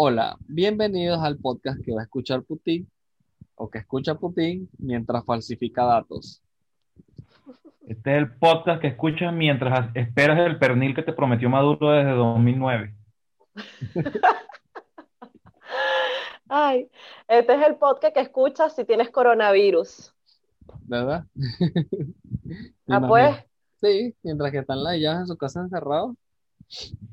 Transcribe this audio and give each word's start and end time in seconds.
Hola, 0.00 0.36
bienvenidos 0.46 1.18
al 1.24 1.38
podcast 1.38 1.84
que 1.84 1.92
va 1.92 2.02
a 2.02 2.04
escuchar 2.04 2.44
Putin 2.44 2.88
o 3.56 3.68
que 3.68 3.78
escucha 3.78 4.14
Putin 4.14 4.70
mientras 4.78 5.24
falsifica 5.24 5.84
datos. 5.84 6.40
Este 7.84 8.12
es 8.12 8.18
el 8.18 8.32
podcast 8.36 8.80
que 8.80 8.86
escuchas 8.86 9.34
mientras 9.34 9.90
esperas 9.96 10.38
el 10.38 10.56
pernil 10.56 10.94
que 10.94 11.02
te 11.02 11.12
prometió 11.12 11.50
Maduro 11.50 11.90
desde 11.90 12.12
2009. 12.12 12.94
Ay, 16.48 16.88
este 17.26 17.54
es 17.54 17.66
el 17.66 17.74
podcast 17.74 18.14
que 18.14 18.20
escuchas 18.20 18.76
si 18.76 18.84
tienes 18.84 19.10
coronavirus. 19.10 20.14
¿Verdad? 20.82 21.24
Ah, 22.88 23.00
pues, 23.06 23.36
Sí, 23.82 24.14
mientras 24.22 24.52
que 24.52 24.58
están 24.58 24.82
las 24.82 24.94
en 24.94 25.26
su 25.26 25.36
casa 25.36 25.60
encerrados. 25.60 26.16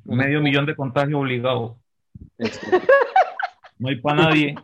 Medio 0.03 0.39
millón 0.39 0.67
de 0.67 0.75
contagios 0.75 1.19
obligados. 1.19 1.77
No 3.77 3.89
hay 3.89 3.99
para 3.99 4.23
nadie. 4.23 4.55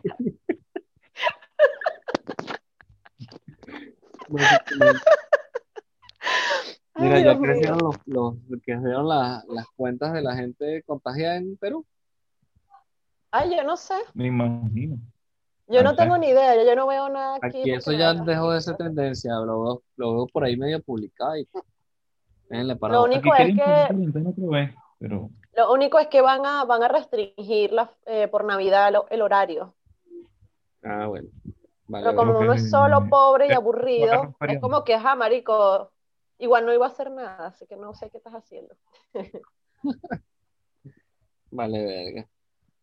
Mira, 6.94 7.16
Ay, 7.16 7.24
ya 7.24 7.38
crecieron 7.38 7.78
los, 7.78 7.96
los 8.06 8.34
crecieron 8.62 9.08
la- 9.08 9.42
las 9.48 9.66
cuentas 9.76 10.12
de 10.12 10.22
la 10.22 10.36
gente 10.36 10.82
contagiada 10.84 11.36
en 11.36 11.56
Perú. 11.56 11.84
ay, 13.30 13.56
yo 13.56 13.64
no 13.64 13.76
sé. 13.76 13.94
Me 14.14 14.26
imagino. 14.26 14.96
Yo 15.68 15.82
no 15.82 15.96
tengo 15.96 16.18
ni 16.18 16.28
idea, 16.28 16.54
yo, 16.62 16.76
no 16.76 16.86
veo 16.86 17.08
nada 17.08 17.36
aquí. 17.40 17.60
Aquí 17.60 17.70
eso 17.72 17.92
ya 17.92 18.12
nada. 18.12 18.26
dejó 18.26 18.52
de 18.52 18.60
ser 18.60 18.76
tendencia, 18.76 19.32
lo 19.36 19.62
veo, 19.62 19.82
lo 19.96 20.14
veo 20.14 20.26
por 20.26 20.44
ahí 20.44 20.56
medio 20.56 20.82
publicado 20.82 21.36
y 21.38 21.48
déjenle 22.50 22.76
para 22.76 22.94
Lo 22.94 23.04
único 23.04 23.32
Aquí 23.32 23.52
es 23.52 23.56
que- 23.56 24.46
vez, 24.48 24.74
pero 24.98 25.30
Lo 25.54 25.72
único 25.72 25.98
es 25.98 26.08
que 26.08 26.22
van 26.22 26.46
a, 26.46 26.64
van 26.64 26.82
a 26.82 26.88
restringir 26.88 27.72
la, 27.72 27.90
eh, 28.06 28.28
por 28.28 28.44
Navidad 28.44 28.92
lo- 28.92 29.06
el 29.10 29.20
horario. 29.22 29.74
Ah, 30.82 31.06
bueno. 31.06 31.28
Vale, 31.86 32.04
Pero 32.06 32.16
como 32.16 32.38
uno 32.38 32.52
es 32.54 32.70
solo 32.70 33.00
pobre 33.10 33.48
y 33.48 33.52
aburrido, 33.52 34.34
es 34.46 34.58
como 34.60 34.82
que, 34.84 34.94
ajá, 34.94 35.14
marico, 35.14 35.92
igual 36.38 36.64
no 36.64 36.72
iba 36.72 36.86
a 36.86 36.88
hacer 36.88 37.10
nada, 37.10 37.48
así 37.48 37.66
que 37.66 37.76
no 37.76 37.92
sé 37.94 38.10
qué 38.10 38.16
estás 38.18 38.34
haciendo. 38.34 38.74
vale, 41.50 41.84
verga. 41.84 42.28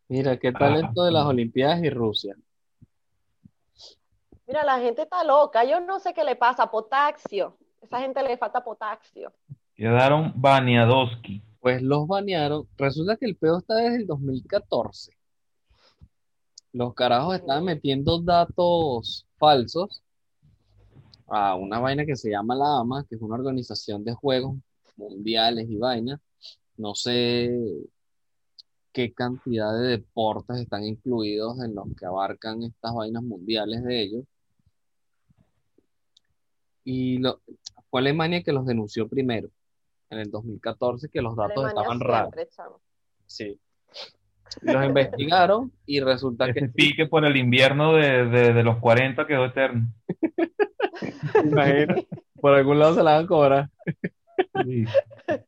Mira, 0.08 0.38
¿qué 0.38 0.52
tal 0.52 0.74
Ah, 0.76 0.88
esto 0.88 1.04
de 1.04 1.12
las. 1.12 1.26
Olimpiadas 1.26 1.82
y 1.82 1.90
Rusia? 1.90 2.36
Mira, 4.46 4.64
la 4.64 4.78
gente 4.80 5.02
está 5.02 5.22
loca, 5.24 5.64
yo 5.64 5.80
no 5.80 5.98
sé 6.00 6.12
qué 6.12 6.24
le 6.24 6.36
pasa, 6.36 6.70
potasio. 6.70 7.56
Esa 7.80 8.00
gente 8.00 8.22
le 8.22 8.36
falta 8.36 8.62
potasio. 8.62 9.32
quedaron 9.76 10.32
baneadoski. 10.36 11.42
Pues 11.60 11.82
los 11.82 12.06
banearon. 12.08 12.68
Resulta 12.76 13.16
que 13.16 13.26
el 13.26 13.36
pedo 13.36 13.58
está 13.58 13.76
desde 13.76 13.96
el 13.98 14.06
2014. 14.06 15.12
Los 16.72 16.94
carajos 16.94 17.36
estaban 17.36 17.64
metiendo 17.64 18.20
datos 18.20 19.26
falsos 19.36 20.02
a 21.26 21.54
una 21.56 21.78
vaina 21.78 22.06
que 22.06 22.16
se 22.16 22.30
llama 22.30 22.54
la 22.54 22.78
AMA, 22.80 23.04
que 23.08 23.16
es 23.16 23.22
una 23.22 23.36
organización 23.36 24.04
de 24.04 24.14
juegos 24.14 24.56
mundiales 24.96 25.68
y 25.70 25.76
vainas. 25.76 26.20
No 26.76 26.94
sé 26.94 27.50
qué 28.92 29.12
cantidad 29.12 29.72
de 29.78 29.88
deportes 29.88 30.58
están 30.58 30.84
incluidos 30.84 31.60
en 31.62 31.74
los 31.74 31.86
que 31.98 32.06
abarcan 32.06 32.62
estas 32.62 32.94
vainas 32.94 33.22
mundiales 33.22 33.82
de 33.84 34.02
ellos. 34.02 34.24
Y 36.84 37.18
lo, 37.18 37.40
fue 37.90 38.00
Alemania 38.00 38.42
que 38.42 38.52
los 38.52 38.66
denunció 38.66 39.08
primero, 39.08 39.50
en 40.10 40.18
el 40.18 40.30
2014, 40.30 41.08
que 41.08 41.22
los 41.22 41.34
datos 41.36 41.64
Alemania 41.64 41.80
estaban 41.80 42.00
raros. 42.00 42.34
chamo. 42.54 42.80
Sí. 43.26 43.58
Los 44.62 44.84
investigaron 44.84 45.72
y 45.86 46.00
resulta 46.00 46.52
que 46.52 46.58
Ese 46.60 46.68
pique 46.74 47.06
por 47.06 47.24
el 47.24 47.36
invierno 47.36 47.94
de, 47.94 48.26
de- 48.26 48.52
de 48.52 48.62
los 48.64 48.78
40 48.78 49.26
quedó 49.26 49.44
eterno. 49.46 49.86
imagino, 51.44 51.94
por 52.34 52.54
algún 52.54 52.78
lado 52.78 52.94
se 52.94 53.02
la 53.02 53.14
van 53.16 53.24
a 53.24 53.28
cobrar. 53.28 53.70
Sí. 54.64 54.84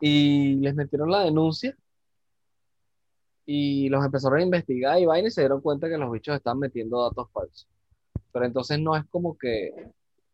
Y 0.00 0.54
les 0.60 0.74
metieron 0.74 1.10
la 1.10 1.20
denuncia 1.24 1.76
y 3.44 3.88
los 3.90 4.02
empezaron 4.04 4.38
a 4.38 4.42
investigar 4.42 4.98
y 4.98 5.04
vaina 5.04 5.28
y 5.28 5.30
se 5.30 5.42
dieron 5.42 5.60
cuenta 5.60 5.88
que 5.90 5.98
los 5.98 6.10
bichos 6.10 6.34
están 6.36 6.58
metiendo 6.58 7.02
datos 7.02 7.30
falsos. 7.32 7.68
Pero 8.32 8.46
entonces 8.46 8.78
no 8.80 8.96
es 8.96 9.04
como 9.10 9.36
que 9.36 9.90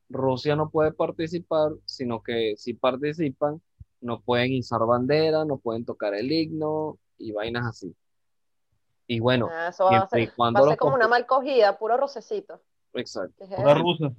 Rusia 0.08 0.54
no 0.56 0.70
puede 0.70 0.92
participar, 0.92 1.72
sino 1.84 2.22
que 2.22 2.54
si 2.56 2.74
participan, 2.74 3.60
no 4.00 4.20
pueden 4.20 4.52
izar 4.52 4.80
bandera, 4.86 5.44
no 5.44 5.58
pueden 5.58 5.84
tocar 5.84 6.14
el 6.14 6.30
himno 6.30 6.98
y 7.18 7.32
vainas 7.32 7.66
así. 7.66 7.94
Y 9.08 9.20
bueno, 9.20 9.48
Ah, 9.50 9.68
eso 9.68 9.84
va 9.84 9.98
a 9.98 10.06
ser, 10.08 10.32
cuando 10.34 10.60
va 10.60 10.66
a 10.66 10.70
ser 10.70 10.78
como 10.78 10.94
una 10.94 11.08
mal 11.08 11.26
cogida, 11.26 11.78
puro 11.78 11.96
rocecito. 11.96 12.60
Exacto. 12.94 13.34
¿Qué 13.38 13.44
es 13.54 13.60
Una 13.60 13.74
rusa. 13.74 14.12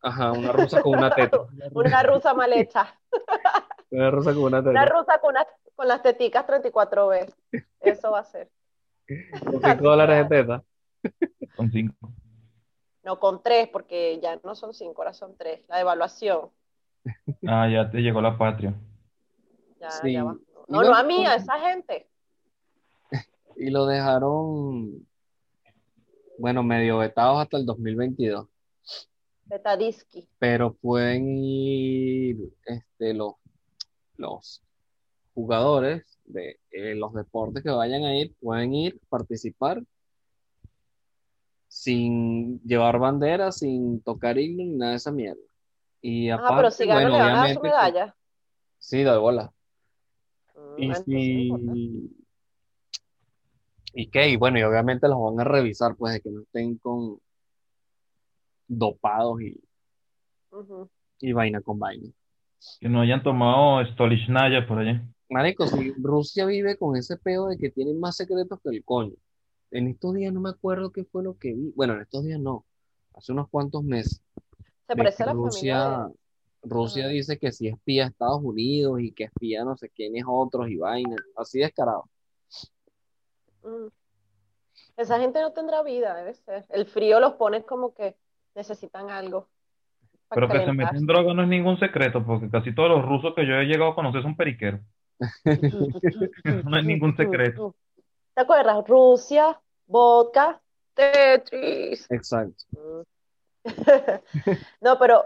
Ajá, 0.00 0.32
una 0.32 0.50
rusa 0.52 0.82
con 0.82 0.96
una 0.98 1.14
teta. 1.14 1.38
Una 1.72 2.02
rusa 2.02 2.34
mal 2.34 2.52
hecha. 2.52 2.92
Una 3.90 4.10
rusa 4.10 4.32
con 4.34 4.42
una 4.44 4.58
Una 4.60 4.84
teta. 4.84 4.98
rusa 4.98 5.18
con, 5.20 5.30
una- 5.30 5.46
con 5.76 5.86
las 5.88 6.02
teticas 6.02 6.46
34B. 6.46 7.32
Eso 7.80 8.10
va 8.10 8.20
a 8.20 8.24
ser. 8.24 8.50
Con 9.44 9.60
cinco 9.62 9.84
dólares 9.84 10.28
de 10.28 10.36
teta. 10.42 10.64
Con 11.56 11.70
cinco. 11.70 12.10
No, 13.04 13.18
con 13.18 13.42
tres, 13.42 13.68
porque 13.68 14.20
ya 14.22 14.38
no 14.44 14.54
son 14.54 14.72
cinco, 14.74 15.02
ahora 15.02 15.12
son 15.12 15.36
tres. 15.36 15.60
La 15.68 15.78
devaluación. 15.78 16.50
Ah, 17.46 17.68
ya 17.68 17.90
te 17.90 17.98
llegó 17.98 18.20
la 18.20 18.38
patria. 18.38 18.74
Ya, 19.80 19.90
Sí. 19.90 20.12
ya 20.12 20.22
va. 20.24 20.36
No, 20.68 20.82
no 20.82 20.94
a 20.94 21.02
mí, 21.02 21.26
a 21.26 21.34
esa 21.34 21.58
gente. 21.58 22.08
y 23.56 23.70
lo 23.70 23.86
dejaron, 23.86 25.06
bueno, 26.38 26.62
medio 26.62 26.98
vetados 26.98 27.42
hasta 27.42 27.56
el 27.56 27.66
2022. 27.66 28.46
Betadiski. 29.46 30.28
Pero 30.38 30.72
pueden 30.74 31.36
ir 31.38 32.52
este, 32.64 33.12
los, 33.12 33.34
los 34.16 34.62
jugadores 35.34 36.20
de 36.24 36.60
eh, 36.70 36.94
los 36.94 37.12
deportes 37.12 37.62
que 37.62 37.70
vayan 37.70 38.04
a 38.04 38.14
ir, 38.16 38.34
pueden 38.40 38.72
ir, 38.74 39.00
participar 39.08 39.82
sin 41.82 42.60
llevar 42.62 42.98
bandera, 43.00 43.50
sin 43.50 44.00
tocar 44.02 44.38
himno 44.38 44.62
ni 44.62 44.70
nada 44.76 44.92
de 44.92 44.96
esa 44.98 45.10
mierda. 45.10 45.40
Y 46.00 46.30
Ah, 46.30 46.38
pero 46.56 46.70
si 46.70 46.86
ganan, 46.86 47.10
bueno, 47.10 47.16
le 47.16 47.22
van 47.24 47.30
a 47.30 47.38
dar 47.40 47.52
su 47.54 47.58
obviamente, 47.58 47.68
medalla. 47.88 48.16
sí, 48.78 49.02
doy 49.02 49.18
bola. 49.18 49.52
Mm, 50.54 50.78
Y 50.78 50.84
entonces 50.84 51.08
no 51.08 51.18
importa. 51.18 51.72
si... 51.74 52.16
¿Y 53.94 54.10
qué? 54.10 54.28
Y 54.30 54.36
bueno, 54.36 54.58
y 54.58 54.62
obviamente 54.62 55.08
los 55.08 55.18
van 55.20 55.40
a 55.40 55.44
revisar, 55.44 55.96
pues, 55.96 56.14
de 56.14 56.20
que 56.20 56.30
no 56.30 56.42
estén 56.42 56.78
con 56.78 57.18
dopados 58.68 59.38
y 61.20 61.32
vaina 61.32 61.60
con 61.62 61.78
vaina. 61.80 62.08
Que 62.80 62.88
no 62.88 63.00
hayan 63.00 63.22
tomado 63.24 63.84
Stolichnaya 63.92 64.66
por 64.68 64.78
allá. 64.78 65.04
Marico, 65.28 65.66
si 65.66 65.92
Rusia 66.00 66.46
vive 66.46 66.76
con 66.76 66.96
ese 66.96 67.16
pedo 67.16 67.48
de 67.48 67.58
que 67.58 67.70
tienen 67.70 67.98
más 67.98 68.16
secretos 68.16 68.60
que 68.62 68.70
el 68.70 68.84
coño. 68.84 69.14
En 69.72 69.88
estos 69.88 70.14
días 70.14 70.32
no 70.32 70.40
me 70.40 70.50
acuerdo 70.50 70.92
qué 70.92 71.04
fue 71.04 71.22
lo 71.22 71.38
que 71.38 71.54
vi. 71.54 71.72
Bueno, 71.74 71.94
en 71.94 72.02
estos 72.02 72.24
días 72.24 72.38
no. 72.38 72.64
Hace 73.14 73.32
unos 73.32 73.48
cuantos 73.48 73.82
meses. 73.82 74.22
Se 74.86 74.94
parece 74.94 75.22
a 75.22 75.26
la 75.26 75.32
Rusia, 75.32 75.80
familia. 75.80 76.16
Rusia 76.62 77.08
dice 77.08 77.38
que 77.38 77.52
sí 77.52 77.68
espía 77.68 78.04
a 78.04 78.08
Estados 78.08 78.40
Unidos 78.42 79.00
y 79.00 79.12
que 79.12 79.24
espía 79.24 79.64
no 79.64 79.76
sé 79.76 79.88
quiénes 79.88 80.24
otros 80.26 80.68
y 80.68 80.76
vaina. 80.76 81.16
Así 81.36 81.58
descarado. 81.58 82.04
Mm. 83.62 83.88
Esa 84.98 85.18
gente 85.18 85.40
no 85.40 85.52
tendrá 85.52 85.82
vida, 85.82 86.14
debe 86.14 86.34
ser. 86.34 86.66
El 86.68 86.84
frío 86.84 87.18
los 87.18 87.34
pone 87.34 87.62
como 87.62 87.94
que 87.94 88.14
necesitan 88.54 89.10
algo 89.10 89.48
Pero 90.28 90.48
que 90.48 90.64
se 90.66 90.72
meten 90.72 91.06
droga 91.06 91.32
no 91.32 91.42
es 91.42 91.48
ningún 91.48 91.78
secreto, 91.78 92.22
porque 92.24 92.50
casi 92.50 92.74
todos 92.74 92.90
los 92.90 93.04
rusos 93.04 93.34
que 93.34 93.46
yo 93.46 93.54
he 93.54 93.64
llegado 93.64 93.92
a 93.92 93.94
conocer 93.94 94.22
son 94.22 94.36
periqueros. 94.36 94.80
No 96.64 96.78
es 96.78 96.84
ningún 96.84 97.16
secreto. 97.16 97.74
¿Te 98.34 98.40
acuerdas? 98.40 98.86
Rusia, 98.86 99.60
vodka, 99.86 100.60
Tetris. 100.94 102.10
Exacto. 102.10 103.04
No, 104.80 104.98
pero, 104.98 105.24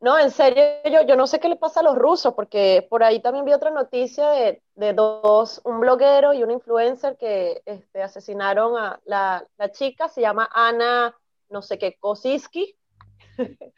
no, 0.00 0.18
en 0.18 0.30
serio, 0.30 0.62
yo, 0.84 1.02
yo 1.02 1.16
no 1.16 1.26
sé 1.26 1.40
qué 1.40 1.48
le 1.48 1.56
pasa 1.56 1.80
a 1.80 1.82
los 1.82 1.96
rusos, 1.96 2.32
porque 2.34 2.86
por 2.88 3.02
ahí 3.02 3.20
también 3.20 3.44
vi 3.44 3.52
otra 3.52 3.70
noticia 3.70 4.30
de, 4.30 4.62
de 4.74 4.92
dos, 4.94 5.60
un 5.64 5.80
bloguero 5.80 6.32
y 6.32 6.42
un 6.42 6.50
influencer 6.50 7.16
que 7.18 7.62
este, 7.66 8.02
asesinaron 8.02 8.78
a 8.78 9.00
la, 9.04 9.46
la 9.58 9.72
chica, 9.72 10.08
se 10.08 10.22
llama 10.22 10.48
Ana, 10.52 11.14
no 11.50 11.62
sé 11.62 11.78
qué, 11.78 11.96
Kosiski. 11.98 12.76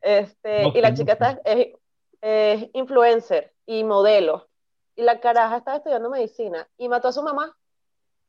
Este, 0.00 0.62
No 0.62 0.68
y 0.76 0.80
la 0.80 0.94
chica 0.94 1.14
está, 1.14 1.40
es, 1.44 1.74
es 2.20 2.70
influencer 2.72 3.52
y 3.66 3.82
modelo. 3.82 4.48
Y 4.94 5.02
la 5.02 5.18
caraja 5.18 5.56
estaba 5.56 5.78
estudiando 5.78 6.08
medicina 6.08 6.68
y 6.78 6.88
mató 6.88 7.08
a 7.08 7.12
su 7.12 7.20
mamá. 7.20 7.57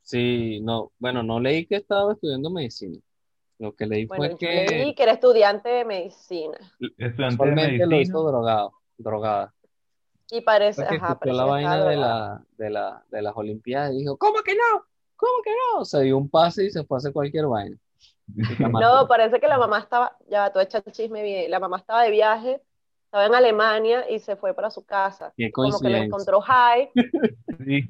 Sí, 0.10 0.60
no, 0.62 0.92
bueno, 0.98 1.22
no 1.22 1.40
leí 1.40 1.68
que 1.68 1.76
estaba 1.76 2.14
estudiando 2.14 2.50
medicina. 2.50 2.98
Lo 3.60 3.76
que 3.76 3.86
leí 3.86 4.08
Bueno, 4.08 4.24
fue 4.24 4.38
que 4.40 4.66
leí 4.68 4.96
que 4.96 5.04
era 5.04 5.12
estudiante 5.12 5.70
de 5.70 5.86
medicina. 5.86 6.58
Estudiante 6.98 7.46
de 7.46 7.50
lo 7.52 7.56
medicina. 7.56 7.98
hizo 7.98 8.24
drogado, 8.24 8.74
drogada. 8.98 9.54
Y 10.32 10.42
parece, 10.42 10.82
Porque 10.82 10.96
ajá, 10.96 11.20
parece 11.20 11.38
la 11.38 11.46
vaina 11.46 11.86
de, 11.86 11.96
la, 11.96 12.44
de, 12.58 12.70
la, 12.72 13.06
de 13.12 13.22
las 13.22 13.38
Olimpiadas 13.38 13.94
y 13.94 14.00
dijo, 14.00 14.18
¿cómo 14.18 14.42
que 14.42 14.56
no? 14.56 14.84
¿Cómo 15.16 15.44
que 15.44 15.52
no? 15.52 15.86
Se 15.86 16.02
dio 16.02 16.18
un 16.18 16.28
pase 16.28 16.66
y 16.66 16.72
se 16.72 16.84
fue 16.86 16.98
a 16.98 17.00
hacer 17.00 17.14
cualquier 17.14 17.46
vaina. 17.46 17.78
No, 18.60 19.08
parece 19.08 19.40
que 19.40 19.48
la 19.48 19.60
mamá 19.60 19.78
estaba, 19.78 20.18
ya 20.28 20.52
tú 20.52 20.60
echas 20.60 20.82
el 20.88 20.92
chisme 20.94 21.22
bien, 21.22 21.52
la 21.52 21.60
mamá 21.60 21.78
estaba 21.78 22.02
de 22.02 22.10
viaje, 22.10 22.64
estaba 23.06 23.28
en 23.28 23.36
Alemania 23.36 24.10
y 24.10 24.18
se 24.18 24.36
fue 24.36 24.56
para 24.56 24.72
su 24.72 24.84
casa. 24.84 25.32
Qué 25.38 25.52
Como 25.52 25.80
que 25.80 25.90
la 25.90 26.00
coincidencia. 26.00 26.06
encontró 26.06 26.42
high. 26.42 26.90
Sí, 27.64 27.90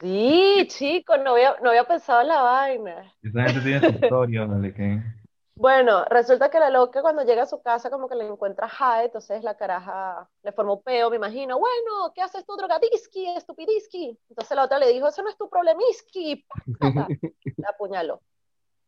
Sí, 0.00 0.66
chico, 0.68 1.16
no 1.18 1.32
había, 1.32 1.56
no 1.62 1.70
había 1.70 1.84
pensado 1.84 2.22
en 2.22 2.28
la 2.28 2.42
vaina. 2.42 3.12
esa 3.22 3.42
gente 3.44 3.60
tiene 3.60 3.80
su 3.80 3.92
historia, 4.04 4.44
vale, 4.46 4.72
que... 4.74 4.98
Bueno, 5.54 6.06
resulta 6.06 6.48
que 6.48 6.58
la 6.58 6.70
loca 6.70 7.02
cuando 7.02 7.22
llega 7.22 7.42
a 7.42 7.46
su 7.46 7.60
casa 7.60 7.90
como 7.90 8.08
que 8.08 8.14
le 8.14 8.26
encuentra 8.26 8.66
high, 8.66 9.04
entonces 9.04 9.42
la 9.44 9.58
caraja 9.58 10.26
le 10.42 10.52
formó 10.52 10.80
peo, 10.80 11.10
me 11.10 11.16
imagino, 11.16 11.58
bueno, 11.58 12.12
¿qué 12.14 12.22
haces 12.22 12.46
tú, 12.46 12.56
drogadiski, 12.56 13.26
estupidiski? 13.36 14.18
Entonces 14.30 14.56
la 14.56 14.64
otra 14.64 14.78
le 14.78 14.88
dijo, 14.88 15.08
eso 15.08 15.22
no 15.22 15.28
es 15.28 15.36
tu 15.36 15.50
problemiski. 15.50 16.46
La 17.58 17.68
apuñaló. 17.74 18.22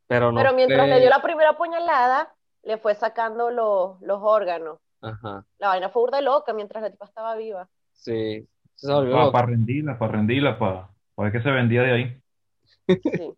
Pero 0.07 0.33
no 0.33 0.39
Pero 0.41 0.55
mientras 0.55 0.89
le 0.89 1.01
dio 1.01 1.11
la 1.11 1.21
primera 1.21 1.59
puñalada, 1.59 2.33
le 2.63 2.79
fue 2.79 2.95
sacando 2.95 3.51
los, 3.51 4.01
los 4.01 4.21
órganos. 4.23 4.79
Ajá, 5.03 5.45
La 5.59 5.69
vaina 5.69 5.91
fue 5.91 6.01
burda 6.01 6.19
de 6.19 6.23
loca 6.23 6.55
mientras 6.55 6.83
la 6.83 6.91
tipa 6.91 7.05
estaba 7.05 7.35
viva. 7.37 7.69
sí. 7.93 8.49
Se 8.75 8.91
volvió 8.91 9.31
Para 9.31 9.47
rendirla, 9.49 9.99
para 9.99 10.13
rendirla, 10.13 10.59
para 10.59 10.89
ver 11.17 11.33
qué 11.33 11.43
se 11.43 11.51
vendía 11.51 11.83
de 11.83 11.93
ahí. 11.93 12.23
Sí. 12.87 13.35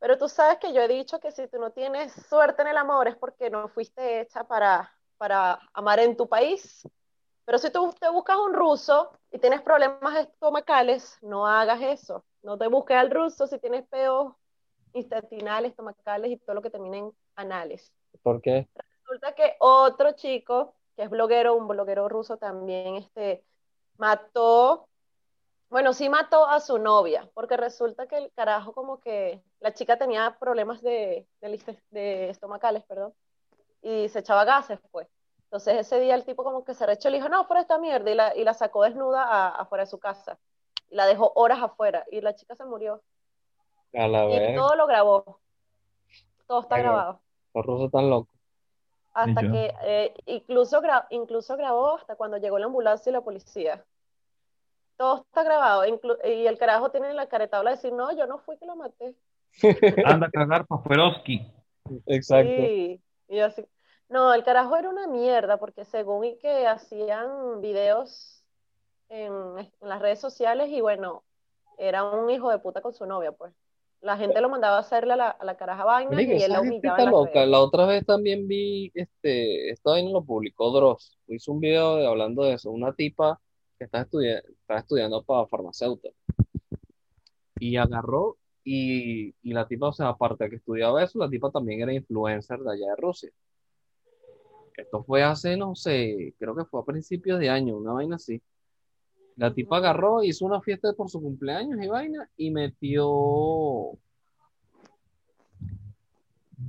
Pero 0.00 0.16
tú 0.16 0.28
sabes 0.28 0.58
que 0.58 0.72
yo 0.72 0.80
he 0.80 0.88
dicho 0.88 1.20
que 1.20 1.30
si 1.30 1.46
tú 1.48 1.58
no 1.58 1.72
tienes 1.72 2.12
suerte 2.12 2.62
en 2.62 2.68
el 2.68 2.76
amor 2.78 3.06
es 3.06 3.16
porque 3.16 3.50
no 3.50 3.68
fuiste 3.68 4.22
hecha 4.22 4.44
para, 4.44 4.90
para 5.18 5.60
amar 5.74 6.00
en 6.00 6.16
tu 6.16 6.26
país. 6.26 6.88
Pero 7.44 7.58
si 7.58 7.70
tú 7.70 7.92
te 7.98 8.08
buscas 8.08 8.38
un 8.38 8.54
ruso 8.54 9.12
y 9.30 9.38
tienes 9.38 9.60
problemas 9.60 10.16
estomacales, 10.16 11.18
no 11.20 11.46
hagas 11.46 11.82
eso. 11.82 12.24
No 12.42 12.56
te 12.56 12.68
busques 12.68 12.96
al 12.96 13.10
ruso 13.10 13.46
si 13.46 13.58
tienes 13.58 13.86
peos 13.88 14.34
intestinales, 14.94 15.72
estomacales 15.72 16.30
y 16.30 16.36
todo 16.38 16.54
lo 16.54 16.62
que 16.62 16.70
termine 16.70 16.98
en 16.98 17.12
anales. 17.34 17.92
¿Por 18.22 18.40
qué? 18.40 18.68
Resulta 19.04 19.34
que 19.34 19.56
otro 19.58 20.12
chico, 20.12 20.74
que 20.96 21.02
es 21.02 21.10
bloguero, 21.10 21.54
un 21.54 21.68
bloguero 21.68 22.08
ruso 22.08 22.38
también, 22.38 22.96
este, 22.96 23.44
mató, 23.98 24.88
bueno, 25.70 25.92
sí 25.94 26.08
mató 26.08 26.46
a 26.48 26.60
su 26.60 26.78
novia, 26.78 27.30
porque 27.34 27.56
resulta 27.56 28.06
que 28.08 28.18
el 28.18 28.32
carajo 28.32 28.72
como 28.72 29.00
que 29.00 29.42
la 29.60 29.72
chica 29.74 29.96
tenía 29.98 30.36
problemas 30.38 30.82
de, 30.82 31.28
de, 31.40 31.48
liste- 31.48 31.82
de 31.90 32.30
estomacales, 32.30 32.84
perdón, 32.84 33.14
y 33.82 34.08
se 34.10 34.20
echaba 34.20 34.44
gases, 34.44 34.80
pues. 34.92 35.08
Entonces 35.44 35.76
ese 35.78 36.00
día 36.00 36.14
el 36.16 36.24
tipo 36.24 36.44
como 36.44 36.64
que 36.64 36.74
se 36.74 36.86
rechó 36.86 37.08
y 37.08 37.12
le 37.12 37.18
dijo, 37.18 37.28
no, 37.28 37.44
fuera 37.46 37.62
esta 37.62 37.78
mierda, 37.78 38.10
y 38.10 38.14
la, 38.14 38.36
y 38.36 38.44
la 38.44 38.54
sacó 38.54 38.84
desnuda 38.84 39.24
a- 39.24 39.50
afuera 39.62 39.84
de 39.84 39.90
su 39.90 39.98
casa, 39.98 40.38
y 40.90 40.96
la 40.96 41.06
dejó 41.06 41.32
horas 41.36 41.62
afuera, 41.62 42.04
y 42.10 42.20
la 42.20 42.34
chica 42.34 42.56
se 42.56 42.64
murió. 42.64 43.02
A 43.94 44.08
la 44.08 44.26
Y 44.26 44.28
vez, 44.28 44.56
todo 44.56 44.76
lo 44.76 44.86
grabó, 44.86 45.40
todo 46.46 46.60
está 46.62 46.76
Ay, 46.76 46.82
grabado. 46.82 47.20
los 47.54 47.66
rusos 47.66 47.86
están 47.86 48.10
locos. 48.10 48.34
Hasta 49.12 49.42
que 49.42 49.72
eh, 49.82 50.14
incluso, 50.26 50.80
gra- 50.82 51.06
incluso 51.10 51.56
grabó 51.56 51.96
hasta 51.96 52.16
cuando 52.16 52.38
llegó 52.38 52.58
la 52.58 52.66
ambulancia 52.66 53.10
y 53.10 53.12
la 53.12 53.20
policía. 53.20 53.84
Todo 55.00 55.22
está 55.22 55.42
grabado. 55.42 55.86
inclu- 55.86 56.18
y 56.28 56.46
el 56.46 56.58
carajo 56.58 56.90
tiene 56.90 57.14
la 57.14 57.26
caretabla 57.26 57.70
de 57.70 57.76
decir, 57.76 57.90
no, 57.94 58.14
yo 58.14 58.26
no 58.26 58.36
fui 58.40 58.58
que 58.58 58.66
lo 58.66 58.76
maté. 58.76 59.14
Anda 60.04 60.26
a 60.26 60.30
cagar 60.30 60.66
Paferoski. 60.66 61.40
Exacto. 62.04 62.52
Sí. 62.54 63.00
Y 63.28 63.36
yo 63.38 63.46
así, 63.46 63.64
no, 64.10 64.34
el 64.34 64.44
carajo 64.44 64.76
era 64.76 64.90
una 64.90 65.06
mierda 65.06 65.56
porque 65.56 65.86
según 65.86 66.26
y 66.26 66.36
que 66.36 66.66
hacían 66.66 67.62
videos 67.62 68.44
en, 69.08 69.32
en 69.58 69.88
las 69.88 70.02
redes 70.02 70.20
sociales 70.20 70.68
y 70.68 70.82
bueno, 70.82 71.22
era 71.78 72.04
un 72.04 72.28
hijo 72.28 72.50
de 72.50 72.58
puta 72.58 72.82
con 72.82 72.92
su 72.92 73.06
novia, 73.06 73.32
pues. 73.32 73.54
La 74.02 74.18
gente 74.18 74.40
lo 74.42 74.50
mandaba 74.50 74.76
a 74.76 74.80
hacerle 74.80 75.14
a 75.14 75.16
la, 75.16 75.28
a 75.30 75.44
la 75.46 75.56
caraja 75.56 75.84
vaina 75.84 76.20
y 76.20 76.42
él 76.42 76.52
la 76.52 76.60
humillaba 76.60 76.96
está 76.98 77.02
en 77.04 77.04
las 77.06 77.12
loca. 77.12 77.30
redes. 77.32 77.48
La 77.48 77.60
otra 77.60 77.86
vez 77.86 78.04
también 78.04 78.46
vi, 78.46 78.90
este, 78.94 79.70
esto 79.70 79.92
ahí 79.92 80.04
no 80.04 80.12
lo 80.12 80.24
publicó 80.24 80.70
Dross. 80.72 81.18
Hizo 81.26 81.52
un 81.52 81.60
video 81.60 81.96
de- 81.96 82.06
hablando 82.06 82.44
de 82.44 82.52
eso. 82.54 82.70
Una 82.70 82.92
tipa 82.94 83.40
que 83.88 83.98
estudiando, 83.98 84.48
está 84.48 84.78
estudiando 84.78 85.22
para 85.22 85.46
farmacéutica. 85.46 86.14
Y 87.58 87.76
agarró 87.76 88.36
y, 88.64 89.34
y 89.42 89.52
la 89.52 89.66
tipa, 89.66 89.88
o 89.88 89.92
sea, 89.92 90.08
aparte 90.08 90.44
de 90.44 90.50
que 90.50 90.56
estudiaba 90.56 91.02
eso, 91.02 91.18
la 91.18 91.30
tipa 91.30 91.50
también 91.50 91.80
era 91.80 91.92
influencer 91.92 92.58
de 92.60 92.72
allá 92.72 92.86
de 92.90 92.96
Rusia. 92.96 93.30
Esto 94.76 95.02
fue 95.04 95.22
hace, 95.22 95.56
no 95.56 95.74
sé, 95.74 96.34
creo 96.38 96.54
que 96.56 96.64
fue 96.64 96.80
a 96.80 96.84
principios 96.84 97.38
de 97.38 97.50
año, 97.50 97.76
una 97.76 97.92
vaina 97.92 98.16
así. 98.16 98.42
La 99.36 99.52
tipa 99.52 99.78
agarró, 99.78 100.22
hizo 100.22 100.44
una 100.44 100.60
fiesta 100.60 100.92
por 100.92 101.10
su 101.10 101.20
cumpleaños 101.20 101.82
y 101.82 101.88
vaina, 101.88 102.30
y 102.36 102.50
metió. 102.50 103.98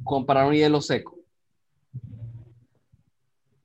Compraron 0.03 0.53
hielo 0.53 0.81
seco. 0.81 1.17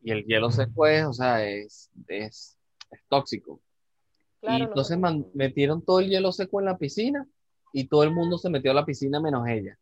Y 0.02 0.10
el 0.10 0.24
hielo 0.24 0.50
seco 0.50 0.86
es, 0.86 1.04
o 1.04 1.12
sea, 1.12 1.44
es, 1.44 1.90
es, 2.08 2.55
es 2.96 3.02
tóxico. 3.08 3.60
Claro, 4.40 4.56
Y 4.56 4.60
no 4.60 4.64
entonces 4.68 4.98
metieron 5.34 5.82
todo 5.82 6.00
el 6.00 6.08
hielo 6.08 6.32
seco 6.32 6.60
en 6.60 6.66
la 6.66 6.76
piscina 6.78 7.26
y 7.72 7.88
todo 7.88 8.02
el 8.02 8.10
mundo 8.12 8.38
se 8.38 8.50
metió 8.50 8.70
a 8.70 8.74
la 8.74 8.84
piscina 8.84 9.20
menos 9.20 9.46
ella. 9.48 9.78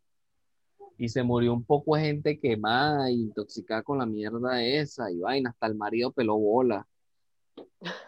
Y 0.96 1.08
se 1.08 1.22
murió 1.22 1.52
un 1.52 1.64
poco 1.64 1.96
de 1.96 2.02
gente 2.02 2.38
quemada 2.38 3.10
y 3.10 3.14
intoxicada 3.14 3.82
con 3.82 3.98
la 3.98 4.06
mierda 4.06 4.62
esa 4.62 5.10
y 5.10 5.18
vaina, 5.18 5.50
hasta 5.50 5.66
el 5.66 5.74
marido 5.74 6.12
peló 6.12 6.36
bola. 6.36 6.86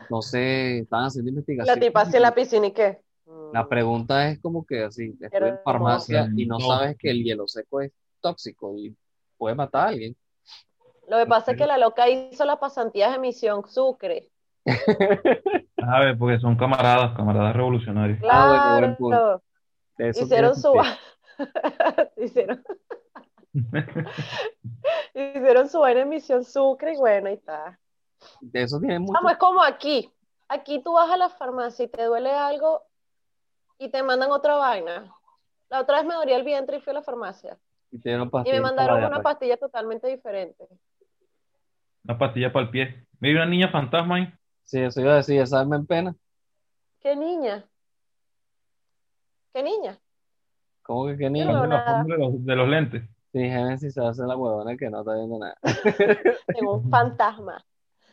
Entonces 0.02 0.82
estaban 0.82 1.06
haciendo 1.06 1.28
La 1.28 1.32
investigación. 1.32 1.80
tipa 1.80 2.00
así 2.02 2.16
en 2.16 2.22
la 2.22 2.34
piscina 2.34 2.66
y 2.66 2.72
qué. 2.72 3.00
La 3.52 3.64
Mm. 3.64 3.68
pregunta 3.68 4.28
es 4.30 4.38
como 4.40 4.64
que 4.64 4.84
así, 4.84 5.16
estoy 5.20 5.48
en 5.48 5.58
farmacia 5.64 6.28
y 6.36 6.46
no 6.46 6.58
No. 6.58 6.66
sabes 6.66 6.96
que 6.96 7.10
el 7.10 7.24
hielo 7.24 7.48
seco 7.48 7.80
es 7.80 7.92
tóxico 8.20 8.76
y 8.78 8.94
puede 9.36 9.54
matar 9.56 9.86
a 9.86 9.88
alguien. 9.88 10.16
Lo 11.08 11.18
que 11.18 11.26
pasa 11.26 11.52
es 11.52 11.58
que 11.58 11.66
la 11.66 11.78
loca 11.78 12.08
hizo 12.08 12.44
las 12.44 12.58
pasantías 12.58 13.12
de 13.12 13.18
Misión 13.18 13.68
Sucre. 13.68 14.28
A 15.82 16.00
ver, 16.00 16.18
porque 16.18 16.38
son 16.40 16.56
camaradas, 16.56 17.16
camaradas 17.16 17.54
revolucionarios. 17.54 18.18
Ah, 18.28 18.96
Claro. 18.96 19.42
Hicieron 19.98 20.54
su 20.54 20.74
hicieron 22.16 22.62
hicieron 25.14 25.68
su 25.68 25.80
vaina 25.80 26.02
en 26.02 26.08
Misión 26.08 26.44
Sucre 26.44 26.94
y 26.94 26.96
bueno, 26.96 27.28
ahí 27.28 27.34
está. 27.34 27.78
De 28.40 28.62
eso 28.62 28.78
tiene 28.78 28.98
mucho. 28.98 29.12
Vamos, 29.14 29.32
es 29.32 29.38
como 29.38 29.62
aquí. 29.62 30.10
Aquí 30.48 30.82
tú 30.82 30.92
vas 30.92 31.10
a 31.10 31.16
la 31.16 31.28
farmacia 31.28 31.84
y 31.84 31.88
te 31.88 32.04
duele 32.04 32.30
algo 32.30 32.82
y 33.78 33.88
te 33.88 34.02
mandan 34.02 34.30
otra 34.30 34.56
vaina. 34.56 35.12
La 35.68 35.80
otra 35.80 35.98
vez 35.98 36.06
me 36.06 36.14
dolía 36.14 36.36
el 36.36 36.44
vientre 36.44 36.76
y 36.76 36.80
fui 36.80 36.90
a 36.90 36.94
la 36.94 37.02
farmacia. 37.02 37.58
Y 37.90 37.98
te 37.98 38.10
dieron 38.10 38.30
Y 38.44 38.52
me 38.52 38.60
mandaron 38.60 39.02
una 39.02 39.22
pastilla 39.22 39.56
totalmente 39.56 40.06
diferente. 40.08 40.66
Una 42.04 42.18
pastilla 42.18 42.52
para 42.52 42.66
el 42.66 42.70
pie. 42.70 43.06
¿Me 43.18 43.32
una 43.32 43.46
niña 43.46 43.68
fantasma 43.68 44.16
ahí? 44.16 44.32
Sí, 44.66 44.80
eso 44.80 45.00
iba 45.00 45.12
a 45.14 45.16
decir, 45.16 45.40
esa 45.40 45.64
me 45.64 45.76
en 45.76 45.86
pena. 45.86 46.16
¿Qué 47.00 47.16
niña? 47.16 47.64
¿Qué 49.52 49.62
niña? 49.62 49.98
¿Cómo 50.82 51.06
que 51.06 51.16
qué 51.16 51.30
no 51.30 51.38
veo 51.40 51.62
de 51.62 52.18
los, 52.18 52.44
de 52.44 52.56
lentes. 52.56 53.02
Sí, 53.32 53.40
Génesis 53.40 53.94
se 53.94 54.00
hace 54.04 54.22
la 54.22 54.36
huevona 54.36 54.76
que 54.76 54.88
no 54.88 55.00
está 55.00 55.14
viendo 55.14 55.38
nada. 55.38 55.56
Tengo 56.52 56.74
un 56.74 56.90
fantasma. 56.90 57.64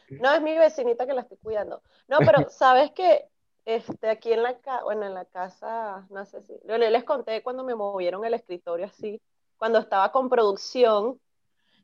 No, 0.10 0.32
es 0.34 0.42
mi 0.42 0.58
vecinita 0.58 1.06
que 1.08 1.14
la 1.14 1.22
estoy 1.22 1.38
cuidando. 1.38 1.82
No, 2.08 2.24
pero 2.26 2.40
sabes 2.50 2.92
que 2.92 3.26
este, 3.66 4.10
aquí 4.10 4.34
en 4.34 4.44
la, 4.44 4.58
ca- 4.60 4.84
bueno, 4.84 5.06
en 5.06 5.14
la 5.14 5.26
casa, 5.26 6.06
no 6.10 6.26
sé 6.26 6.42
si, 6.44 6.54
yo 6.68 6.78
les 6.78 7.04
conté 7.04 7.42
cuando 7.44 7.64
me 7.64 7.76
movieron 7.76 8.26
el 8.26 8.34
escritorio 8.34 8.86
así, 8.88 9.22
cuando 9.58 9.80
estaba 9.80 10.12
con 10.12 10.30
producción, 10.30 11.20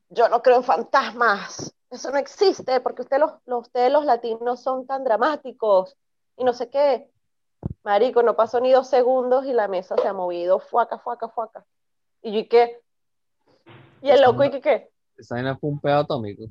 yo 0.09 0.29
no 0.29 0.41
creo 0.41 0.57
en 0.57 0.63
fantasmas, 0.63 1.75
eso 1.89 2.11
no 2.11 2.17
existe, 2.17 2.79
porque 2.81 3.01
ustedes 3.01 3.21
los, 3.21 3.31
los- 3.45 3.61
ustedes 3.67 3.91
los 3.91 4.05
latinos 4.05 4.61
son 4.61 4.85
tan 4.85 5.03
dramáticos 5.03 5.95
y 6.37 6.43
no 6.43 6.53
sé 6.53 6.69
qué. 6.69 7.09
Marico, 7.83 8.23
no 8.23 8.35
pasó 8.35 8.59
ni 8.59 8.71
dos 8.71 8.87
segundos 8.87 9.45
y 9.45 9.53
la 9.53 9.67
mesa 9.67 9.95
se 9.97 10.07
ha 10.07 10.13
movido, 10.13 10.59
fuaca, 10.59 10.99
fuaca, 10.99 11.27
fuaca. 11.29 11.65
Y 12.21 12.31
yo, 12.33 12.39
¿y 12.39 12.47
qué? 12.47 12.81
Y 14.01 14.09
el 14.09 14.21
loco, 14.21 14.43
¿y 14.43 14.51
qué 14.51 14.61
qué? 14.61 14.89
Esa 15.17 15.35
vaina 15.35 15.57
fue 15.57 15.69
un 15.69 15.79
pedo 15.79 15.97
atómico. 15.99 16.43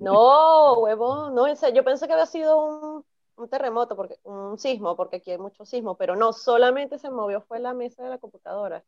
No, 0.00 0.80
huevón, 0.80 1.34
no, 1.34 1.46
en 1.46 1.56
serio, 1.56 1.76
yo 1.76 1.84
pensé 1.84 2.06
que 2.06 2.12
había 2.12 2.26
sido 2.26 2.58
un, 2.58 3.04
un 3.36 3.48
terremoto, 3.48 3.94
porque, 3.94 4.18
un 4.24 4.58
sismo, 4.58 4.96
porque 4.96 5.16
aquí 5.16 5.30
hay 5.30 5.38
mucho 5.38 5.64
sismo, 5.64 5.96
pero 5.96 6.16
no, 6.16 6.32
solamente 6.32 6.98
se 6.98 7.10
movió 7.10 7.40
fue 7.42 7.60
la 7.60 7.74
mesa 7.74 8.02
de 8.02 8.10
la 8.10 8.18
computadora. 8.18 8.84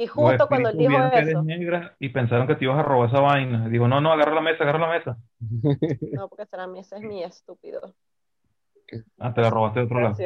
Y 0.00 0.06
justo 0.06 0.48
cuando 0.48 0.70
él 0.70 0.78
dijo 0.78 0.96
eso, 0.96 1.44
y 1.98 2.08
pensaron 2.08 2.46
que 2.46 2.54
te 2.54 2.64
ibas 2.64 2.78
a 2.78 2.82
robar 2.82 3.10
esa 3.10 3.20
vaina. 3.20 3.68
Digo, 3.68 3.86
no, 3.86 4.00
no, 4.00 4.10
agarra 4.10 4.34
la 4.34 4.40
mesa, 4.40 4.64
agarra 4.64 4.78
la 4.78 4.88
mesa. 4.88 5.18
no, 6.12 6.26
porque 6.26 6.44
esa 6.44 6.66
mesa 6.66 6.96
es 6.96 7.02
mía, 7.02 7.26
estúpido, 7.26 7.94
Ah, 9.18 9.34
te 9.34 9.42
la 9.42 9.50
robaste 9.50 9.80
de 9.80 9.84
otro 9.84 10.00
lado. 10.00 10.16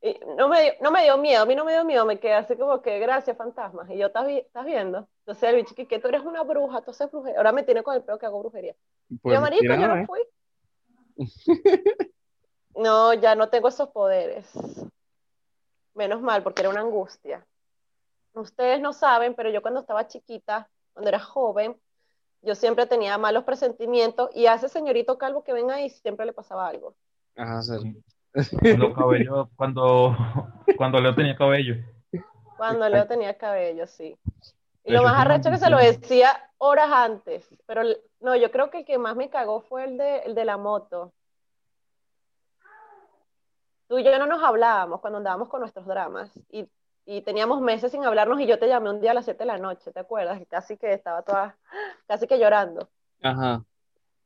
Y 0.00 0.16
no 0.38 0.48
me, 0.48 0.62
dio, 0.62 0.72
no 0.80 0.92
me 0.92 1.02
dio 1.02 1.18
miedo, 1.18 1.42
a 1.42 1.46
mí 1.46 1.56
no 1.56 1.64
me 1.64 1.72
dio 1.72 1.84
miedo, 1.84 2.06
me 2.06 2.20
quedé 2.20 2.34
así 2.34 2.54
como 2.54 2.80
que, 2.82 3.00
gracias, 3.00 3.36
fantasmas. 3.36 3.90
Y 3.90 3.98
yo, 3.98 4.06
¿estás, 4.06 4.28
estás 4.28 4.64
viendo? 4.64 5.08
Entonces 5.22 5.42
el 5.42 5.56
bicho, 5.56 5.74
que 5.74 5.98
tú 5.98 6.06
eres 6.06 6.22
una 6.22 6.44
bruja, 6.44 6.80
tú 6.82 6.92
haces 6.92 7.10
brujería. 7.10 7.38
Ahora 7.38 7.50
me 7.50 7.64
tiene 7.64 7.82
con 7.82 7.96
el 7.96 8.02
peo 8.02 8.16
que 8.16 8.26
hago 8.26 8.38
brujería. 8.38 8.76
Y 9.08 9.18
Pues 9.18 9.34
yo, 9.34 9.40
marico, 9.40 9.64
yo 9.64 9.88
no 9.88 9.96
¿eh? 9.96 10.06
fui. 10.06 10.20
No, 12.76 13.12
ya 13.12 13.34
no 13.34 13.48
tengo 13.48 13.66
esos 13.68 13.88
poderes. 13.88 14.48
Menos 15.94 16.22
mal, 16.22 16.44
porque 16.44 16.62
era 16.62 16.70
una 16.70 16.80
angustia. 16.80 17.44
Ustedes 18.40 18.80
no 18.80 18.92
saben, 18.92 19.34
pero 19.34 19.50
yo 19.50 19.62
cuando 19.62 19.80
estaba 19.80 20.06
chiquita, 20.06 20.68
cuando 20.92 21.08
era 21.08 21.20
joven, 21.20 21.76
yo 22.42 22.54
siempre 22.54 22.86
tenía 22.86 23.18
malos 23.18 23.44
presentimientos 23.44 24.30
y 24.34 24.46
a 24.46 24.54
ese 24.54 24.68
señorito 24.68 25.18
calvo 25.18 25.44
que 25.44 25.52
ven 25.52 25.70
ahí 25.70 25.90
siempre 25.90 26.26
le 26.26 26.32
pasaba 26.32 26.66
algo. 26.66 26.94
Ajá, 27.36 27.62
sí. 27.62 28.02
Cuando 28.60 28.92
cabello, 28.94 29.50
cuando, 29.56 30.16
cuando 30.76 31.00
Leo 31.00 31.14
tenía 31.14 31.36
cabello. 31.36 31.76
Cuando 32.56 32.88
Leo 32.88 33.06
tenía 33.06 33.36
cabello, 33.36 33.86
sí. 33.86 34.16
Y 34.84 34.92
lo 34.92 35.02
más 35.02 35.18
arrecho 35.18 35.50
que 35.50 35.58
se 35.58 35.70
lo 35.70 35.78
decía 35.78 36.50
horas 36.58 36.90
antes, 36.90 37.46
pero 37.66 37.82
no, 38.20 38.34
yo 38.36 38.50
creo 38.50 38.70
que 38.70 38.78
el 38.78 38.84
que 38.84 38.98
más 38.98 39.14
me 39.16 39.28
cagó 39.28 39.60
fue 39.60 39.84
el 39.84 39.98
de, 39.98 40.18
el 40.20 40.34
de 40.34 40.44
la 40.44 40.56
moto. 40.56 41.12
Tú 43.88 43.98
y 43.98 44.04
yo 44.04 44.18
no 44.18 44.26
nos 44.26 44.42
hablábamos 44.42 45.00
cuando 45.00 45.18
andábamos 45.18 45.48
con 45.48 45.60
nuestros 45.60 45.86
dramas 45.86 46.30
y, 46.50 46.68
y 47.12 47.22
teníamos 47.22 47.60
meses 47.60 47.90
sin 47.90 48.04
hablarnos 48.04 48.40
y 48.40 48.46
yo 48.46 48.58
te 48.60 48.68
llamé 48.68 48.88
un 48.90 49.00
día 49.00 49.10
a 49.10 49.14
las 49.14 49.24
7 49.24 49.40
de 49.40 49.46
la 49.46 49.58
noche, 49.58 49.90
¿te 49.90 49.98
acuerdas? 49.98 50.40
Y 50.40 50.46
Casi 50.46 50.76
que 50.76 50.92
estaba 50.92 51.22
toda, 51.22 51.56
casi 52.06 52.28
que 52.28 52.38
llorando. 52.38 52.88
Ajá. 53.20 53.64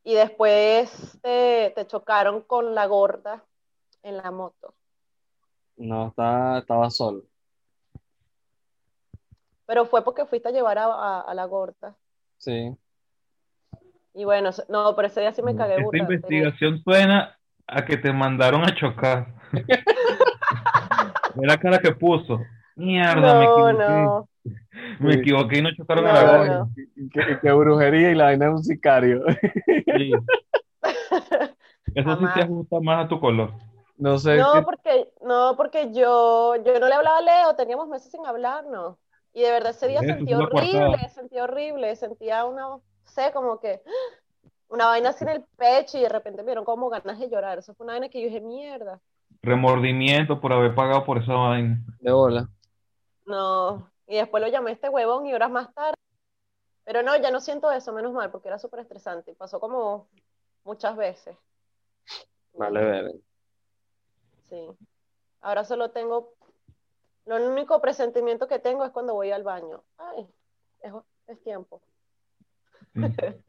Y 0.03 0.12
después 0.14 1.19
te, 1.23 1.73
te 1.75 1.87
chocaron 1.87 2.43
con 2.43 2.75
la 2.75 2.85
gorda 2.87 3.43
en 4.03 4.19
la 4.19 4.31
moto. 4.31 4.75
No, 5.79 6.09
estaba, 6.09 6.59
estaba 6.59 6.91
solo. 6.91 7.23
Pero 9.67 9.87
fue 9.87 10.05
porque 10.05 10.26
fuiste 10.26 10.49
a 10.49 10.53
llevar 10.53 10.76
a, 10.79 10.85
a- 10.85 11.21
a 11.23 11.33
la 11.35 11.47
gorda. 11.47 11.97
Sí. 12.37 12.76
Y 14.12 14.25
bueno, 14.26 14.50
no, 14.69 14.95
pero 14.95 15.09
ese 15.09 15.23
día 15.23 15.33
sí 15.33 15.41
me 15.43 15.57
cagué 15.57 15.76
Esta 15.76 15.88
tenía- 15.91 16.03
investigación 16.05 16.83
suena 16.85 17.38
a 17.67 17.85
que 17.87 17.97
te 17.97 18.12
mandaron 18.12 18.62
a 18.62 18.75
chocar. 18.75 19.29
Ve 21.35 21.47
la 21.47 21.59
cara 21.59 21.79
que 21.79 21.93
puso. 21.93 22.41
Mierda, 22.76 23.38
me 23.38 23.47
No, 23.47 23.71
equivoqué. 23.71 23.85
no. 23.88 24.28
Me 25.00 25.12
Sí. 25.14 25.19
equivoqué 25.21 25.59
y 25.59 25.62
no 25.62 25.75
chocaron 25.75 26.07
a 26.07 26.12
No, 26.12 26.14
la 26.14 26.23
no. 26.23 26.38
gorda. 26.38 26.69
Y 26.97 27.09
que, 27.40 27.52
brujería 27.52 28.11
y 28.11 28.14
la 28.14 28.25
vaina 28.25 28.47
es 28.47 28.52
un 28.52 28.64
sicario. 28.64 29.25
Sí. 29.66 30.12
Eso 31.95 32.16
sí 32.19 32.25
se 32.35 32.40
ajusta 32.40 32.81
más 32.81 33.04
a 33.04 33.09
tu 33.09 33.21
color. 33.21 33.52
No 33.97 34.19
sé. 34.19 34.37
No, 34.37 34.52
qué- 34.54 34.62
porque, 34.62 35.09
no, 35.25 35.54
porque 35.57 35.93
yo, 35.93 36.57
yo 36.57 36.81
no 36.81 36.88
le 36.88 36.95
hablaba 36.95 37.19
a 37.19 37.23
Leo, 37.23 37.54
teníamos 37.57 37.88
meses 37.88 38.11
sin 38.11 38.26
hablarnos. 38.26 38.97
Y 39.33 39.43
de 39.43 39.50
verdad 39.50 39.71
ese 39.71 39.88
día 39.88 40.00
Eso, 40.00 40.14
sentí 40.14 40.35
horrible, 40.35 41.09
sentí 41.09 41.38
horrible, 41.38 41.97
sentía 41.97 42.45
una, 42.45 42.62
no 42.62 42.83
sé, 43.04 43.31
como 43.33 43.59
que 43.61 43.81
una 44.69 44.87
vaina 44.87 45.11
así 45.11 45.25
en 45.25 45.31
el 45.31 45.45
pecho 45.57 45.99
y 45.99 46.02
de 46.02 46.09
repente 46.09 46.43
me 46.43 46.47
dieron 46.47 46.64
como 46.64 46.88
ganas 46.88 47.19
de 47.19 47.28
llorar. 47.31 47.59
Eso 47.59 47.75
fue 47.75 47.85
una 47.85 47.95
vaina 47.95 48.09
que 48.09 48.21
yo 48.21 48.26
dije, 48.26 48.40
mierda. 48.40 49.00
Remordimiento 49.43 50.40
por 50.40 50.52
haber 50.52 50.75
pagado 50.75 51.04
por 51.04 51.19
esa 51.19 51.35
vaina. 51.35 51.78
De 52.00 52.12
bola. 52.12 52.49
No. 53.26 53.90
Y 54.07 54.16
después 54.16 54.43
lo 54.43 54.49
llamé 54.49 54.71
a 54.71 54.75
este 54.75 54.88
huevón 54.88 55.26
y 55.26 55.35
horas 55.35 55.50
más 55.50 55.73
tarde. 55.75 55.97
Pero 56.85 57.02
no, 57.02 57.16
ya 57.16 57.31
no 57.31 57.40
siento 57.40 57.73
eso, 57.73 57.93
menos 57.93 58.12
mal, 58.12 58.31
porque 58.31 58.49
era 58.49 58.59
súper 58.59 58.81
estresante. 58.81 59.31
Y 59.31 59.35
pasó 59.35 59.59
como 59.59 60.09
muchas 60.64 60.97
veces. 60.97 61.37
Vale, 62.52 62.85
ver. 62.85 63.14
Sí. 64.49 64.69
Ahora 65.40 65.64
solo 65.64 65.90
tengo, 65.90 66.35
lo 67.26 67.37
único 67.37 67.81
presentimiento 67.81 68.47
que 68.47 68.59
tengo 68.59 68.85
es 68.85 68.93
cuando 68.93 69.14
voy 69.14 69.31
al 69.31 69.43
baño. 69.43 69.83
Ay, 69.97 70.28
es, 70.81 70.93
es 71.26 71.43
tiempo. 71.43 71.81
Sí. 72.93 73.00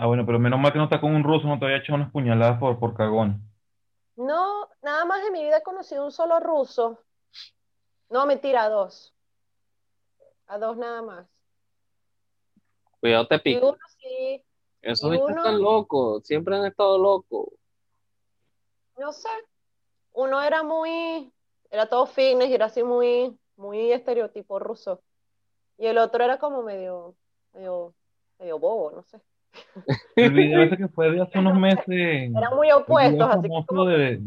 Ah, 0.00 0.06
bueno, 0.06 0.24
pero 0.24 0.38
menos 0.38 0.60
mal 0.60 0.70
que 0.70 0.78
no 0.78 0.84
está 0.84 1.00
con 1.00 1.12
un 1.12 1.24
ruso, 1.24 1.48
no 1.48 1.58
te 1.58 1.64
había 1.64 1.78
echado 1.78 1.96
unas 1.96 2.12
puñaladas 2.12 2.60
por, 2.60 2.78
por 2.78 2.94
cagón. 2.94 3.42
No, 4.14 4.68
nada 4.80 5.04
más 5.04 5.26
en 5.26 5.32
mi 5.32 5.42
vida 5.42 5.56
he 5.58 5.62
conocido 5.64 6.04
un 6.04 6.12
solo 6.12 6.38
ruso. 6.38 7.00
No, 8.08 8.24
mentira, 8.24 8.68
dos. 8.68 9.12
A 10.48 10.58
dos 10.58 10.76
nada 10.76 11.02
más. 11.02 11.26
Cuidado, 13.00 13.26
te 13.28 13.36
Y 13.36 13.38
pica. 13.40 13.66
uno 13.66 13.78
sí, 14.00 14.42
Esos 14.82 15.08
y 15.08 15.12
bichos 15.12 15.28
uno- 15.30 15.38
están 15.38 15.60
locos. 15.60 16.26
Siempre 16.26 16.56
han 16.56 16.66
estado 16.66 16.98
locos. 16.98 17.48
no 18.98 19.12
sé. 19.12 19.28
Uno 20.14 20.42
era 20.42 20.64
muy, 20.64 21.32
era 21.70 21.86
todo 21.86 22.06
fitness 22.06 22.48
y 22.50 22.54
era 22.54 22.66
así 22.66 22.82
muy, 22.82 23.38
muy 23.56 23.92
estereotipo 23.92 24.58
ruso. 24.58 25.00
Y 25.76 25.86
el 25.86 25.98
otro 25.98 26.24
era 26.24 26.38
como 26.38 26.62
medio, 26.64 27.14
medio, 27.54 27.94
medio 28.40 28.58
bobo, 28.58 28.90
no 28.90 29.02
sé. 29.04 29.20
El 30.16 30.32
video 30.32 30.62
ese 30.64 30.76
que 30.78 30.88
fue 30.88 31.12
de 31.12 31.22
hace 31.22 31.38
unos 31.38 31.56
meses. 31.56 31.86
Eran 31.88 32.56
muy 32.56 32.68
El 32.68 32.74
opuestos, 32.74 33.28
así 33.30 33.42
que 33.42 33.64
como 33.68 33.84
de, 33.84 34.20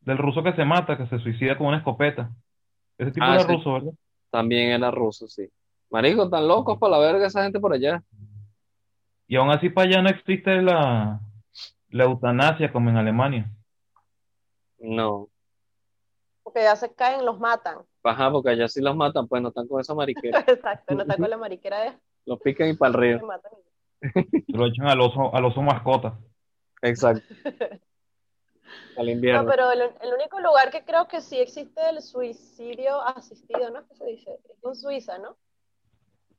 del 0.00 0.18
ruso 0.18 0.42
que 0.42 0.54
se 0.54 0.64
mata, 0.64 0.96
que 0.96 1.06
se 1.06 1.20
suicida 1.20 1.56
con 1.56 1.68
una 1.68 1.76
escopeta. 1.78 2.32
Ese 2.98 3.12
tipo 3.12 3.24
Ah, 3.24 3.34
era 3.36 3.44
sí. 3.44 3.52
ruso, 3.54 3.74
¿verdad? 3.74 3.92
También 4.30 4.70
era 4.70 4.90
ruso, 4.90 5.26
sí. 5.28 5.48
Marico, 5.90 6.28
tan 6.30 6.46
locos 6.46 6.78
para 6.78 6.92
la 6.92 6.98
verga 6.98 7.26
esa 7.26 7.42
gente 7.42 7.58
por 7.58 7.72
allá. 7.72 8.02
Y 9.26 9.36
aún 9.36 9.50
así 9.50 9.68
para 9.68 9.88
allá 9.88 10.02
no 10.02 10.08
existe 10.10 10.62
la, 10.62 11.20
la 11.88 12.04
eutanasia 12.04 12.72
como 12.72 12.90
en 12.90 12.96
Alemania. 12.96 13.50
No. 14.78 15.28
porque 16.42 16.62
ya 16.62 16.74
se 16.76 16.92
caen, 16.94 17.24
los 17.26 17.38
matan. 17.38 17.78
Ajá, 18.02 18.30
porque 18.30 18.50
allá 18.50 18.66
sí 18.68 18.80
los 18.80 18.96
matan, 18.96 19.28
pues 19.28 19.42
no 19.42 19.48
están 19.48 19.68
con 19.68 19.80
esa 19.80 19.94
mariquera. 19.94 20.40
Exacto, 20.46 20.94
no 20.94 21.02
está 21.02 21.16
con 21.16 21.28
la 21.28 21.36
mariquera 21.36 21.80
de 21.80 21.92
Los 22.24 22.40
pican 22.40 22.68
y 22.68 22.74
para 22.74 22.92
el 22.92 22.98
río. 23.20 23.28
lo 24.48 24.66
echan 24.66 24.86
al 24.88 25.00
oso, 25.00 25.34
al 25.34 25.44
oso 25.44 25.60
mascota. 25.62 26.18
Exacto. 26.82 27.22
Al 28.96 29.06
No, 29.06 29.12
invierno. 29.12 29.46
pero 29.48 29.70
el, 29.72 29.82
el 29.82 30.14
único 30.14 30.40
lugar 30.40 30.70
que 30.70 30.84
creo 30.84 31.06
que 31.08 31.20
sí 31.20 31.38
existe 31.38 31.80
el 31.88 32.02
suicidio 32.02 33.00
asistido, 33.02 33.70
¿no? 33.70 33.86
¿Qué 33.86 33.94
se 33.94 34.06
dice? 34.06 34.30
Es 34.48 34.64
en 34.64 34.74
Suiza, 34.74 35.18
¿no? 35.18 35.36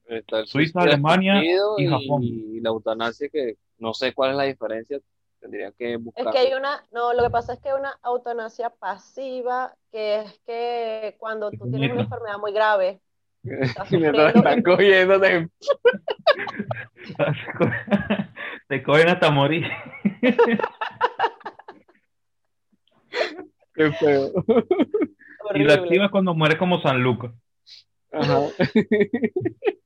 Está 0.05 0.39
el 0.39 0.47
Suiza, 0.47 0.81
Alemania 0.81 1.41
y 1.77 1.87
Japón. 1.87 2.23
Y 2.23 2.59
la 2.59 2.69
eutanasia, 2.69 3.29
que 3.29 3.57
no 3.77 3.93
sé 3.93 4.13
cuál 4.13 4.31
es 4.31 4.37
la 4.37 4.43
diferencia. 4.43 4.99
Tendría 5.39 5.71
que 5.71 5.93
Es 5.95 6.03
buscar. 6.03 6.31
que 6.33 6.37
hay 6.39 6.53
una, 6.53 6.83
no, 6.91 7.13
lo 7.13 7.23
que 7.23 7.29
pasa 7.31 7.53
es 7.53 7.59
que 7.59 7.69
hay 7.69 7.75
una 7.79 7.97
eutanasia 8.05 8.69
pasiva, 8.69 9.73
que 9.91 10.17
es 10.19 10.39
que 10.45 11.15
cuando 11.17 11.49
tú 11.49 11.67
tienes 11.69 11.91
una 11.91 12.01
enfermedad 12.01 12.37
muy 12.37 12.51
grave, 12.51 13.01
estás 13.43 13.91
mientras 13.91 14.35
están 14.35 14.61
cogiendo 14.61 15.17
de... 15.17 15.49
Te 18.67 18.83
cogen 18.83 19.09
hasta 19.09 19.31
morir. 19.31 19.65
Qué 23.73 23.91
feo. 23.93 24.31
Y 25.53 25.63
la 25.63 25.73
horrible. 25.73 25.73
activas 25.73 26.11
cuando 26.11 26.33
mueres 26.33 26.57
como 26.59 26.79
San 26.81 27.01
Lucas. 27.01 27.31
Ajá. 28.11 28.41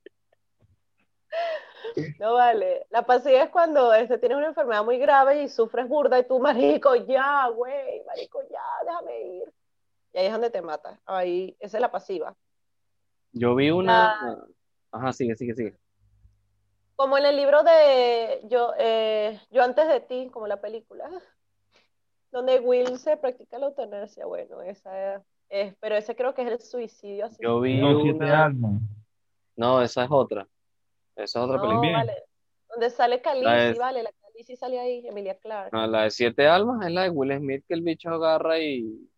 No 2.18 2.34
vale. 2.34 2.86
La 2.90 3.06
pasiva 3.06 3.42
es 3.42 3.50
cuando 3.50 3.94
este, 3.94 4.18
tienes 4.18 4.36
una 4.36 4.48
enfermedad 4.48 4.84
muy 4.84 4.98
grave 4.98 5.42
y 5.42 5.48
sufres 5.48 5.88
burda 5.88 6.18
y 6.18 6.26
tú, 6.26 6.38
marico, 6.38 6.94
ya, 6.94 7.48
güey, 7.48 8.04
marico, 8.04 8.42
ya, 8.50 8.60
déjame 8.84 9.20
ir. 9.38 9.52
Y 10.12 10.18
ahí 10.18 10.26
es 10.26 10.32
donde 10.32 10.50
te 10.50 10.62
matas. 10.62 10.98
Ahí, 11.06 11.56
esa 11.58 11.78
es 11.78 11.80
la 11.80 11.90
pasiva. 11.90 12.34
Yo 13.32 13.54
vi 13.54 13.70
una. 13.70 14.44
Ajá, 14.90 15.12
sigue, 15.12 15.36
sigue, 15.36 15.54
sigue. 15.54 15.76
Como 16.96 17.18
en 17.18 17.26
el 17.26 17.36
libro 17.36 17.62
de 17.62 18.40
Yo, 18.44 18.72
eh, 18.78 19.40
Yo 19.50 19.62
antes 19.62 19.86
de 19.88 20.00
ti, 20.00 20.30
como 20.32 20.46
la 20.46 20.60
película, 20.60 21.10
donde 22.36 22.60
Will 22.60 22.98
se 22.98 23.16
practica 23.16 23.58
la 23.58 23.68
eutanasia. 23.68 24.26
Bueno, 24.26 24.60
esa 24.60 25.24
es, 25.48 25.74
pero 25.80 25.96
ese 25.96 26.14
creo 26.14 26.34
que 26.34 26.42
es 26.42 26.48
el 26.48 26.60
suicidio 26.60 27.24
asistido. 27.24 27.52
Yo 27.52 27.60
vi 27.60 27.80
Son 27.80 28.02
siete 28.02 28.24
almas. 28.26 28.82
No, 29.56 29.80
esa 29.80 30.04
es 30.04 30.10
otra. 30.10 30.46
Esa 31.16 31.38
es 31.38 31.44
otra 31.44 31.56
No, 31.56 31.62
película. 31.62 31.92
Vale. 31.92 32.12
Donde 32.68 32.90
sale 32.90 33.22
Khaleesi, 33.22 33.72
es- 33.72 33.78
vale, 33.78 34.02
la 34.02 34.10
Khaleesi 34.20 34.54
sale 34.54 34.78
ahí, 34.78 35.06
Emilia 35.08 35.38
Clarke. 35.38 35.74
No, 35.74 35.86
la 35.86 36.02
de 36.02 36.10
Siete 36.10 36.46
Almas 36.46 36.86
es 36.86 36.92
la 36.92 37.04
de 37.04 37.10
Will 37.10 37.38
Smith 37.38 37.64
que 37.66 37.72
el 37.72 37.80
bicho 37.80 38.10
agarra 38.10 38.58
y 38.58 39.08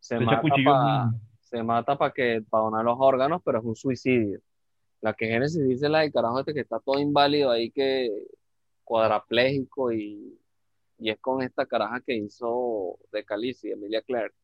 se 0.00 0.16
Ese 0.16 0.24
mata 0.24 0.42
para 0.64 1.10
se 1.40 1.62
mata 1.62 1.96
para 1.96 2.12
que 2.12 2.42
para 2.50 2.64
donar 2.64 2.84
los 2.84 2.96
órganos, 2.98 3.40
pero 3.44 3.60
es 3.60 3.64
un 3.64 3.76
suicidio. 3.76 4.40
La 5.00 5.12
que 5.14 5.26
Génesis 5.26 5.62
dice 5.64 5.88
la 5.88 6.00
del 6.00 6.12
carajo 6.12 6.40
este 6.40 6.52
que 6.54 6.60
está 6.60 6.80
todo 6.80 6.98
inválido 6.98 7.52
ahí 7.52 7.70
que 7.70 8.10
cuadrapléjico 8.82 9.92
y, 9.92 10.36
y 11.04 11.10
es 11.10 11.20
con 11.20 11.42
esta 11.42 11.66
caraja 11.66 12.00
que 12.00 12.14
hizo 12.14 12.98
de 13.12 13.26
Khaleesi, 13.26 13.70
Emilia 13.70 14.00
Clarke. 14.00 14.34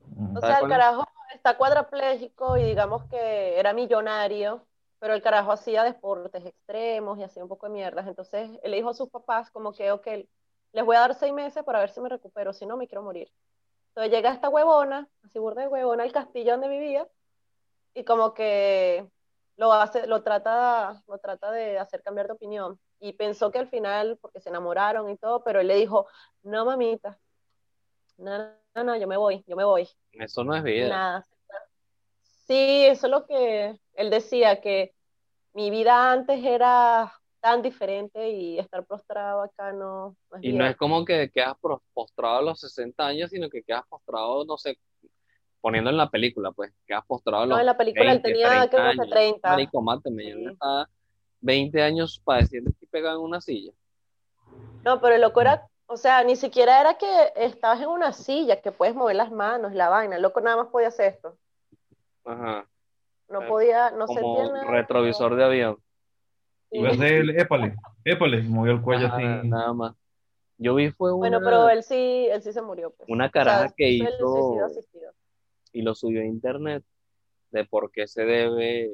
O 0.00 0.40
¿Sabes 0.40 0.40
sea, 0.40 0.58
el 0.60 0.64
es? 0.64 0.68
carajo 0.70 1.06
está 1.34 1.58
cuadraplégico 1.58 2.56
y 2.56 2.62
digamos 2.62 3.04
que 3.10 3.58
era 3.60 3.74
millonario, 3.74 4.66
pero 4.98 5.12
el 5.12 5.20
carajo 5.20 5.52
hacía 5.52 5.84
deportes 5.84 6.46
extremos 6.46 7.18
y 7.18 7.24
hacía 7.24 7.42
un 7.42 7.50
poco 7.50 7.66
de 7.66 7.74
mierdas. 7.74 8.06
Entonces 8.06 8.58
él 8.62 8.70
le 8.70 8.78
dijo 8.78 8.88
a 8.88 8.94
sus 8.94 9.10
papás 9.10 9.50
como 9.50 9.74
que, 9.74 9.92
ok, 9.92 10.06
les 10.72 10.84
voy 10.86 10.96
a 10.96 11.00
dar 11.00 11.14
seis 11.14 11.34
meses 11.34 11.62
para 11.62 11.80
ver 11.80 11.90
si 11.90 12.00
me 12.00 12.08
recupero, 12.08 12.54
si 12.54 12.64
no 12.64 12.78
me 12.78 12.88
quiero 12.88 13.02
morir. 13.02 13.30
Entonces 13.88 14.10
llega 14.10 14.32
esta 14.32 14.48
huevona, 14.48 15.10
así 15.24 15.38
burda 15.38 15.60
de 15.60 15.68
huevona, 15.68 16.04
al 16.04 16.12
castillo 16.12 16.52
donde 16.52 16.68
vivía 16.68 17.06
y 17.92 18.02
como 18.04 18.32
que 18.32 19.06
lo 19.58 19.74
hace, 19.74 20.06
lo 20.06 20.22
trata, 20.22 21.02
lo 21.06 21.18
trata 21.18 21.50
de 21.50 21.78
hacer 21.78 22.02
cambiar 22.02 22.28
de 22.28 22.32
opinión. 22.32 22.80
Y 23.02 23.12
pensó 23.14 23.50
que 23.50 23.58
al 23.58 23.68
final, 23.68 24.16
porque 24.20 24.40
se 24.40 24.48
enamoraron 24.48 25.10
y 25.10 25.16
todo, 25.16 25.42
pero 25.42 25.60
él 25.60 25.66
le 25.66 25.74
dijo, 25.74 26.06
no 26.44 26.64
mamita, 26.64 27.18
no, 28.16 28.38
no, 28.76 28.84
no, 28.84 28.96
yo 28.96 29.08
me 29.08 29.16
voy, 29.16 29.44
yo 29.48 29.56
me 29.56 29.64
voy. 29.64 29.88
Eso 30.12 30.44
no 30.44 30.54
es 30.54 30.62
vida. 30.62 30.88
Nada. 30.88 31.26
Sí, 32.46 32.84
eso 32.86 33.06
es 33.08 33.10
lo 33.10 33.26
que 33.26 33.76
él 33.94 34.10
decía, 34.10 34.60
que 34.60 34.94
mi 35.52 35.70
vida 35.70 36.12
antes 36.12 36.44
era 36.44 37.12
tan 37.40 37.60
diferente 37.60 38.30
y 38.30 38.60
estar 38.60 38.86
prostrado 38.86 39.42
acá 39.42 39.72
no, 39.72 40.16
no 40.30 40.36
es 40.38 40.44
Y 40.44 40.52
no 40.52 40.64
es 40.64 40.76
como 40.76 41.04
que 41.04 41.28
quedas 41.30 41.56
postrado 41.92 42.36
a 42.38 42.42
los 42.42 42.60
60 42.60 43.04
años, 43.04 43.30
sino 43.30 43.50
que 43.50 43.64
quedas 43.64 43.82
postrado, 43.88 44.44
no 44.44 44.56
sé, 44.56 44.78
poniendo 45.60 45.90
en 45.90 45.96
la 45.96 46.08
película, 46.08 46.52
pues, 46.52 46.72
quedas 46.86 47.04
postrado 47.04 47.42
a 47.42 47.46
No, 47.46 47.50
los 47.54 47.60
en 47.60 47.66
la 47.66 47.76
película 47.76 48.12
él 48.12 48.22
20, 48.22 48.28
tenía 48.28 48.48
30 48.48 48.70
creo 48.70 48.82
que 48.84 49.00
años. 49.00 49.10
30. 49.10 49.48
Marico, 49.50 49.82
máteme, 49.82 50.30
yo 50.30 50.36
Sí. 50.36 50.46
estaba 50.52 50.88
20 51.42 51.82
años 51.82 52.20
padeciendo 52.24 52.70
aquí 52.70 52.86
pegado 52.86 53.18
en 53.18 53.24
una 53.24 53.40
silla. 53.40 53.72
No, 54.84 55.00
pero 55.00 55.14
el 55.14 55.20
loco 55.20 55.40
era, 55.40 55.68
o 55.86 55.96
sea, 55.96 56.24
ni 56.24 56.36
siquiera 56.36 56.80
era 56.80 56.94
que 56.94 57.06
estabas 57.36 57.80
en 57.80 57.88
una 57.88 58.12
silla, 58.12 58.60
que 58.60 58.72
puedes 58.72 58.94
mover 58.94 59.16
las 59.16 59.30
manos, 59.30 59.74
la 59.74 59.88
vaina. 59.88 60.16
El 60.16 60.22
loco 60.22 60.40
nada 60.40 60.56
más 60.56 60.68
podía 60.68 60.88
hacer 60.88 61.14
esto. 61.14 61.36
Ajá. 62.24 62.66
No 63.28 63.46
podía, 63.46 63.90
no 63.90 64.06
Como 64.06 64.36
sentía 64.36 64.52
nada. 64.52 64.70
retrovisor 64.70 65.36
de 65.36 65.44
avión. 65.44 65.76
Sí. 66.70 66.78
Iba 66.78 66.88
a 66.88 66.92
hacer 66.92 67.12
el 67.12 67.30
épale, 67.38 67.74
épale, 68.04 68.42
movió 68.42 68.72
el 68.72 68.82
cuello 68.82 69.06
Ajá, 69.06 69.16
así. 69.16 69.48
nada 69.48 69.72
más. 69.72 69.94
Yo 70.58 70.74
vi 70.74 70.90
fue 70.90 71.12
Bueno, 71.12 71.38
una, 71.38 71.46
pero 71.46 71.68
él 71.70 71.82
sí, 71.82 72.28
él 72.30 72.42
sí 72.42 72.52
se 72.52 72.62
murió, 72.62 72.90
pues. 72.90 73.08
una 73.08 73.26
O 73.26 73.30
sea, 73.30 73.32
caraja 73.32 73.74
que 73.76 73.88
hizo 73.88 74.06
y 75.72 75.82
lo 75.82 75.94
subió 75.94 76.20
a 76.20 76.24
internet 76.24 76.84
de 77.50 77.64
por 77.64 77.90
qué 77.90 78.06
se 78.06 78.24
debe 78.24 78.90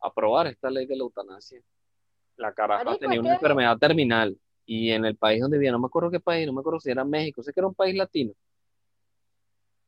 aprobar 0.00 0.46
esta 0.46 0.70
ley 0.70 0.86
de 0.86 0.96
la 0.96 1.02
eutanasia. 1.02 1.60
La 2.36 2.52
caraja 2.52 2.84
Marico, 2.84 3.00
tenía 3.00 3.20
una 3.20 3.34
enfermedad 3.34 3.78
terminal 3.78 4.38
y 4.64 4.90
en 4.90 5.04
el 5.04 5.16
país 5.16 5.40
donde 5.40 5.56
vivía, 5.58 5.72
no 5.72 5.78
me 5.78 5.86
acuerdo 5.86 6.10
qué 6.10 6.20
país, 6.20 6.46
no 6.46 6.52
me 6.52 6.60
acuerdo 6.60 6.80
si 6.80 6.90
era 6.90 7.04
México, 7.04 7.42
sé 7.42 7.52
que 7.52 7.60
era 7.60 7.66
un 7.66 7.74
país 7.74 7.96
latino. 7.96 8.32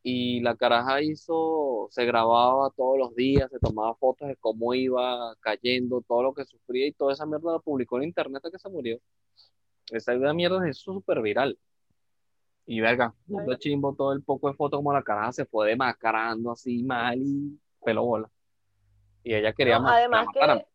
Y 0.03 0.41
la 0.41 0.57
caraja 0.57 1.03
hizo, 1.03 1.89
se 1.91 2.07
grababa 2.07 2.71
todos 2.71 2.99
los 2.99 3.15
días, 3.15 3.51
se 3.51 3.59
tomaba 3.59 3.95
fotos 3.97 4.29
de 4.29 4.37
cómo 4.37 4.73
iba 4.73 5.37
cayendo, 5.41 6.01
todo 6.01 6.23
lo 6.23 6.33
que 6.33 6.47
sufría 6.47 6.87
y 6.87 6.93
toda 6.93 7.13
esa 7.13 7.27
mierda 7.27 7.53
la 7.53 7.59
publicó 7.59 7.99
en 7.99 8.05
internet 8.05 8.37
hasta 8.37 8.51
que 8.51 8.59
se 8.59 8.71
murió. 8.71 8.99
Esa 9.91 10.15
mierda 10.33 10.67
es 10.67 10.79
súper 10.79 11.21
viral. 11.21 11.59
Y 12.65 12.81
verga, 12.81 13.15
mundo 13.27 13.55
chimbo 13.57 13.95
todo 13.95 14.13
el 14.13 14.23
poco 14.23 14.49
de 14.49 14.55
fotos 14.55 14.79
como 14.79 14.93
la 14.93 15.03
caraja 15.03 15.33
se 15.33 15.45
fue 15.45 15.69
demacrando 15.69 16.53
así 16.53 16.83
mal 16.83 17.19
y 17.21 17.59
pelo 17.85 18.05
bola. 18.05 18.31
Y 19.25 19.35
ella 19.35 19.53
quería 19.53 19.79
No, 19.79 19.89
la 19.89 19.95
además 19.95 20.27
que, 20.33 20.67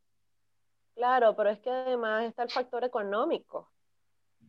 claro, 0.96 1.36
pero 1.36 1.50
es 1.50 1.60
que 1.60 1.70
además 1.70 2.25
está 2.25 2.44
el 2.44 2.50
factor 2.50 2.84
económico. 2.84 3.70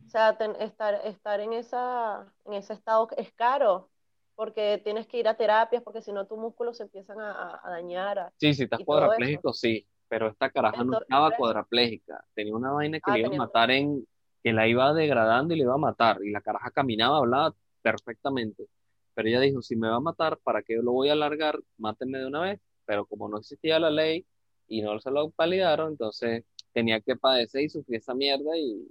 O 0.07 0.09
sea, 0.09 0.37
ten- 0.37 0.55
estar, 0.61 0.95
estar 1.05 1.39
en 1.41 1.53
esa, 1.53 2.33
en 2.45 2.53
ese 2.53 2.73
estado 2.73 3.09
es 3.17 3.31
caro, 3.33 3.89
porque 4.35 4.81
tienes 4.83 5.07
que 5.07 5.17
ir 5.19 5.27
a 5.27 5.35
terapias, 5.35 5.83
porque 5.83 6.01
si 6.01 6.11
no 6.13 6.25
tus 6.27 6.37
músculos 6.37 6.77
se 6.77 6.83
empiezan 6.83 7.19
a, 7.19 7.61
dañar. 7.65 8.19
a- 8.19 8.33
Sí, 8.37 8.53
si 8.53 8.63
estás 8.63 8.81
cuadrapléjico, 8.85 9.53
sí, 9.53 9.85
pero 10.07 10.29
esta 10.29 10.49
caraja 10.49 10.83
no 10.83 10.93
estaba 10.93 11.31
cuadraplégica. 11.31 12.23
Tenía 12.33 12.55
una 12.55 12.71
vaina 12.71 12.99
que 12.99 13.11
Ah, 13.11 13.15
le 13.15 13.19
iba 13.21 13.29
a 13.29 13.33
matar 13.33 13.71
en, 13.71 14.07
que 14.43 14.53
la 14.53 14.67
iba 14.67 14.93
degradando 14.93 15.53
y 15.53 15.57
le 15.57 15.63
iba 15.63 15.73
a 15.73 15.77
matar. 15.77 16.19
Y 16.23 16.31
la 16.31 16.41
caraja 16.41 16.71
caminaba, 16.71 17.17
hablaba 17.17 17.55
perfectamente. 17.81 18.65
Pero 19.13 19.27
ella 19.29 19.39
dijo, 19.41 19.61
si 19.61 19.75
me 19.75 19.89
va 19.89 19.95
a 19.97 19.99
matar, 19.99 20.37
¿para 20.43 20.61
qué 20.63 20.75
lo 20.75 20.91
voy 20.93 21.09
a 21.09 21.13
alargar? 21.13 21.59
Mátenme 21.77 22.19
de 22.19 22.27
una 22.27 22.41
vez. 22.41 22.61
Pero 22.87 23.05
como 23.05 23.29
no 23.29 23.37
existía 23.37 23.79
la 23.79 23.91
ley 23.91 24.25
y 24.67 24.81
no 24.81 24.99
se 24.99 25.11
lo 25.11 25.31
validaron, 25.37 25.91
entonces 25.91 26.43
tenía 26.73 26.99
que 27.01 27.15
padecer 27.15 27.61
y 27.61 27.69
sufrir 27.69 27.99
esa 27.99 28.15
mierda 28.15 28.57
y 28.57 28.89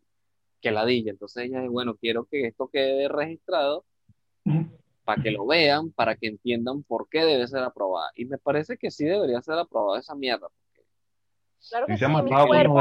que 0.61 0.71
ladilla. 0.71 1.11
Entonces 1.11 1.45
ella 1.45 1.63
dijo, 1.63 1.73
bueno, 1.73 1.97
quiero 1.97 2.27
que 2.27 2.47
esto 2.47 2.69
quede 2.69 3.09
registrado 3.09 3.85
para 5.05 5.23
que 5.23 5.31
lo 5.31 5.47
vean, 5.47 5.91
para 5.93 6.17
que 6.17 6.27
entiendan 6.27 6.83
por 6.83 7.09
qué 7.09 7.25
debe 7.25 7.47
ser 7.49 7.63
aprobada. 7.63 8.11
Y 8.15 8.27
me 8.27 8.39
parece 8.39 8.77
que 8.77 8.91
sí 8.91 9.05
debería 9.05 9.41
ser 9.41 9.55
aprobada 9.55 10.01
esa 10.01 10.15
mierda. 10.15 10.49
Claro 11.69 11.87
Sí, 11.87 11.93
que 11.93 11.99
se 11.99 12.05
ha 12.05 12.09
sí, 12.09 12.15
mi 12.15 12.31
matado 12.31 12.49
cuerpo. 12.49 12.81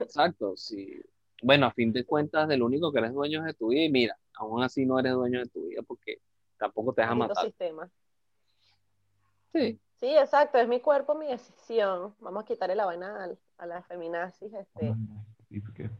Exacto, 0.00 0.56
sí. 0.56 1.00
Bueno, 1.42 1.66
a 1.66 1.72
fin 1.72 1.92
de 1.92 2.04
cuentas, 2.04 2.48
del 2.48 2.62
único 2.62 2.92
que 2.92 2.98
eres 2.98 3.12
dueño 3.12 3.40
es 3.40 3.46
de 3.46 3.54
tu 3.54 3.68
vida 3.68 3.82
y 3.82 3.90
mira, 3.90 4.18
aún 4.34 4.62
así 4.62 4.84
no 4.84 4.98
eres 4.98 5.12
dueño 5.12 5.40
de 5.40 5.46
tu 5.46 5.66
vida 5.66 5.82
porque 5.82 6.18
tampoco 6.58 6.92
te 6.92 7.02
deja 7.02 7.14
matar. 7.14 7.44
sistema. 7.44 7.90
Sí, 9.52 9.80
Sí, 10.02 10.08
exacto, 10.16 10.58
es 10.58 10.66
mi 10.66 10.80
cuerpo, 10.80 11.14
mi 11.14 11.28
decisión. 11.28 12.12
Vamos 12.18 12.42
a 12.42 12.46
quitarle 12.46 12.74
la 12.74 12.86
vaina 12.86 13.22
al- 13.22 13.38
a, 13.56 13.66
la 13.66 13.82
feminazis. 13.84 14.52
Este. 14.52 14.92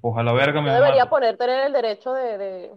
Ojalá 0.00 0.32
verga 0.32 0.60
me 0.60 0.70
Yo 0.70 0.74
debería 0.74 1.06
poner, 1.06 1.36
tener 1.36 1.66
el 1.66 1.72
derecho 1.72 2.12
de, 2.12 2.36
de, 2.36 2.72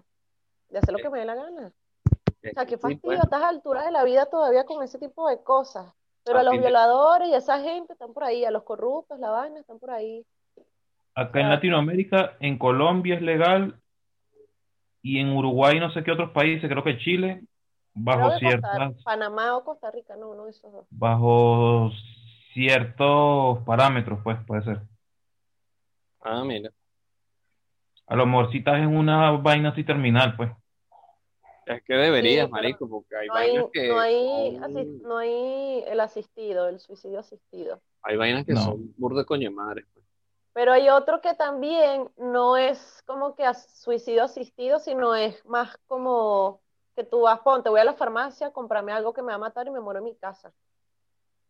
de 0.70 0.78
hacer 0.78 0.94
lo 0.94 1.00
que 1.00 1.10
me 1.10 1.18
dé 1.18 1.26
la 1.26 1.34
gana. 1.34 1.72
O 2.12 2.54
sea, 2.54 2.66
qué 2.68 2.76
sí, 2.76 2.78
fastidio, 2.78 3.00
pues. 3.02 3.20
a 3.20 3.24
estas 3.24 3.42
alturas 3.42 3.86
de 3.86 3.92
la 3.92 4.04
vida 4.04 4.28
todavía 4.28 4.66
con 4.66 4.84
ese 4.84 5.00
tipo 5.00 5.28
de 5.28 5.42
cosas. 5.42 5.92
Pero 6.24 6.38
A 6.38 6.42
a 6.42 6.44
los 6.44 6.60
violadores 6.60 7.30
y 7.30 7.34
a 7.34 7.38
esa 7.38 7.60
gente 7.60 7.94
están 7.94 8.14
por 8.14 8.24
ahí, 8.24 8.46
a 8.46 8.52
los 8.52 8.62
corruptos, 8.62 9.20
la 9.20 9.32
vaina, 9.32 9.60
están 9.60 9.80
por 9.80 9.90
ahí. 9.90 10.24
Acá 11.16 11.40
en. 11.40 11.50
Latinoamérica, 11.50 12.38
en 12.40 12.60
Colombia 12.60 13.16
es 13.16 13.24
legal 13.24 13.80
y 15.02 15.20
en 15.20 15.36
Uruguay, 15.36 15.80
no 15.80 15.90
sé 15.90 16.04
qué 16.04 16.12
otros 16.12 16.30
países, 16.30 16.70
creo 16.70 16.84
que 16.84 17.00
Chile, 17.00 17.42
bajo 17.96 18.28
Creo 18.28 18.40
que 18.40 18.46
Costa- 18.58 18.72
ciertas, 18.78 19.04
Panamá 19.04 19.58
o 19.58 19.64
Costa 19.64 19.90
Rica, 19.92 20.16
no, 20.16 20.30
uno 20.30 20.46
de 20.46 20.52
esos 20.52 20.72
dos. 20.72 20.86
bajo 20.92 21.90
ciertos 22.54 23.60
parámetros, 23.66 24.20
pues 24.24 24.38
puede 24.46 24.64
ser. 24.64 24.82
Ah, 26.22 26.44
mira. 26.44 26.72
A 28.08 28.16
lo 28.16 28.26
mejor 28.26 28.52
si 28.52 28.60
estás 28.60 28.78
en 28.78 28.96
una 28.96 29.32
vaina 29.32 29.70
así 29.70 29.84
terminal, 29.84 30.36
pues. 30.36 30.52
Es 31.66 31.82
que 31.84 31.96
deberías, 31.96 32.46
Sí, 32.46 32.52
pero 32.52 32.62
marico, 32.62 32.88
porque 32.90 33.16
hay 33.18 33.28
No 33.28 33.34
hay, 33.36 33.48
vainas 33.54 33.70
que 33.74 33.88
no 33.90 34.00
hay, 34.00 34.52
no 35.02 35.18
hay 35.18 35.84
el 35.88 36.00
asistido, 36.00 36.68
el 36.70 36.80
suicidio 36.80 37.20
asistido. 37.20 37.82
hay 38.04 38.18
vainas 38.18 38.46
que 38.46 38.54
No. 38.54 38.62
son 38.62 38.94
burde 38.98 39.26
coño 39.26 39.50
de 39.50 39.56
madre. 39.56 39.86
pues. 39.94 40.06
Pero 40.54 40.72
hay 40.72 40.88
otro 40.90 41.20
que 41.22 41.34
también 41.34 42.08
no 42.18 42.56
es 42.56 43.04
como 43.08 43.36
que 43.36 43.44
suicidio 43.84 44.24
asistido, 44.24 44.80
sino 44.80 45.16
es 45.16 45.44
más 45.46 45.76
como 45.88 46.62
que 46.96 47.04
tú 47.04 47.22
vas, 47.22 47.40
ponte, 47.42 47.70
voy 47.70 47.80
a 47.80 47.84
la 47.86 47.94
farmacia, 47.94 48.52
comprarme 48.52 48.92
algo 48.92 49.14
que 49.14 49.22
me 49.22 49.30
va 49.30 49.36
a 49.36 49.40
matar 49.40 49.68
y 49.68 49.72
me 49.72 49.80
muero 49.80 50.00
en 50.00 50.06
mi 50.06 50.16
casa. 50.16 50.54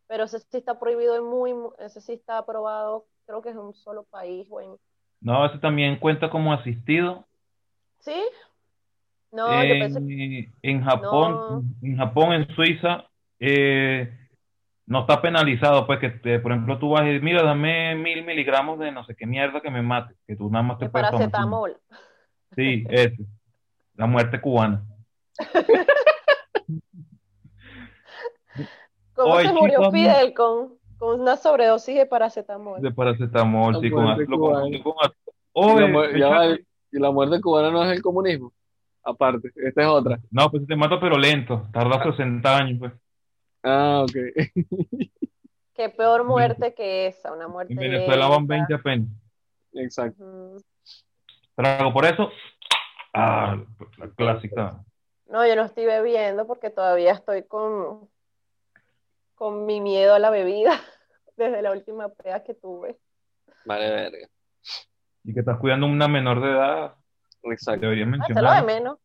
Pero 0.07 0.23
ese 0.25 0.39
sí 0.39 0.57
está 0.57 0.79
prohibido 0.79 1.15
en 1.15 1.23
muy, 1.23 1.53
mu- 1.53 1.73
ese 1.79 2.01
sí 2.01 2.13
está 2.13 2.37
aprobado, 2.39 3.05
creo 3.25 3.41
que 3.41 3.49
es 3.49 3.55
en 3.55 3.61
un 3.61 3.73
solo 3.73 4.03
país, 4.03 4.47
o 4.49 4.61
en- 4.61 4.77
No, 5.21 5.45
ese 5.45 5.57
también 5.59 5.97
cuenta 5.97 6.29
como 6.29 6.53
asistido. 6.53 7.25
¿Sí? 7.99 8.21
No, 9.31 9.47
yo 9.63 9.79
pensé 9.79 10.53
en 10.61 10.83
Japón, 10.83 11.41
No. 11.45 11.63
en 11.81 11.97
Japón, 11.97 12.33
en 12.33 12.47
Suiza, 12.55 13.05
eh, 13.39 14.11
no 14.85 15.01
está 15.01 15.21
penalizado, 15.21 15.85
pues 15.87 15.99
que 15.99 16.09
te- 16.09 16.39
por 16.39 16.51
ejemplo 16.51 16.77
tú 16.79 16.89
vas 16.91 17.03
y 17.07 17.19
mira, 17.19 17.43
dame 17.43 17.95
mil 17.95 18.23
miligramos 18.23 18.79
de 18.79 18.91
no 18.91 19.03
sé 19.05 19.15
qué 19.15 19.25
mierda 19.25 19.61
que 19.61 19.71
me 19.71 19.81
mate, 19.81 20.13
que 20.27 20.35
tú 20.35 20.49
nada 20.49 20.63
más 20.63 20.77
te 20.77 20.87
puedes 20.89 21.09
tomar. 21.09 21.23
paracetamol. 21.23 21.77
Sí, 22.55 22.85
ese. 22.89 23.17
La 23.95 24.05
muerte 24.05 24.39
cubana. 24.39 24.85
¿Cómo 29.13 29.39
se 29.39 29.53
murió 29.53 29.91
Fidel 29.91 30.33
con, 30.33 30.77
con 30.97 31.21
una 31.21 31.37
sobredosis 31.37 31.95
de 31.95 32.05
paracetamol? 32.05 32.81
De 32.81 32.91
paracetamol, 32.91 33.79
sí, 33.81 33.89
con 33.89 34.03
lo 34.03 34.39
confundió 34.39 34.83
con 34.83 34.95
Y 35.55 35.79
la, 35.79 36.17
ya 36.17 36.57
y 36.91 36.99
muerte 36.99 37.41
cubana 37.41 37.71
no 37.71 37.83
es 37.83 37.91
el 37.91 38.01
comunismo. 38.01 38.51
Aparte, 39.03 39.51
esta 39.55 39.81
es 39.81 39.87
otra. 39.87 40.19
No, 40.31 40.49
pues 40.49 40.65
te 40.65 40.75
mata 40.75 40.99
pero 40.99 41.17
lento, 41.17 41.67
tarda 41.71 42.03
60 42.03 42.57
años, 42.57 42.79
pues. 42.79 42.93
Ah, 43.63 44.03
ok. 44.03 44.15
Qué 45.75 45.89
peor 45.89 46.23
muerte 46.23 46.73
que 46.73 47.07
esa, 47.07 47.33
una 47.33 47.47
muerte 47.47 47.73
En 47.73 47.79
Venezuela 47.79 48.27
van 48.27 48.47
lenta. 48.47 48.55
20 48.55 48.73
apenas. 48.73 49.09
Exacto. 49.73 50.23
Ujú. 50.23 50.57
Trago 51.55 51.93
por 51.93 52.05
eso. 52.05 52.29
Ah, 53.13 53.57
la 53.97 54.09
clásica. 54.09 54.83
No, 55.35 55.45
yo 55.45 55.53
no 55.57 55.63
estoy 55.63 55.85
bebiendo 55.85 56.47
porque 56.47 56.69
todavía 56.69 57.11
estoy 57.11 57.43
con, 57.43 58.09
con 59.33 59.65
mi 59.65 59.81
miedo 59.81 60.13
a 60.13 60.19
la 60.19 60.29
bebida 60.29 60.71
desde 61.35 61.61
la 61.61 61.73
última 61.73 62.07
peda 62.07 62.41
que 62.41 62.53
tuve. 62.53 62.97
Vale, 63.65 63.89
verga. 63.91 64.29
Y 65.25 65.33
que 65.33 65.41
estás 65.41 65.59
cuidando 65.59 65.87
a 65.87 65.89
una 65.89 66.07
menor 66.07 66.39
de 66.39 66.51
edad, 66.51 66.95
Exacto. 67.43 67.81
deberías 67.81 68.07
Ah, 68.07 68.27
se 68.27 68.41
lo 68.41 68.49
de 68.49 68.61
mencionar. 68.61 68.65
menos. 68.65 68.99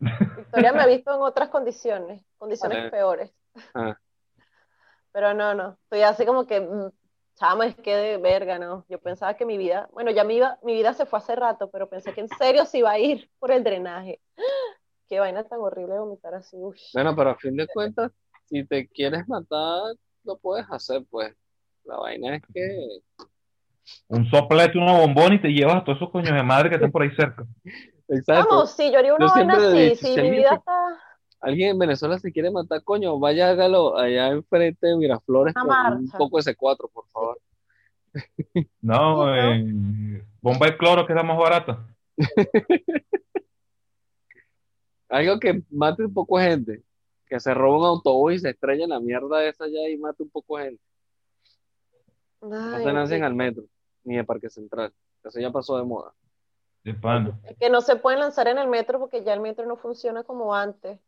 Victoria 0.38 0.72
me 0.72 0.84
ha 0.84 0.86
visto 0.86 1.14
en 1.14 1.20
otras 1.20 1.50
condiciones, 1.50 2.24
condiciones 2.38 2.78
Vale. 2.78 2.90
peores. 2.90 3.30
Ah. 3.74 3.94
Pero 5.12 5.34
no, 5.34 5.52
no, 5.52 5.76
estoy 5.82 6.00
así 6.00 6.24
como 6.24 6.46
que, 6.46 6.62
mm, 6.62 6.90
chama, 7.34 7.66
es 7.66 7.76
que 7.76 7.94
de 7.94 8.16
verga, 8.16 8.58
¿no? 8.58 8.86
Yo 8.88 8.98
pensaba 9.00 9.34
que 9.34 9.44
mi 9.44 9.58
vida, 9.58 9.90
bueno, 9.92 10.12
ya 10.12 10.24
mi 10.24 10.36
vida, 10.36 10.58
mi 10.62 10.72
vida 10.72 10.94
se 10.94 11.04
fue 11.04 11.18
hace 11.18 11.36
rato, 11.36 11.70
pero 11.70 11.90
pensé 11.90 12.14
que 12.14 12.22
en 12.22 12.28
serio 12.28 12.64
se 12.64 12.78
iba 12.78 12.90
a 12.90 12.98
ir 12.98 13.30
por 13.38 13.50
el 13.52 13.62
drenaje. 13.62 14.22
Qué 15.08 15.20
vaina 15.20 15.42
tan 15.44 15.60
horrible 15.60 15.98
vomitar 15.98 16.34
así. 16.34 16.56
Bueno, 16.92 17.16
pero 17.16 17.30
a 17.30 17.36
fin 17.36 17.56
de 17.56 17.66
cuentas, 17.66 18.12
si 18.44 18.64
te 18.64 18.86
quieres 18.88 19.26
matar, 19.26 19.94
lo 20.24 20.36
puedes 20.36 20.66
hacer, 20.70 21.04
pues. 21.10 21.34
La 21.84 21.96
vaina 21.96 22.36
es 22.36 22.42
que. 22.52 23.00
Un 24.08 24.28
soplete, 24.30 24.76
una 24.76 24.98
bombón 24.98 25.32
y 25.32 25.40
te 25.40 25.48
llevas 25.48 25.76
a 25.76 25.84
todos 25.84 25.96
esos 25.96 26.10
coños 26.10 26.34
de 26.34 26.42
madre 26.42 26.68
que 26.68 26.74
están 26.74 26.92
por 26.92 27.02
ahí 27.02 27.10
cerca. 27.16 27.46
Exacto. 28.08 28.48
Vamos, 28.50 28.72
sí, 28.72 28.90
yo 28.92 28.98
haría 28.98 29.14
una 29.14 29.26
Yo 29.26 29.32
vaina 29.32 29.54
así, 29.54 29.96
si 29.96 30.14
si 30.14 30.20
mi 30.20 30.30
vida 30.30 30.54
está... 30.54 30.72
Alguien 31.40 31.70
en 31.70 31.78
Venezuela 31.78 32.18
se 32.18 32.32
quiere 32.32 32.50
matar, 32.50 32.82
coño, 32.82 33.18
vaya 33.18 33.50
hágalo 33.50 33.96
allá 33.96 34.28
enfrente 34.28 34.88
de 34.88 34.96
Miraflores 34.96 35.54
Una 35.54 35.90
con 35.90 35.98
un 35.98 36.10
poco 36.10 36.38
de 36.38 36.52
C4, 36.52 36.90
por 36.92 37.06
favor. 37.08 37.38
No, 38.80 39.36
eh, 39.36 40.24
bomba 40.40 40.66
de 40.66 40.76
cloro 40.76 41.06
que 41.06 41.12
es 41.12 41.16
la 41.16 41.22
más 41.22 41.38
barata. 41.38 41.86
Algo 45.08 45.38
que 45.38 45.62
mate 45.70 46.04
un 46.04 46.12
poco 46.12 46.38
de 46.38 46.44
gente. 46.44 46.82
Que 47.26 47.40
se 47.40 47.52
roba 47.52 47.78
un 47.78 47.84
autobús 47.84 48.34
y 48.34 48.38
se 48.38 48.50
estrella 48.50 48.84
en 48.84 48.90
la 48.90 49.00
mierda 49.00 49.44
esa 49.44 49.64
allá 49.64 49.88
y 49.88 49.98
mate 49.98 50.22
un 50.22 50.30
poco 50.30 50.58
de 50.58 50.64
gente. 50.64 50.82
No 52.40 52.78
se 52.78 52.92
lancen 52.92 53.24
al 53.24 53.34
metro, 53.34 53.64
ni 54.04 54.16
de 54.16 54.24
Parque 54.24 54.48
Central. 54.48 54.92
Eso 55.24 55.40
ya 55.40 55.50
pasó 55.50 55.76
de 55.76 55.84
moda. 55.84 56.14
De 56.84 56.94
pana. 56.94 57.38
Que 57.58 57.68
no 57.68 57.80
se 57.80 57.96
pueden 57.96 58.20
lanzar 58.20 58.48
en 58.48 58.58
el 58.58 58.68
metro 58.68 58.98
porque 58.98 59.24
ya 59.24 59.34
el 59.34 59.40
metro 59.40 59.66
no 59.66 59.76
funciona 59.76 60.22
como 60.22 60.54
antes. 60.54 60.98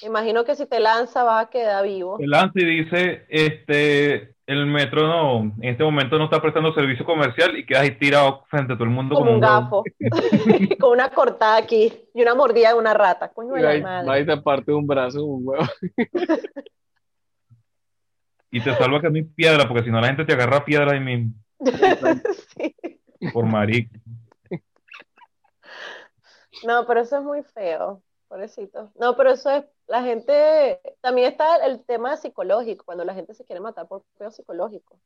Imagino 0.00 0.44
que 0.44 0.56
si 0.56 0.66
te 0.66 0.80
lanza 0.80 1.22
vas 1.22 1.46
a 1.46 1.50
quedar 1.50 1.84
vivo. 1.84 2.16
El 2.18 2.32
ANSI 2.32 2.64
dice, 2.64 3.26
este, 3.28 4.34
el 4.46 4.66
metro 4.66 5.06
no, 5.06 5.40
en 5.60 5.64
este 5.64 5.84
momento 5.84 6.18
no 6.18 6.24
está 6.24 6.40
prestando 6.40 6.72
servicio 6.72 7.04
comercial 7.04 7.56
y 7.58 7.66
quedas 7.66 7.82
ahí 7.82 7.98
tirado 7.98 8.42
frente 8.48 8.72
a 8.72 8.76
todo 8.76 8.84
el 8.84 8.90
mundo 8.90 9.14
Como 9.14 9.32
un 9.32 9.42
huevo. 9.44 9.60
gafo. 9.60 9.84
Con 10.80 10.92
una 10.92 11.10
cortada 11.10 11.56
aquí 11.58 11.92
y 12.14 12.22
una 12.22 12.34
mordida 12.34 12.70
de 12.70 12.78
una 12.78 12.94
rata. 12.94 13.28
Coño 13.28 13.52
de 13.54 13.60
Y 13.60 13.62
la 13.62 13.68
ahí, 13.70 13.82
madre. 13.82 14.10
ahí 14.10 14.26
te 14.26 14.36
parte 14.38 14.72
un 14.72 14.86
brazo, 14.86 15.24
un 15.24 15.46
huevo. 15.46 15.64
Y 18.50 18.60
te 18.60 18.74
salva 18.74 19.00
que 19.00 19.08
no 19.08 19.16
hay 19.16 19.22
piedra, 19.24 19.66
porque 19.68 19.84
si 19.84 19.90
no 19.90 20.00
la 20.00 20.08
gente 20.08 20.24
te 20.24 20.32
agarra 20.32 20.64
piedra 20.64 20.92
ahí 20.92 21.00
mismo, 21.00 21.32
Sí. 22.58 22.74
por 23.32 23.46
marico. 23.46 23.94
No, 26.66 26.86
pero 26.86 27.00
eso 27.00 27.16
es 27.18 27.22
muy 27.24 27.42
feo, 27.42 28.02
pobrecito. 28.28 28.92
No, 29.00 29.16
pero 29.16 29.30
eso 29.32 29.50
es, 29.50 29.64
la 29.92 30.02
gente, 30.02 30.80
también 31.02 31.30
está 31.30 31.56
el 31.66 31.84
tema 31.84 32.16
psicológico, 32.16 32.82
cuando 32.86 33.04
la 33.04 33.12
gente 33.12 33.34
se 33.34 33.44
quiere 33.44 33.60
matar 33.60 33.86
por 33.86 34.02
feo 34.16 34.30
psicológico. 34.30 34.98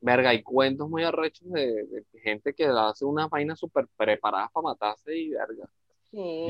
Verga, 0.00 0.30
hay 0.30 0.42
cuentos 0.42 0.88
muy 0.88 1.04
arrechos 1.04 1.46
de, 1.50 1.84
de 1.84 2.20
gente 2.22 2.54
que 2.54 2.64
hace 2.64 3.04
unas 3.04 3.28
vainas 3.28 3.58
súper 3.58 3.86
preparadas 3.98 4.50
para 4.50 4.62
matarse 4.64 5.14
y 5.14 5.28
verga. 5.28 5.68
Sí. 6.10 6.46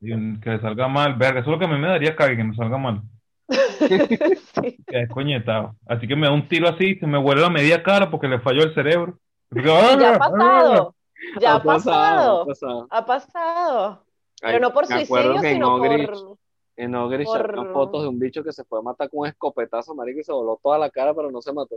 Y 0.00 0.40
que 0.40 0.50
le 0.50 0.60
salga 0.60 0.86
mal, 0.86 1.16
verga, 1.16 1.40
eso 1.40 1.50
es 1.50 1.54
lo 1.54 1.58
que 1.58 1.64
a 1.64 1.68
mí 1.68 1.80
me 1.80 1.88
daría 1.88 2.14
cague, 2.14 2.36
que 2.36 2.44
me 2.44 2.54
salga 2.54 2.78
mal. 2.78 3.02
Sí. 4.56 4.78
Que 4.86 5.02
es 5.02 5.08
coñetado. 5.10 5.74
Así 5.84 6.06
que 6.06 6.14
me 6.14 6.28
da 6.28 6.32
un 6.32 6.46
tiro 6.46 6.68
así, 6.68 6.94
se 6.94 7.06
me 7.08 7.18
huele 7.18 7.40
la 7.40 7.50
media 7.50 7.82
cara 7.82 8.08
porque 8.08 8.28
le 8.28 8.38
falló 8.38 8.62
el 8.62 8.72
cerebro. 8.74 9.18
Porque, 9.48 9.66
ya 10.00 10.12
ha 10.12 10.14
¡ah! 10.14 10.18
pasado, 10.18 10.94
ya 11.40 11.52
ha 11.52 11.56
Ha 11.56 11.62
pasado, 11.62 12.42
ha 12.42 12.46
pasado, 12.46 12.46
pasado. 12.46 12.86
ha 12.88 13.06
pasado. 13.06 14.05
Pero 14.52 14.60
no 14.60 14.72
por 14.72 14.88
me 14.88 14.94
acuerdo 15.02 15.24
suicidio, 15.38 15.40
que 15.42 15.48
en 15.48 15.54
sino 15.54 15.74
Ogrich, 15.74 16.10
por... 16.10 16.38
en 16.76 16.94
Ogrich 16.94 17.26
por- 17.26 17.40
sacaron 17.42 17.72
fotos 17.72 18.02
de 18.02 18.08
un 18.08 18.18
bicho 18.18 18.42
que 18.44 18.52
se 18.52 18.64
fue 18.64 18.78
a 18.78 18.82
matar 18.82 19.08
con 19.10 19.20
un 19.20 19.26
escopetazo, 19.26 19.94
marico, 19.94 20.20
y 20.20 20.24
se 20.24 20.32
voló 20.32 20.58
toda 20.62 20.78
la 20.78 20.90
cara, 20.90 21.14
pero 21.14 21.30
no 21.30 21.40
se 21.42 21.52
mató. 21.52 21.76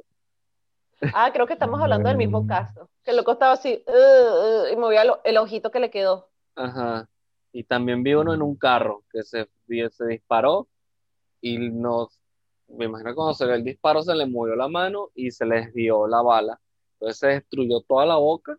Ah, 1.13 1.29
creo 1.31 1.47
que 1.47 1.53
estamos 1.53 1.79
hablando 1.81 2.09
del 2.09 2.17
mismo 2.17 2.41
Mm. 2.43 2.47
caso. 2.47 2.89
Que 3.03 3.11
el 3.11 3.17
loco 3.17 3.31
estaba 3.31 3.53
así, 3.53 3.83
"Uh, 3.87 3.91
uh", 3.91 4.73
y 4.73 4.75
movía 4.75 5.05
lo- 5.05 5.21
el 5.23 5.37
ojito 5.37 5.71
que 5.71 5.79
le 5.79 5.89
quedó. 5.89 6.27
Ajá. 6.55 7.07
Y 7.53 7.63
también 7.63 8.03
vi 8.03 8.13
uno 8.15 8.33
en 8.33 8.41
un 8.41 8.55
carro 8.57 9.03
que 9.11 9.23
se, 9.23 9.47
se 9.91 10.05
disparó 10.05 10.67
y 11.41 11.57
nos, 11.57 12.21
me 12.67 12.85
imagino 12.85 13.11
que 13.11 13.15
cuando 13.15 13.33
se 13.33 13.45
ve 13.45 13.55
el 13.55 13.63
disparo 13.63 14.03
se 14.03 14.13
le 14.13 14.25
movió 14.25 14.55
la 14.55 14.67
mano 14.67 15.09
y 15.15 15.31
se 15.31 15.45
le 15.45 15.61
desvió 15.61 16.05
la 16.05 16.21
bala. 16.21 16.59
Entonces 16.99 17.17
se 17.17 17.27
destruyó 17.27 17.79
toda 17.81 18.05
la 18.05 18.17
boca 18.17 18.57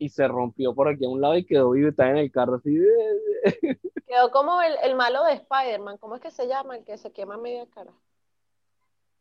y 0.00 0.08
se 0.08 0.26
rompió 0.26 0.74
por 0.74 0.88
aquí 0.88 1.04
a 1.04 1.10
un 1.10 1.20
lado 1.20 1.36
y 1.36 1.44
quedó 1.44 1.72
vivo 1.72 1.88
y 1.88 1.90
está 1.90 2.08
en 2.08 2.16
el 2.16 2.32
carro 2.32 2.54
así. 2.54 2.74
Quedó 4.06 4.30
como 4.30 4.60
el, 4.62 4.72
el 4.82 4.96
malo 4.96 5.22
de 5.24 5.34
Spider-Man, 5.34 5.98
¿cómo 5.98 6.16
es 6.16 6.22
que 6.22 6.30
se 6.30 6.48
llama? 6.48 6.78
El 6.78 6.84
que 6.84 6.96
se 6.96 7.12
quema 7.12 7.36
media 7.36 7.66
cara. 7.68 7.92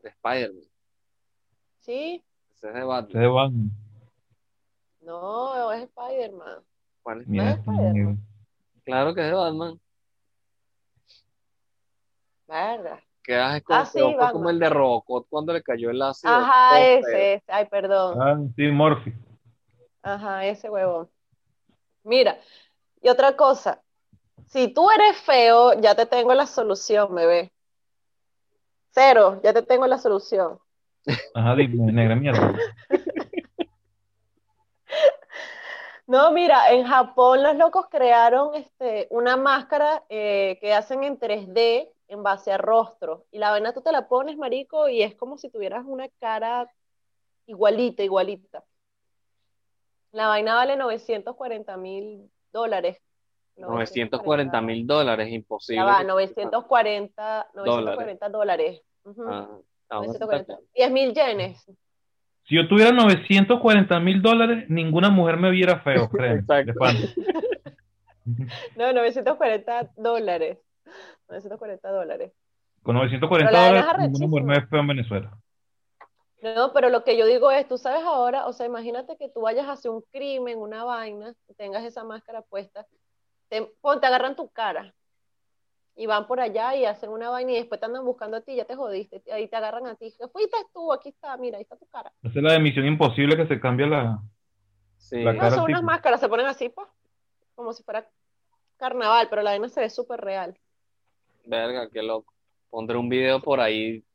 De 0.02 0.10
Spider-Man. 0.10 0.64
¿Sí? 1.80 2.24
Ese 2.56 2.68
es 2.70 2.74
de 2.74 2.84
Batman. 2.86 3.72
No, 5.02 5.72
es 5.74 5.84
Spider-Man. 5.84 6.64
¿Cuál 7.04 7.22
es? 7.22 7.28
Mira, 7.28 7.44
¿No 7.44 7.50
es 7.50 7.58
Spider-Man? 7.58 8.20
Claro 8.86 9.14
que 9.14 9.22
es 9.22 9.28
de 9.28 9.34
Batman. 9.34 9.80
Verga. 12.48 13.04
Quedas 13.22 13.62
como, 13.64 13.80
Ah, 13.80 13.86
sí, 13.86 14.00
como 14.32 14.50
el 14.50 14.60
de 14.60 14.70
Robocop 14.70 15.28
cuando 15.30 15.52
le 15.52 15.62
cayó 15.62 15.90
el 15.90 16.02
ácido. 16.02 16.34
Ajá, 16.34 16.80
ese, 16.80 17.34
ese. 17.34 17.44
Ay, 17.48 17.66
perdón. 17.66 18.18
Ah, 18.22 18.40
sí, 18.56 18.72
Morphy. 18.72 19.14
Ajá, 20.02 20.46
ese 20.46 20.70
huevón. 20.70 21.10
Mira, 22.04 22.40
y 23.02 23.10
otra 23.10 23.36
cosa. 23.36 23.82
Si 24.48 24.68
tú 24.74 24.90
eres 24.90 25.18
feo, 25.18 25.80
ya 25.80 25.96
te 25.96 26.06
tengo 26.06 26.34
la 26.34 26.46
solución, 26.46 27.14
bebé. 27.14 27.52
Cero, 28.92 29.40
ya 29.44 29.54
te 29.54 29.62
tengo 29.62 29.86
la 29.86 29.98
solución. 29.98 30.60
Ajá, 31.34 31.56
dime, 31.56 31.92
negra 31.92 32.16
mierda. 32.16 32.54
No, 36.10 36.32
mira, 36.32 36.72
en 36.72 36.88
Japón 36.88 37.44
los 37.44 37.56
locos 37.56 37.86
crearon 37.88 38.56
este, 38.56 39.06
una 39.12 39.38
máscara 39.38 40.04
eh, 40.10 40.58
que 40.60 40.74
hacen 40.74 41.04
en 41.04 41.20
3D 41.20 41.94
en 42.08 42.24
base 42.24 42.52
a 42.52 42.58
rostro. 42.58 43.28
Y 43.32 43.38
la 43.38 43.52
vaina 43.52 43.74
tú 43.74 43.82
te 43.82 43.92
la 43.92 44.08
pones, 44.08 44.36
marico, 44.36 44.90
y 44.90 45.04
es 45.04 45.14
como 45.14 45.38
si 45.38 45.52
tuvieras 45.52 45.86
una 45.86 46.10
cara 46.20 46.68
igualita, 47.46 48.02
igualita. 48.02 48.64
La 50.12 50.28
vaina 50.28 50.56
vale 50.56 50.76
940 50.76 51.78
mil 51.78 52.30
dólares. 52.52 52.98
940 53.58 54.62
mil 54.62 54.88
dólares, 54.88 55.30
imposible. 55.32 55.82
Ya 55.82 55.86
va, 55.86 56.00
que- 56.00 56.06
940, 56.06 57.48
940 57.54 58.30
dólares. 58.30 58.82
Ah, 59.28 59.48
está 59.84 59.96
940. 59.96 60.58
10 60.76 60.92
mil 60.92 61.14
yenes. 61.14 61.66
Si 62.48 62.56
yo 62.56 62.68
tuviera 62.68 62.92
940 62.92 64.00
mil 64.00 64.22
dólares, 64.22 64.66
ninguna 64.70 65.10
mujer 65.10 65.38
me 65.38 65.52
viera 65.52 65.80
feo, 65.82 66.10
créeme. 66.10 66.40
Exacto. 66.40 66.72
de 66.72 66.74
pana. 66.74 67.00
No, 68.76 68.94
940 68.94 69.90
dólares. 69.98 70.60
940 71.30 71.90
dólares. 71.92 72.32
Con 72.84 72.96
940 72.96 73.52
Pero 73.52 73.62
la 73.62 73.82
dólares, 73.82 74.12
ninguna 74.12 74.28
mujer 74.28 74.44
me 74.46 74.54
ve 74.60 74.68
feo 74.68 74.80
en 74.82 74.88
Venezuela. 74.88 75.38
No, 76.42 76.72
pero 76.74 76.90
lo 76.90 77.04
que 77.04 77.18
yo 77.18 77.26
digo 77.26 77.52
es, 77.52 77.68
tú 77.68 77.78
sabes 77.78 78.04
ahora, 78.04 78.48
o 78.48 78.54
sea, 78.54 78.66
imagínate 78.66 79.18
que 79.18 79.30
tú 79.30 79.42
vayas 79.42 79.68
a 79.68 79.74
hacer 79.74 79.92
un 79.92 80.02
crimen, 80.12 80.58
una 80.58 80.84
vaina, 80.84 81.34
y 81.48 81.54
tengas 81.54 81.84
esa 81.84 82.04
máscara 82.04 82.42
puesta, 82.42 82.88
te, 83.50 83.70
agarran 83.84 84.36
tu 84.36 84.50
cara 84.50 84.94
y 85.96 86.06
van 86.06 86.28
por 86.28 86.40
allá 86.40 86.76
y 86.76 86.86
hacen 86.86 87.10
una 87.10 87.30
vaina 87.30 87.52
y 87.52 87.56
después 87.56 87.80
te 87.82 87.88
andan 87.88 88.06
buscando 88.06 88.38
a 88.38 88.42
ti, 88.42 88.56
ya 88.56 88.64
te 88.64 88.76
jodiste, 88.76 89.22
ahí 89.34 89.50
te 89.50 89.56
agarran 89.58 89.86
a 89.88 89.96
ti, 89.96 90.14
fuiste 90.32 90.58
tú, 90.74 90.94
aquí 90.94 91.10
está, 91.10 91.36
mira, 91.36 91.58
ahí 91.58 91.64
está 91.64 91.76
tu 91.76 91.88
cara. 91.88 92.14
Esa 92.24 92.40
es 92.40 92.44
la 92.44 92.54
de 92.54 92.60
Misión 92.60 92.86
Imposible 92.86 93.36
que 93.36 93.48
se 93.48 93.60
cambia 93.60 93.88
la... 93.88 94.20
Sí. 94.98 95.22
La 95.22 95.34
No, 95.34 95.40
cara 95.40 95.56
son 95.56 95.66
tipo. 95.66 95.78
unas 95.78 95.84
máscaras, 95.84 96.22
se 96.22 96.30
ponen 96.30 96.46
así, 96.46 96.70
pues, 96.70 96.88
como 97.56 97.74
si 97.74 97.84
fuera 97.84 98.10
carnaval, 98.78 99.28
pero 99.30 99.42
la 99.42 99.52
vaina 99.52 99.68
se 99.68 99.82
ve 99.82 99.90
súper 99.90 100.22
real. 100.22 100.58
Verga, 101.44 101.90
qué 101.90 102.02
loco. 102.02 102.34
Pondré 102.70 102.98
un 102.98 103.10
video 103.10 103.42
por 103.42 103.60
ahí 103.60 104.06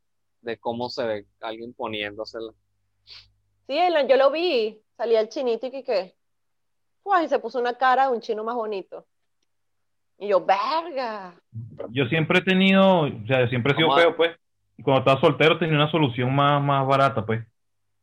de 0.45 0.59
cómo 0.59 0.89
se 0.91 1.05
ve 1.05 1.27
alguien 1.41 1.73
poniéndosela. 1.75 2.53
Sí, 3.67 3.79
el- 3.79 4.07
yo 4.09 4.17
lo 4.17 4.31
vi, 4.31 4.81
salía 4.97 5.21
el 5.21 5.29
chinito 5.29 5.67
y 5.67 5.71
que, 5.71 5.83
¿qué? 5.85 6.15
Pues, 7.03 7.25
y 7.25 7.29
se 7.29 7.39
puso 7.39 7.59
una 7.59 7.77
cara 7.77 8.09
de 8.09 8.13
un 8.15 8.21
chino 8.21 8.45
más 8.45 8.55
bonito. 8.55 9.07
Y 10.19 10.29
yo, 10.29 10.45
verga. 10.45 11.35
Yo 11.91 12.07
siempre 12.07 12.39
he 12.39 12.43
tenido, 12.43 13.01
o 13.01 13.27
sea, 13.27 13.41
yo 13.41 13.49
siempre 13.49 13.73
he 13.73 13.77
sido 13.77 13.89
Vamos 13.89 14.03
feo, 14.03 14.17
pues. 14.17 14.37
Y 14.77 14.83
cuando 14.83 15.01
estaba 15.01 15.21
soltero 15.21 15.59
tenía 15.59 15.77
una 15.77 15.91
solución 15.91 16.35
más, 16.35 16.63
más 16.63 16.87
barata, 16.87 17.25
pues. 17.25 17.45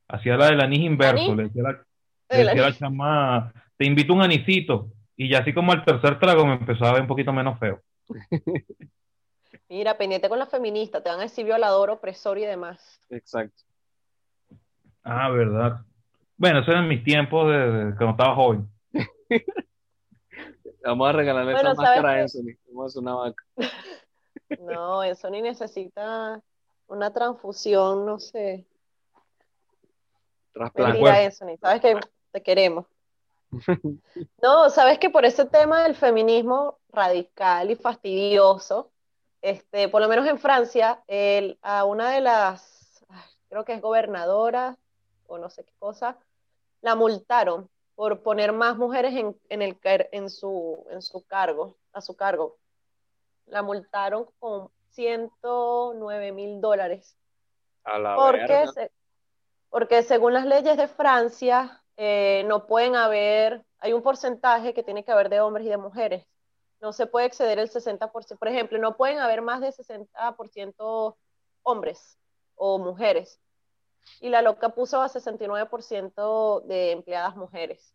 Hacía 0.08 0.36
la 0.38 0.48
del 0.48 0.62
anís 0.62 0.82
inverso. 0.82 1.32
¿Anís? 1.32 1.38
Le 1.38 1.44
decía, 1.44 1.64
la, 1.64 1.72
le 2.30 2.46
decía 2.46 2.62
la 2.62 2.78
chama, 2.78 3.54
te 3.78 3.86
invito 3.86 4.14
a 4.14 4.16
un 4.18 4.22
anisito. 4.24 4.92
Y 5.16 5.30
ya 5.30 5.40
así 5.40 5.54
como 5.54 5.72
al 5.72 5.86
tercer 5.86 6.20
trago 6.20 6.46
me 6.46 6.54
empezó 6.56 6.86
a 6.86 6.94
ver 6.94 7.02
un 7.02 7.08
poquito 7.08 7.32
menos 7.32 7.58
feo. 7.60 7.82
Mira, 9.72 9.98
pendiente 9.98 10.28
con 10.28 10.38
la 10.38 10.48
feminista, 10.48 11.02
te 11.02 11.10
van 11.10 11.20
a 11.20 11.24
decir 11.24 11.46
violador, 11.46 11.92
opresor 11.92 12.38
y 12.38 12.46
demás. 12.46 13.00
Exacto. 13.10 13.64
Ah, 15.02 15.30
verdad. 15.30 15.80
Bueno, 16.36 16.60
eso 16.60 16.72
eran 16.72 16.90
mis 16.90 17.02
tiempos 17.06 17.50
de, 17.50 17.58
de 17.58 17.96
cuando 17.96 18.12
estaba 18.12 18.36
joven. 18.36 18.68
Vamos 20.84 21.08
a 21.08 21.14
regalarle 21.14 21.54
Bueno, 21.54 21.72
esa 21.72 21.82
¿sabes 21.84 21.90
máscara 22.04 22.12
a 22.12 22.16
qué? 22.16 22.22
Anthony. 22.22 22.58
Vamos 22.68 22.84
a 22.84 22.88
hacer 22.88 23.02
una 23.02 23.16
vaca. 23.16 23.44
No, 24.60 25.02
eso 25.02 25.30
ni 25.30 25.42
necesita 25.42 26.42
una 26.88 27.14
transfusión, 27.14 28.06
no 28.06 28.20
sé. 28.20 28.66
Mentira, 30.76 31.22
eso, 31.22 31.46
ni 31.46 31.56
sabes 31.56 31.80
que 31.80 31.98
te 32.34 32.44
queremos. 32.44 32.86
No, 34.42 34.70
sabes 34.70 35.00
que 35.00 35.10
por 35.10 35.24
ese 35.24 35.46
tema 35.46 35.84
del 35.84 35.96
feminismo 35.96 36.78
radical 36.92 37.72
y 37.72 37.76
fastidioso, 37.78 38.91
este, 39.42 39.90
por 39.90 40.02
lo 40.02 40.08
menos 40.08 40.28
en 40.28 40.38
Francia, 40.40 41.04
el- 41.08 41.58
a 41.62 41.86
una 41.86 42.12
de 42.12 42.22
las, 42.22 43.04
creo 43.50 43.66
que 43.66 43.74
es 43.74 43.82
gobernadora 43.82 44.78
o 45.28 45.38
no 45.38 45.50
sé 45.50 45.64
qué 45.64 45.74
cosa, 45.80 46.18
la 46.82 46.96
multaron 46.96 47.70
por 47.96 48.22
poner 48.24 48.52
más 48.54 48.78
mujeres 48.78 49.14
en, 49.16 49.38
en, 49.50 49.62
el, 49.62 49.78
en, 49.84 50.30
su, 50.30 50.86
en 50.90 51.02
su 51.02 51.24
cargo, 51.26 51.78
a 51.94 52.02
su 52.02 52.16
cargo. 52.16 52.58
La 53.46 53.62
multaron 53.62 54.28
con 54.40 54.70
109 54.92 56.32
mil 56.32 56.62
dólares. 56.62 57.18
A 57.84 57.98
la 58.00 58.16
Porque, 58.16 58.48
verga. 58.48 58.72
se- 58.72 58.92
porque 59.70 60.04
según 60.04 60.34
las 60.34 60.46
leyes 60.46 60.78
de 60.78 60.88
Francia, 60.88 61.82
eh, 61.98 62.44
no 62.48 62.66
pueden 62.68 62.96
haber, 62.96 63.64
hay 63.80 63.94
un 63.94 64.02
porcentaje 64.02 64.74
que 64.74 64.84
tiene 64.84 65.04
que 65.04 65.12
haber 65.12 65.30
de 65.30 65.42
hombres 65.42 65.66
y 65.66 65.70
de 65.70 65.78
mujeres. 65.78 66.26
No 66.82 66.94
se 66.94 67.06
puede 67.06 67.28
exceder 67.28 67.60
el 67.60 67.70
60%. 67.70 68.38
Por 68.38 68.48
ejemplo, 68.48 68.78
no 68.80 68.98
pueden 68.98 69.20
haber 69.20 69.42
más 69.42 69.62
de 69.62 69.72
60% 69.72 71.16
hombres 71.64 72.18
o 72.56 72.80
mujeres. 72.80 73.40
Y 74.20 74.30
la 74.30 74.42
loca 74.42 74.70
puso 74.70 75.02
a 75.02 75.08
69% 75.08 76.64
de 76.66 76.92
empleadas 76.92 77.36
mujeres. 77.36 77.94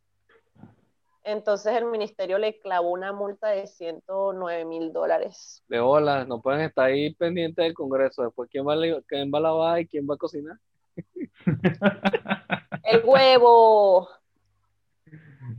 Entonces 1.24 1.74
el 1.74 1.86
ministerio 1.86 2.38
le 2.38 2.60
clavó 2.60 2.92
una 2.92 3.12
multa 3.12 3.48
de 3.48 3.66
109 3.66 4.64
mil 4.64 4.92
dólares. 4.92 5.64
De 5.66 5.80
bola, 5.80 6.24
no 6.24 6.40
pueden 6.40 6.60
estar 6.60 6.84
ahí 6.86 7.12
pendientes 7.14 7.64
del 7.64 7.74
Congreso. 7.74 8.22
Después, 8.22 8.48
¿quién 8.48 8.64
va 8.64 8.74
a, 8.74 9.02
quién 9.08 9.32
va 9.34 9.38
a 9.38 9.42
lavar 9.42 9.80
y 9.80 9.88
quién 9.88 10.06
va 10.08 10.14
a 10.14 10.18
cocinar? 10.18 10.56
El 12.84 13.04
huevo. 13.04 14.08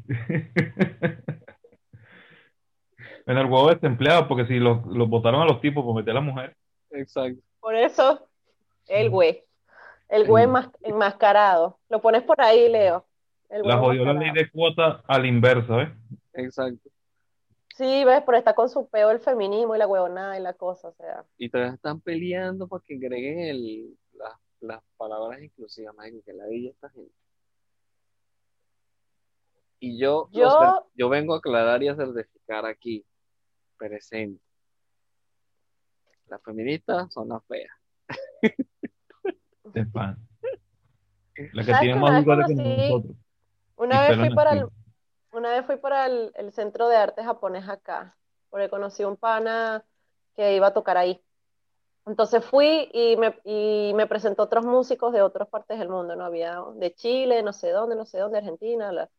En 3.27 3.37
el 3.37 3.45
huevo 3.45 3.69
desempleado, 3.69 4.27
porque 4.27 4.45
si 4.47 4.55
los, 4.59 4.85
los 4.87 5.07
votaron 5.09 5.41
a 5.41 5.45
los 5.45 5.61
tipos 5.61 5.83
por 5.83 5.93
meter 5.95 6.11
a 6.11 6.15
la 6.15 6.21
mujer. 6.21 6.55
Exacto. 6.91 7.41
Por 7.59 7.75
eso, 7.75 8.27
el 8.87 9.09
güey. 9.09 9.43
El 10.09 10.25
güey 10.25 10.45
enmas- 10.45 10.71
enmascarado. 10.81 11.77
Lo 11.89 12.01
pones 12.01 12.23
por 12.23 12.39
ahí, 12.41 12.69
Leo. 12.69 13.05
El 13.49 13.63
La 13.63 13.77
jodió 13.77 14.05
la 14.05 14.13
ley 14.13 14.31
de 14.31 14.49
cuota 14.49 15.03
a 15.07 15.19
la 15.19 15.27
inversa, 15.27 15.75
¿ves? 15.75 15.89
Exacto. 16.33 16.89
Sí, 17.75 18.03
ves, 18.05 18.23
pero 18.25 18.37
está 18.37 18.55
con 18.55 18.69
su 18.69 18.87
peo 18.89 19.11
el 19.11 19.19
feminismo 19.19 19.75
y 19.75 19.79
la 19.79 19.85
huevonada 19.87 20.39
y 20.39 20.41
la 20.41 20.53
cosa, 20.53 20.87
o 20.87 20.93
sea. 20.93 21.23
Y 21.37 21.49
todavía 21.49 21.73
están 21.75 21.99
peleando 22.01 22.67
para 22.67 22.81
que 22.85 22.95
agreguen 22.95 23.39
el, 23.39 23.97
las, 24.13 24.33
las 24.61 24.81
palabras 24.97 25.41
inclusivas, 25.43 25.93
marico, 25.95 26.23
que 26.25 26.33
la 26.33 26.47
villa 26.47 26.71
esta 26.71 26.89
gente. 26.89 27.11
Y 29.79 29.99
yo, 29.99 30.27
Yo- 30.31 30.87
yo 30.95 31.09
vengo 31.09 31.35
a 31.35 31.37
aclarar 31.37 31.83
y 31.83 31.87
a 31.89 31.95
certificar 31.95 32.65
aquí, 32.65 33.05
presente. 33.77 34.41
Las 36.27 36.41
feministas 36.43 37.13
son 37.13 37.29
las 37.29 37.43
feas. 37.45 37.71
De 39.63 39.85
pan. 39.85 40.17
La 41.53 41.63
que 41.63 41.71
¿Sabes 41.71 41.81
tiene 41.81 41.99
más 41.99 42.09
una 42.09 42.17
vez 42.17 42.25
lugares 42.25 42.47
que 42.47 42.55
nosotros. 42.55 43.17
Una 43.75 44.01
vez 44.01 44.17
fui 44.17 44.29
para 44.35 44.51
el 44.53 44.67
una 45.31 45.51
vez 45.51 45.65
fui 45.65 45.77
para 45.77 46.07
el, 46.07 46.31
el 46.35 46.51
centro 46.51 46.87
de 46.87 46.95
arte 46.95 47.23
japonés 47.23 47.69
acá, 47.69 48.17
porque 48.49 48.69
conocí 48.69 49.03
un 49.03 49.17
pana 49.17 49.85
que 50.35 50.55
iba 50.55 50.67
a 50.67 50.73
tocar 50.73 50.97
ahí. 50.97 51.21
Entonces 52.07 52.43
fui 52.43 52.89
y 52.93 53.17
me, 53.17 53.37
y 53.43 53.91
me 53.93 54.07
presentó 54.07 54.43
otros 54.43 54.65
músicos 54.65 55.13
de 55.13 55.21
otras 55.21 55.47
partes 55.49 55.77
del 55.77 55.89
mundo, 55.89 56.15
¿no? 56.15 56.25
Había 56.25 56.63
de 56.75 56.93
Chile, 56.93 57.43
no 57.43 57.53
sé 57.53 57.71
dónde, 57.71 57.95
no 57.95 58.05
sé 58.05 58.17
dónde, 58.17 58.37
Argentina, 58.37 58.89
bla. 58.91 59.09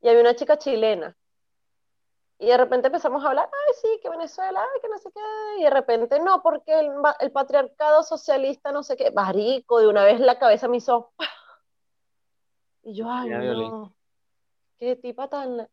Y 0.00 0.08
había 0.08 0.20
una 0.20 0.36
chica 0.36 0.56
chilena. 0.56 1.16
Y 2.40 2.46
de 2.46 2.56
repente 2.56 2.86
empezamos 2.86 3.24
a 3.24 3.28
hablar, 3.28 3.48
ay, 3.52 3.74
sí, 3.82 3.98
que 4.00 4.08
Venezuela, 4.08 4.60
ay, 4.62 4.80
que 4.80 4.88
no 4.88 4.98
sé 4.98 5.10
qué. 5.12 5.20
Y 5.60 5.64
de 5.64 5.70
repente, 5.70 6.20
no, 6.20 6.40
porque 6.40 6.78
el, 6.78 6.92
el 7.18 7.32
patriarcado 7.32 8.04
socialista, 8.04 8.70
no 8.70 8.84
sé 8.84 8.96
qué, 8.96 9.10
marico, 9.10 9.80
de 9.80 9.88
una 9.88 10.04
vez 10.04 10.20
la 10.20 10.38
cabeza 10.38 10.68
me 10.68 10.76
hizo. 10.76 11.12
¡pah! 11.16 11.24
Y 12.84 12.94
yo, 12.94 13.10
ay, 13.10 13.28
Ya, 13.30 13.38
Violín. 13.38 13.70
no, 13.70 13.94
qué 14.78 14.94
tipa 14.94 15.28
tan. 15.28 15.68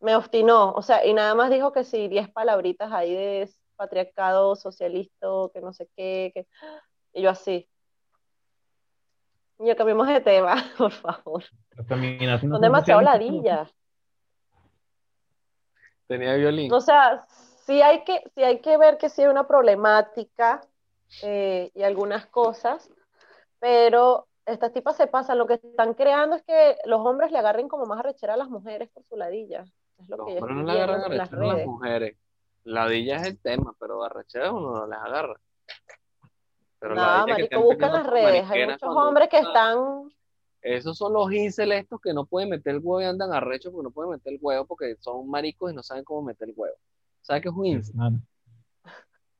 Me 0.00 0.16
obstinó, 0.16 0.72
o 0.72 0.80
sea, 0.80 1.04
y 1.04 1.12
nada 1.12 1.34
más 1.34 1.50
dijo 1.50 1.72
que 1.72 1.84
sí, 1.84 2.08
diez 2.08 2.30
palabritas 2.30 2.90
ahí 2.90 3.14
de 3.14 3.50
patriarcado 3.76 4.56
socialista, 4.56 5.26
que 5.52 5.60
no 5.60 5.74
sé 5.74 5.90
qué, 5.94 6.30
que... 6.34 6.46
y 7.12 7.20
yo 7.22 7.28
así. 7.28 7.68
Y 9.58 9.68
yo 9.68 9.76
cambiemos 9.76 10.08
de 10.08 10.22
tema, 10.22 10.54
por 10.78 10.90
favor. 10.90 11.44
Son 12.40 12.60
demasiado 12.62 13.02
ladillas. 13.02 13.70
Tenía 16.10 16.34
violín. 16.34 16.72
O 16.72 16.80
sea, 16.80 17.24
sí 17.64 17.80
hay 17.82 18.02
que, 18.02 18.20
sí 18.34 18.42
hay 18.42 18.58
que 18.58 18.76
ver 18.76 18.98
que 18.98 19.08
sí 19.08 19.22
hay 19.22 19.28
una 19.28 19.46
problemática 19.46 20.60
eh, 21.22 21.70
y 21.72 21.84
algunas 21.84 22.26
cosas, 22.26 22.90
pero 23.60 24.26
estas 24.44 24.72
tipas 24.72 24.96
se 24.96 25.06
pasan. 25.06 25.38
Lo 25.38 25.46
que 25.46 25.54
están 25.54 25.94
creando 25.94 26.34
es 26.34 26.42
que 26.42 26.74
los 26.84 26.98
hombres 27.06 27.30
le 27.30 27.38
agarren 27.38 27.68
como 27.68 27.86
más 27.86 28.00
arrechera 28.00 28.34
a 28.34 28.36
las 28.36 28.48
mujeres 28.48 28.90
por 28.90 29.04
su 29.04 29.16
ladilla. 29.16 29.64
Es 29.98 30.08
lo 30.08 30.16
Los 30.16 30.26
que 30.26 30.34
yo 30.34 30.38
hombres 30.40 30.56
no 30.56 30.64
le 30.64 30.72
agarran 30.72 31.00
las 31.00 31.10
arrechera 31.32 31.52
a 31.52 31.56
las 31.56 31.66
mujeres. 31.66 32.16
Ladilla 32.64 33.16
es 33.18 33.28
el 33.28 33.38
tema, 33.38 33.72
pero 33.78 34.02
arrechera 34.02 34.50
uno 34.50 34.72
no 34.80 34.86
les 34.88 34.98
agarra. 34.98 35.40
Pero 36.80 36.94
No, 36.96 37.02
marico, 37.28 37.40
estén 37.44 37.60
busca 37.60 37.72
en 37.74 37.78
peleando 37.78 37.98
las 37.98 38.06
redes. 38.08 38.50
Hay 38.50 38.66
muchos 38.66 38.96
hombres 38.96 39.28
que 39.28 39.38
están. 39.38 40.12
Esos 40.62 40.98
son 40.98 41.12
los 41.14 41.32
incel 41.32 41.72
estos 41.72 42.00
que 42.00 42.12
no 42.12 42.26
pueden 42.26 42.50
meter 42.50 42.74
el 42.74 42.80
huevo 42.82 43.00
y 43.00 43.04
andan 43.04 43.32
arrechos 43.32 43.72
porque 43.72 43.84
no 43.84 43.90
pueden 43.90 44.12
meter 44.12 44.34
el 44.34 44.38
huevo 44.42 44.66
porque 44.66 44.96
son 45.00 45.28
maricos 45.28 45.72
y 45.72 45.74
no 45.74 45.82
saben 45.82 46.04
cómo 46.04 46.22
meter 46.22 46.48
el 46.48 46.54
huevo. 46.56 46.76
¿Sabes 47.22 47.42
qué 47.42 47.48
es 47.48 47.54
un 47.54 47.66
incel? 47.66 47.96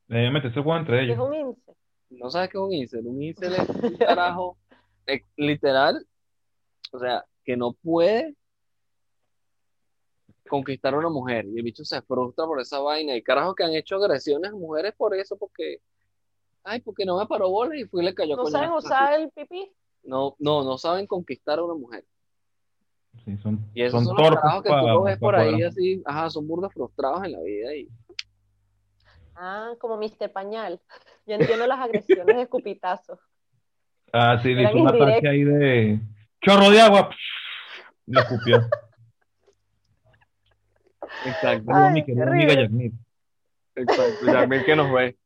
Debe 0.09 0.31
meterse 0.31 0.59
el 0.59 0.67
huevo 0.67 0.79
entre 0.81 0.97
que 0.97 1.13
es 1.13 1.19
ellos. 1.19 1.29
un 1.29 1.35
ince. 1.35 1.77
¿No 2.11 2.31
sabes 2.31 2.49
qué 2.49 2.59
es 2.59 2.63
un 2.63 2.73
incel? 2.73 3.07
Un 3.07 3.23
incel 3.23 3.53
es 3.55 3.69
un 3.69 3.97
carajo 3.99 4.57
eh, 5.07 5.25
literal, 5.37 6.07
o 6.93 6.99
sea, 6.99 7.25
que 7.45 7.57
no 7.57 7.73
puede 7.73 8.35
conquistar 10.49 10.95
a 10.95 10.99
una 10.99 11.11
mujer 11.11 11.47
y 11.47 11.59
el 11.59 11.63
bicho 11.63 11.85
se 11.85 12.03
frustra 12.03 12.45
por 12.45 12.61
esa 12.61 12.81
vaina 12.81 13.15
y 13.15 13.23
carajos 13.23 13.55
que 13.55 13.63
han 13.63 13.73
hecho 13.73 13.97
agresiones 13.97 14.51
a 14.51 14.57
mujeres 14.57 14.93
por 14.97 15.15
eso 15.15 15.37
porque 15.37 15.81
ay, 16.65 16.81
porque 16.81 17.05
no 17.05 17.19
me 17.19 17.27
paró 17.27 17.49
bola 17.51 17.77
y 17.77 17.85
fui 17.85 18.03
y 18.03 18.07
le 18.07 18.15
cayó 18.15 18.37
No 18.37 18.47
saben 18.47 18.73
usar 18.73 19.21
el 19.21 19.31
pipí. 19.31 19.71
No, 20.03 20.35
no, 20.39 20.65
no 20.65 20.79
saben 20.79 21.07
conquistar 21.07 21.59
a 21.59 21.65
una 21.65 21.75
mujer. 21.75 22.05
Sí, 23.25 23.37
son, 23.39 23.65
Y 23.75 23.83
esos 23.83 24.05
son 24.05 24.05
son, 24.05 24.17
los 24.17 24.25
torpes 24.25 24.41
carajos 24.43 24.63
que 24.63 24.93
tú 24.95 25.03
ves 25.03 25.19
por 25.19 25.35
ahí 25.35 25.63
así, 25.63 26.03
ajá, 26.07 26.31
son 26.31 26.47
burdos 26.47 26.73
frustrados 26.73 27.25
en 27.25 27.33
la 27.33 27.41
vida 27.41 27.75
y 27.75 27.89
Ah, 29.35 29.73
como 29.81 29.97
Mr. 29.97 30.31
Pañal. 30.33 30.81
Yo 31.27 31.35
entiendo 31.37 31.67
las 31.67 31.79
agresiones 31.81 32.37
de 32.37 32.43
escupitazo. 32.43 33.19
Ah, 34.13 34.39
sí, 34.43 34.53
le 34.55 34.65
hizo 34.65 34.77
un 34.77 34.89
ataque 34.89 35.01
indirectos. 35.01 35.31
ahí 35.31 35.45
de 35.45 36.01
chorro 36.43 36.71
de 36.71 36.81
agua. 36.81 37.11
Le 38.07 38.21
escupió. 38.21 38.57
exacto, 41.27 41.73
Ay, 41.73 41.93
mi 41.95 42.05
qué 42.05 42.13
querida 42.15 42.31
amiga. 42.31 42.55
Yasmín. 42.55 43.05
exacto, 43.77 44.27
ya 44.27 44.47
mil 44.47 44.65
que 44.65 44.77
nos 44.77 44.93
ve. 44.93 45.17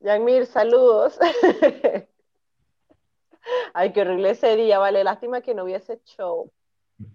Yanmir, 0.00 0.46
saludos. 0.46 1.18
Ay, 3.74 3.92
qué 3.92 4.02
horrible 4.02 4.30
ese 4.30 4.56
día, 4.56 4.78
vale. 4.78 5.04
Lástima 5.04 5.40
que 5.40 5.54
no 5.54 5.64
hubiese 5.64 6.00
show. 6.04 6.50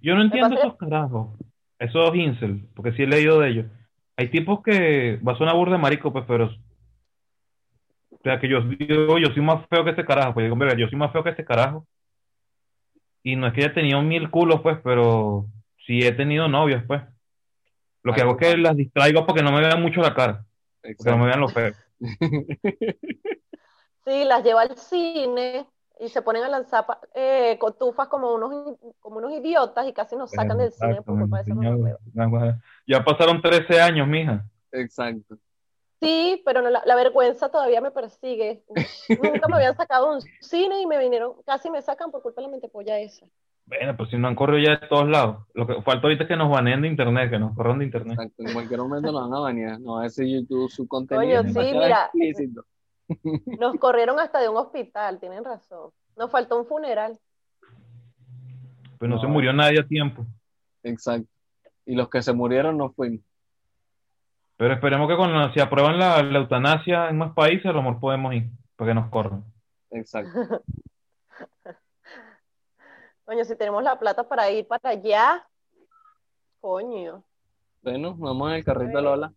Yo 0.02 0.16
no 0.16 0.22
entiendo 0.24 0.50
pasa- 0.56 0.68
esos 0.68 0.78
carajos, 0.78 1.38
esos 1.80 2.16
incel, 2.16 2.68
porque 2.76 2.92
sí 2.94 3.04
he 3.04 3.08
leído 3.08 3.40
de 3.40 3.50
ellos. 3.50 3.66
Hay 4.18 4.30
tipos 4.30 4.62
que 4.64 5.18
va 5.18 5.34
a 5.34 5.38
sonar 5.38 5.56
burda 5.56 5.74
de 5.74 5.82
marico, 5.82 6.12
pues, 6.12 6.26
pero. 6.28 6.50
O 8.12 8.18
sea, 8.24 8.40
que 8.40 8.48
yo, 8.50 8.60
yo, 8.80 9.18
yo 9.20 9.28
soy 9.34 9.44
más 9.44 9.66
feo 9.68 9.84
que 9.84 9.92
ese 9.92 10.04
carajo, 10.06 10.34
pues 10.34 10.46
digo, 10.46 10.56
"Verga, 10.56 10.76
yo 10.76 10.88
soy 10.88 10.98
más 10.98 11.12
feo 11.12 11.24
que 11.24 11.30
ese 11.32 11.46
carajo. 11.46 11.86
Y 13.22 13.36
no 13.36 13.48
es 13.48 13.54
que 13.54 13.62
haya 13.64 13.74
tenido 13.74 14.02
mil 14.02 14.30
culos, 14.32 14.62
pues, 14.62 14.78
pero 14.84 15.46
sí 15.86 16.00
he 16.00 16.12
tenido 16.12 16.48
novios, 16.48 16.84
pues. 16.88 17.02
Lo 18.04 18.14
que 18.14 18.22
Ay, 18.22 18.28
hago 18.28 18.40
es 18.40 18.48
que 18.48 18.58
las 18.58 18.76
distraigo 18.76 19.26
para 19.26 19.38
que 19.38 19.44
no 19.44 19.52
me 19.52 19.62
vean 19.62 19.82
mucho 19.82 20.02
la 20.02 20.14
cara, 20.14 20.46
porque 20.82 21.12
no 21.12 21.18
me 21.18 21.26
vean 21.26 21.40
lo 21.42 21.50
feo. 21.50 21.74
Sí, 24.06 24.24
las 24.24 24.44
lleva 24.44 24.62
al 24.62 24.78
cine 24.78 25.66
y 26.00 26.10
se 26.10 26.22
ponen 26.22 26.44
a 26.44 26.50
lanzar 26.50 26.86
eh, 27.14 27.58
cotufas 27.60 28.08
como 28.08 28.34
unos, 28.34 28.78
como 29.00 29.18
unos 29.18 29.32
idiotas 29.34 29.88
y 29.88 29.94
casi 29.94 30.16
nos 30.16 30.32
sacan 30.32 30.58
del 30.58 30.72
cine 30.72 31.02
por 31.02 31.18
culpa 31.20 31.38
de 31.38 31.44
esa 31.44 31.54
Exactamente, 31.54 31.98
mamá 32.14 32.40
señor. 32.40 32.60
Ya 32.88 33.04
pasaron 33.04 33.42
13 33.42 33.82
años, 33.82 34.08
mija. 34.08 34.46
Exacto. 34.72 35.38
Sí, 36.02 36.42
pero 36.46 36.62
no, 36.62 36.70
la, 36.70 36.84
la 36.86 36.96
vergüenza 36.96 37.50
todavía 37.50 37.82
me 37.82 37.92
persigue. 37.92 38.64
Nunca 39.10 39.48
me 39.48 39.56
habían 39.56 39.76
sacado 39.76 40.14
un 40.14 40.22
cine 40.42 40.82
y 40.82 40.86
me 40.86 41.00
vinieron, 41.00 41.34
casi 41.46 41.70
me 41.70 41.82
sacan 41.82 42.12
por 42.12 42.22
culpa 42.22 42.42
de 42.42 42.48
la 42.48 42.52
mentepolla 42.52 43.00
esa. 43.00 43.26
Bueno, 43.68 43.98
pues 43.98 44.12
si 44.12 44.18
no 44.18 44.28
han 44.28 44.36
corrido 44.36 44.60
ya 44.60 44.80
de 44.80 44.88
todos 44.88 45.10
lados. 45.10 45.38
Lo 45.56 45.66
que 45.66 45.82
falta 45.82 46.06
ahorita 46.06 46.24
es 46.24 46.30
que 46.30 46.36
nos 46.36 46.52
baneen 46.52 46.84
de 46.84 46.88
internet, 46.90 47.32
que 47.32 47.40
nos 47.40 47.56
corran 47.56 47.80
de 47.80 47.86
internet. 47.86 48.20
Exacto, 48.20 48.44
en 48.44 48.54
cualquier 48.54 48.80
momento 48.80 49.12
nos 49.12 49.22
van 49.24 49.34
a 49.34 49.40
banear, 49.40 49.80
no 49.80 49.94
va 49.96 50.02
a 50.02 50.04
decir 50.04 50.28
YouTube 50.28 50.70
su 50.70 50.88
contenido 50.88 51.42
Coño, 51.42 51.50
es 51.50 51.54
sí, 51.68 51.74
mira. 51.74 52.04
explícito. 52.14 52.66
Nos 53.60 53.76
corrieron 53.80 54.20
hasta 54.20 54.40
de 54.40 54.50
un 54.50 54.58
hospital, 54.58 55.20
tienen 55.20 55.44
razón. 55.44 55.92
Nos 56.16 56.32
faltó 56.32 56.58
un 56.60 56.66
funeral. 56.66 57.20
Pues 58.98 59.10
no, 59.10 59.16
No, 59.16 59.22
se 59.22 59.28
murió 59.28 59.54
nadie 59.54 59.80
a 59.80 59.88
tiempo. 59.88 60.26
Exacto. 60.84 61.30
Y 61.86 61.96
los 61.96 62.10
que 62.10 62.22
se 62.22 62.34
murieron 62.34 62.78
no 62.78 62.92
fuimos. 62.92 63.22
Pero 64.58 64.74
esperemos 64.74 65.10
que 65.10 65.18
cuando 65.18 65.52
si 65.54 65.60
aprueban 65.60 66.00
la, 66.00 66.24
la 66.24 66.40
eutanasia 66.40 67.10
en 67.10 67.18
más 67.18 67.34
países, 67.34 67.66
a 67.66 67.74
lo 67.74 67.82
mejor 67.84 68.00
podemos 68.00 68.34
ir, 68.34 68.50
para 68.76 68.92
que 68.92 68.96
nos 68.96 69.10
corran. 69.10 69.44
Exacto. 69.92 70.32
Coño, 73.26 73.44
si 73.44 73.56
tenemos 73.56 73.84
la 73.84 73.98
plata 73.98 74.24
para 74.28 74.50
ir 74.52 74.68
para 74.68 74.90
allá, 74.90 75.48
coño, 76.62 77.24
Bueno, 77.82 78.14
vamos 78.16 78.50
en 78.52 78.56
el 78.58 78.64
carrito 78.64 78.98
de 78.98 79.04
Lola. 79.04 79.34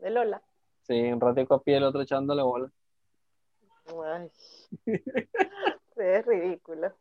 de 0.00 0.10
Lola. 0.10 0.42
Sí, 0.88 1.12
un 1.12 1.20
ratico 1.20 1.54
a 1.54 1.62
pie, 1.62 1.76
el 1.76 1.84
otro 1.84 2.00
echándole 2.00 2.42
bola. 2.42 2.70
Ay. 4.04 4.30
Es 5.96 6.24
ridículo. 6.26 6.92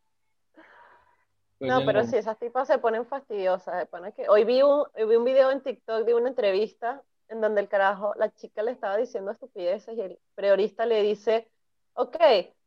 No, 1.60 1.76
Coño, 1.76 1.86
pero 1.86 2.04
sí, 2.04 2.18
esas 2.18 2.38
tipas 2.40 2.68
se 2.68 2.80
ponen 2.80 3.06
fastidiosas. 3.06 3.88
que... 4.16 4.28
Hoy 4.28 4.44
vi 4.44 4.62
un, 4.62 4.86
hoy 4.96 5.06
vi 5.06 5.16
un 5.16 5.24
video 5.24 5.52
en 5.52 5.62
TikTok 5.62 6.04
de 6.04 6.14
una 6.16 6.30
entrevista 6.30 7.04
en 7.30 7.42
donde 7.42 7.62
el 7.62 7.70
carajo, 7.70 8.14
la 8.16 8.34
chica 8.34 8.64
le 8.64 8.72
estaba 8.72 8.98
diciendo 8.98 9.32
estupideces 9.32 9.96
y 9.98 10.02
el 10.02 10.20
periodista 10.36 10.86
le 10.86 11.02
dice, 11.04 11.48
ok, 11.94 12.18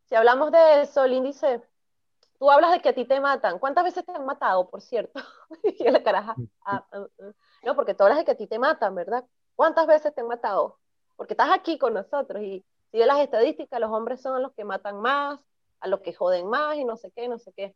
si 0.04 0.14
hablamos 0.14 0.52
de 0.52 0.82
eso, 0.82 1.06
Lynn 1.06 1.24
dice, 1.24 1.62
tú 2.38 2.50
hablas 2.50 2.72
de 2.72 2.80
que 2.80 2.90
a 2.90 2.94
ti 2.94 3.04
te 3.04 3.20
matan. 3.20 3.58
¿Cuántas 3.58 3.84
veces 3.84 4.04
te 4.04 4.12
han 4.12 4.24
matado, 4.24 4.68
por 4.70 4.80
cierto? 4.80 5.20
Y 5.78 5.90
la 5.90 6.02
caraja, 6.02 6.34
"Ah, 6.64 6.84
ah, 6.92 7.06
ah". 7.20 7.32
no, 7.64 7.74
porque 7.76 7.94
tú 7.94 8.04
hablas 8.04 8.18
de 8.18 8.24
que 8.24 8.32
a 8.32 8.36
ti 8.36 8.46
te 8.46 8.58
matan, 8.58 8.94
¿verdad? 8.94 9.24
¿Cuántas 9.56 9.86
veces 9.86 10.14
te 10.14 10.20
han 10.20 10.28
matado? 10.28 10.79
Porque 11.20 11.34
estás 11.34 11.50
aquí 11.52 11.76
con 11.76 11.92
nosotros 11.92 12.42
y 12.42 12.64
si 12.90 12.96
ves 12.96 13.06
las 13.06 13.20
estadísticas, 13.20 13.78
los 13.78 13.90
hombres 13.90 14.22
son 14.22 14.40
los 14.42 14.52
que 14.54 14.64
matan 14.64 15.02
más, 15.02 15.38
a 15.80 15.86
los 15.86 16.00
que 16.00 16.14
joden 16.14 16.46
más 16.48 16.78
y 16.78 16.84
no 16.86 16.96
sé 16.96 17.12
qué, 17.14 17.28
no 17.28 17.38
sé 17.38 17.52
qué. 17.54 17.74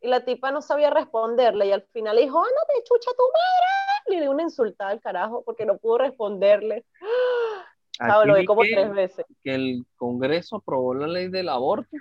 Y 0.00 0.08
la 0.08 0.24
tipa 0.24 0.52
no 0.52 0.62
sabía 0.62 0.88
responderle 0.88 1.66
y 1.66 1.72
al 1.72 1.82
final 1.92 2.16
le 2.16 2.22
dijo, 2.22 2.38
ándate, 2.38 2.82
chucha 2.84 3.10
tu 3.10 3.24
madre. 3.24 4.16
Le 4.16 4.22
dio 4.22 4.30
una 4.30 4.44
insultada 4.44 4.88
al 4.90 5.02
carajo 5.02 5.42
porque 5.44 5.66
no 5.66 5.76
pudo 5.76 5.98
responderle. 5.98 6.86
Aquí 7.98 8.26
lo 8.26 8.34
vi 8.36 8.40
vi 8.40 8.46
como 8.46 8.62
que- 8.62 8.72
tres 8.72 8.94
veces. 8.94 9.26
que 9.42 9.54
el 9.54 9.84
Congreso 9.96 10.56
aprobó 10.56 10.94
la 10.94 11.08
ley 11.08 11.28
del 11.28 11.50
aborto, 11.50 11.94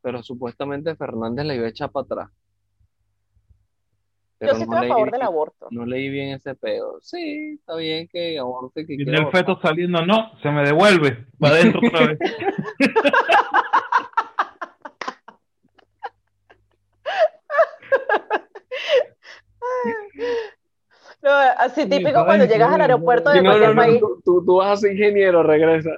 pero 0.00 0.22
supuestamente 0.22 0.96
Fernández 0.96 1.44
la 1.44 1.56
iba 1.56 1.66
a 1.66 1.68
echar 1.68 1.90
para 1.90 2.04
atrás. 2.04 2.30
Yo 4.40 4.48
sí 4.54 4.66
no 4.66 4.74
estoy 4.74 4.76
a 4.76 4.80
leí, 4.82 4.88
favor 4.90 5.10
del 5.10 5.22
aborto. 5.22 5.68
no 5.70 5.86
leí 5.86 6.08
bien 6.10 6.30
ese 6.30 6.54
pedo. 6.54 6.98
Sí, 7.00 7.56
está 7.58 7.76
bien 7.76 8.08
que 8.08 8.38
aborte 8.38 8.84
que 8.86 8.94
Y 8.94 9.02
el 9.02 9.14
abortar. 9.16 9.40
feto 9.40 9.60
saliendo, 9.60 10.04
no, 10.04 10.32
se 10.42 10.50
me 10.50 10.62
devuelve, 10.64 11.26
va 11.42 11.48
adentro 11.48 11.80
otra 11.86 12.06
vez. 12.08 12.18
No, 21.22 21.30
así 21.32 21.82
Sí, 21.82 21.88
típico 21.88 22.24
cuando 22.26 22.44
llegas 22.44 22.68
sí, 22.68 22.74
al 22.74 22.78
no, 22.78 22.84
aeropuerto 22.84 23.30
de 23.30 23.42
no, 23.42 23.42
no, 23.42 23.48
cualquier 23.58 23.74
no, 23.74 23.82
país. 23.82 24.00
tú, 24.00 24.22
tú- 24.24 24.44
tú 24.44 24.56
vas 24.56 24.72
a 24.72 24.76
ser 24.76 24.92
ingeniero, 24.92 25.42
regresa. 25.42 25.90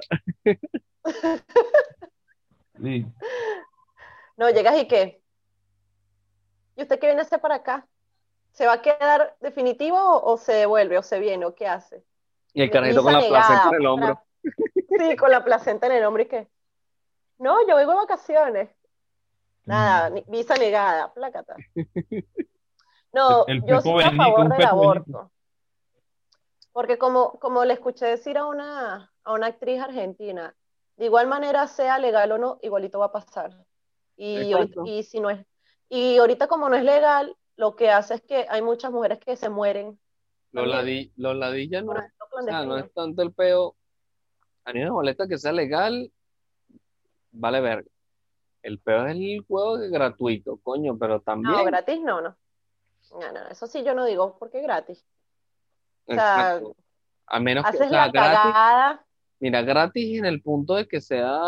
Sí. 2.81 3.05
No, 4.39 4.47
llegas 4.51 4.77
y 4.79 4.87
qué. 4.87 5.19
¿Y 6.75 6.83
usted 6.83 6.99
qué 6.99 7.07
viene 7.07 7.21
a 7.21 7.23
hacer 7.23 7.41
para 7.41 7.55
acá? 7.55 7.87
¿Se 8.57 8.65
va 8.65 8.73
a 8.73 8.81
quedar 8.81 9.37
definitivo 9.39 9.95
o, 9.99 10.33
o 10.33 10.37
se 10.39 10.51
devuelve 10.51 10.97
o 10.97 11.03
se 11.03 11.19
viene 11.19 11.45
o 11.45 11.53
qué 11.53 11.67
hace? 11.67 12.03
Y 12.53 12.63
el 12.63 12.71
carajito 12.71 13.03
con 13.03 13.13
la 13.13 13.19
placenta 13.27 13.67
en 13.69 13.75
el 13.81 13.85
hombro. 13.87 14.21
Sí, 14.97 15.15
con 15.15 15.29
la 15.31 15.43
placenta 15.43 15.85
en 15.85 15.91
el 15.93 16.03
hombro 16.05 16.23
y 16.23 16.25
qué. 16.25 16.47
No, 17.37 17.67
yo 17.67 17.75
vengo 17.75 17.91
de 17.91 17.97
vacaciones. 17.97 18.69
Nada, 19.65 20.09
ni- 20.09 20.23
visa 20.27 20.55
negada, 20.55 21.13
plácata. 21.13 21.55
No, 23.13 23.45
El- 23.45 23.57
el 23.57 23.63
yo 23.67 23.75
estoy 23.77 24.03
a 24.03 24.11
favor 24.11 24.49
del 24.49 24.65
aborto. 24.65 25.31
Porque 26.71 26.97
como, 26.97 27.37
como 27.39 27.63
le 27.63 27.73
escuché 27.73 28.05
decir 28.07 28.39
a 28.39 28.45
una, 28.47 29.11
a 29.23 29.33
una 29.33 29.47
actriz 29.47 29.79
argentina, 29.81 30.55
de 30.95 31.05
igual 31.05 31.27
manera 31.27 31.67
sea 31.67 31.99
legal 31.99 32.31
o 32.31 32.37
no, 32.39 32.57
igualito 32.63 32.97
va 32.99 33.05
a 33.07 33.11
pasar. 33.11 33.51
Y, 34.15 34.51
ahorita- 34.51 34.81
y 34.85 35.03
si 35.03 35.19
no 35.19 35.29
es, 35.29 35.45
y 35.89 36.17
ahorita 36.17 36.47
como 36.47 36.69
no 36.69 36.75
es 36.75 36.83
legal, 36.83 37.35
lo 37.57 37.75
que 37.75 37.89
hace 37.91 38.15
es 38.15 38.21
que 38.21 38.45
hay 38.49 38.61
muchas 38.61 38.91
mujeres 38.91 39.19
que 39.19 39.35
se 39.35 39.49
mueren 39.49 39.99
Los, 40.51 40.67
ladi- 40.67 41.11
los 41.17 41.35
ladillas 41.35 41.83
no 41.83 41.91
o 41.91 42.41
sea, 42.43 42.63
no 42.65 42.77
es 42.77 42.93
tanto 42.93 43.21
el 43.23 43.33
peo. 43.33 43.75
A 44.63 44.71
mí 44.73 44.79
me 44.79 44.91
molesta 44.91 45.27
que 45.27 45.37
sea 45.37 45.51
legal, 45.51 46.11
vale 47.31 47.61
verga. 47.61 47.89
El 48.61 48.79
peo 48.79 49.05
es 49.07 49.15
el 49.15 49.43
juego 49.47 49.77
gratuito, 49.89 50.57
coño, 50.57 50.97
pero 50.97 51.19
también. 51.21 51.51
No, 51.55 51.63
gratis 51.63 52.01
no, 52.01 52.21
no. 52.21 52.35
No, 53.11 53.31
no, 53.31 53.47
eso 53.49 53.65
sí 53.67 53.83
yo 53.83 53.93
no 53.95 54.05
digo 54.05 54.37
porque 54.37 54.57
es 54.59 54.63
gratis. 54.63 55.05
O 56.05 56.13
sea, 56.13 56.57
Exacto. 56.57 56.75
A 57.27 57.39
menos 57.39 57.65
que, 57.71 57.77
o 57.77 57.79
sea, 57.79 57.89
la 57.89 58.11
gratis, 58.11 58.39
cagada. 58.39 59.05
mira, 59.39 59.61
gratis 59.61 60.19
en 60.19 60.25
el 60.25 60.41
punto 60.41 60.75
de 60.75 60.87
que 60.87 61.01
sea 61.01 61.39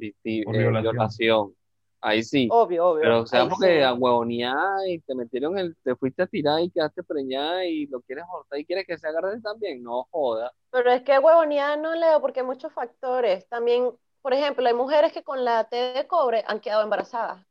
eh, 0.00 0.14
violación. 0.24 0.82
violación. 0.82 1.54
Ahí 2.00 2.22
sí. 2.22 2.48
Obvio, 2.50 2.88
obvio. 2.90 3.02
Pero 3.02 3.20
o 3.22 3.26
sea, 3.26 3.40
Ahí 3.42 3.48
porque 3.48 3.78
sí. 3.78 3.82
a 3.82 3.92
huevonear 3.94 4.86
y 4.88 5.00
te 5.00 5.14
metieron 5.14 5.58
el, 5.58 5.76
te 5.82 5.96
fuiste 5.96 6.22
a 6.22 6.26
tirar 6.26 6.60
y 6.60 6.70
quedaste 6.70 7.02
preñada 7.02 7.64
y 7.66 7.86
lo 7.86 8.00
quieres 8.02 8.24
abortar 8.24 8.58
y 8.58 8.64
quieres 8.66 8.86
que 8.86 8.98
se 8.98 9.08
agarre 9.08 9.40
también, 9.40 9.82
no 9.82 10.04
joda. 10.10 10.52
Pero 10.70 10.90
es 10.90 11.02
que 11.02 11.18
huevonía 11.18 11.76
no 11.76 11.94
leo 11.94 12.20
porque 12.20 12.40
hay 12.40 12.46
muchos 12.46 12.72
factores. 12.72 13.46
También, 13.48 13.90
por 14.22 14.32
ejemplo, 14.34 14.66
hay 14.66 14.74
mujeres 14.74 15.12
que 15.12 15.22
con 15.22 15.44
la 15.44 15.64
T 15.64 15.76
de 15.76 16.06
cobre 16.06 16.44
han 16.46 16.60
quedado 16.60 16.82
embarazadas. 16.82 17.44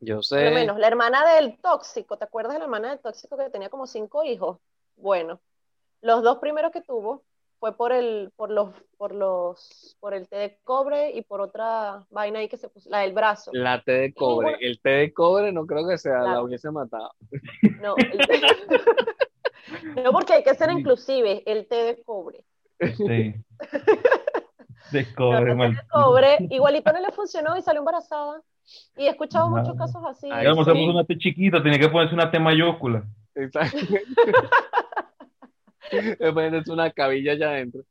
Yo 0.00 0.16
Por 0.16 0.24
sé, 0.24 0.44
lo 0.44 0.50
menos, 0.52 0.78
la 0.78 0.86
hermana 0.88 1.34
del 1.34 1.58
tóxico, 1.60 2.16
¿te 2.18 2.24
acuerdas 2.24 2.52
de 2.54 2.58
la 2.60 2.64
hermana 2.66 2.90
del 2.90 3.00
tóxico 3.00 3.36
que 3.36 3.50
tenía 3.50 3.70
como 3.70 3.86
cinco 3.86 4.22
hijos? 4.24 4.58
Bueno, 4.96 5.40
los 6.02 6.22
dos 6.22 6.38
primeros 6.38 6.72
que 6.72 6.82
tuvo 6.82 7.24
fue 7.60 7.76
por 7.76 7.92
el, 7.92 8.30
por 8.36 8.50
los, 8.50 8.70
por 8.96 9.14
los, 9.14 9.96
por 10.00 10.14
el 10.14 10.28
té 10.28 10.36
de 10.36 10.58
cobre 10.64 11.10
y 11.12 11.22
por 11.22 11.40
otra 11.40 12.04
vaina 12.10 12.38
ahí 12.38 12.48
que 12.48 12.56
se 12.56 12.68
puso, 12.68 12.88
la 12.90 13.00
del 13.00 13.12
brazo. 13.12 13.50
la 13.54 13.82
T 13.82 13.90
de 13.92 14.12
cobre, 14.14 14.48
ninguna- 14.52 14.66
el 14.66 14.80
té 14.80 14.88
de 14.90 15.12
cobre 15.12 15.52
no 15.52 15.66
creo 15.66 15.86
que 15.88 15.98
sea, 15.98 16.20
la 16.22 16.42
hubiese 16.42 16.70
matado. 16.70 17.10
No, 17.80 17.94
el 17.96 18.26
té- 18.26 18.40
no, 20.04 20.12
porque 20.12 20.34
hay 20.34 20.42
que 20.44 20.54
ser 20.54 20.70
inclusive, 20.70 21.42
el 21.46 21.66
té 21.66 21.76
de 21.84 22.02
cobre. 22.02 22.44
Sí. 22.96 23.34
De 24.92 25.02
No, 25.02 25.08
cobre, 25.16 25.38
el 25.40 25.46
té 25.48 25.54
mal. 25.54 25.72
de 25.74 25.80
cobre, 25.90 26.36
igualito 26.50 26.92
no 26.92 27.00
le 27.00 27.10
funcionó 27.12 27.56
y 27.58 27.62
salió 27.62 27.80
embarazada. 27.80 28.40
Y 28.96 29.04
he 29.06 29.10
escuchado 29.10 29.50
muchos 29.50 29.76
casos 29.76 30.02
así. 30.08 30.28
Ay, 30.32 30.40
Digamos, 30.42 30.64
se 30.64 30.72
sí. 30.72 30.78
puso 30.78 30.90
una 30.92 31.04
T 31.04 31.18
chiquita, 31.18 31.62
tenía 31.62 31.78
que 31.78 31.88
ponerse 31.90 32.14
una 32.14 32.30
T 32.30 32.38
mayúscula. 32.38 33.02
Exacto. 33.34 33.76
Es 35.90 36.68
una 36.68 36.90
cabilla 36.90 37.32
allá 37.32 37.50
adentro. 37.50 37.82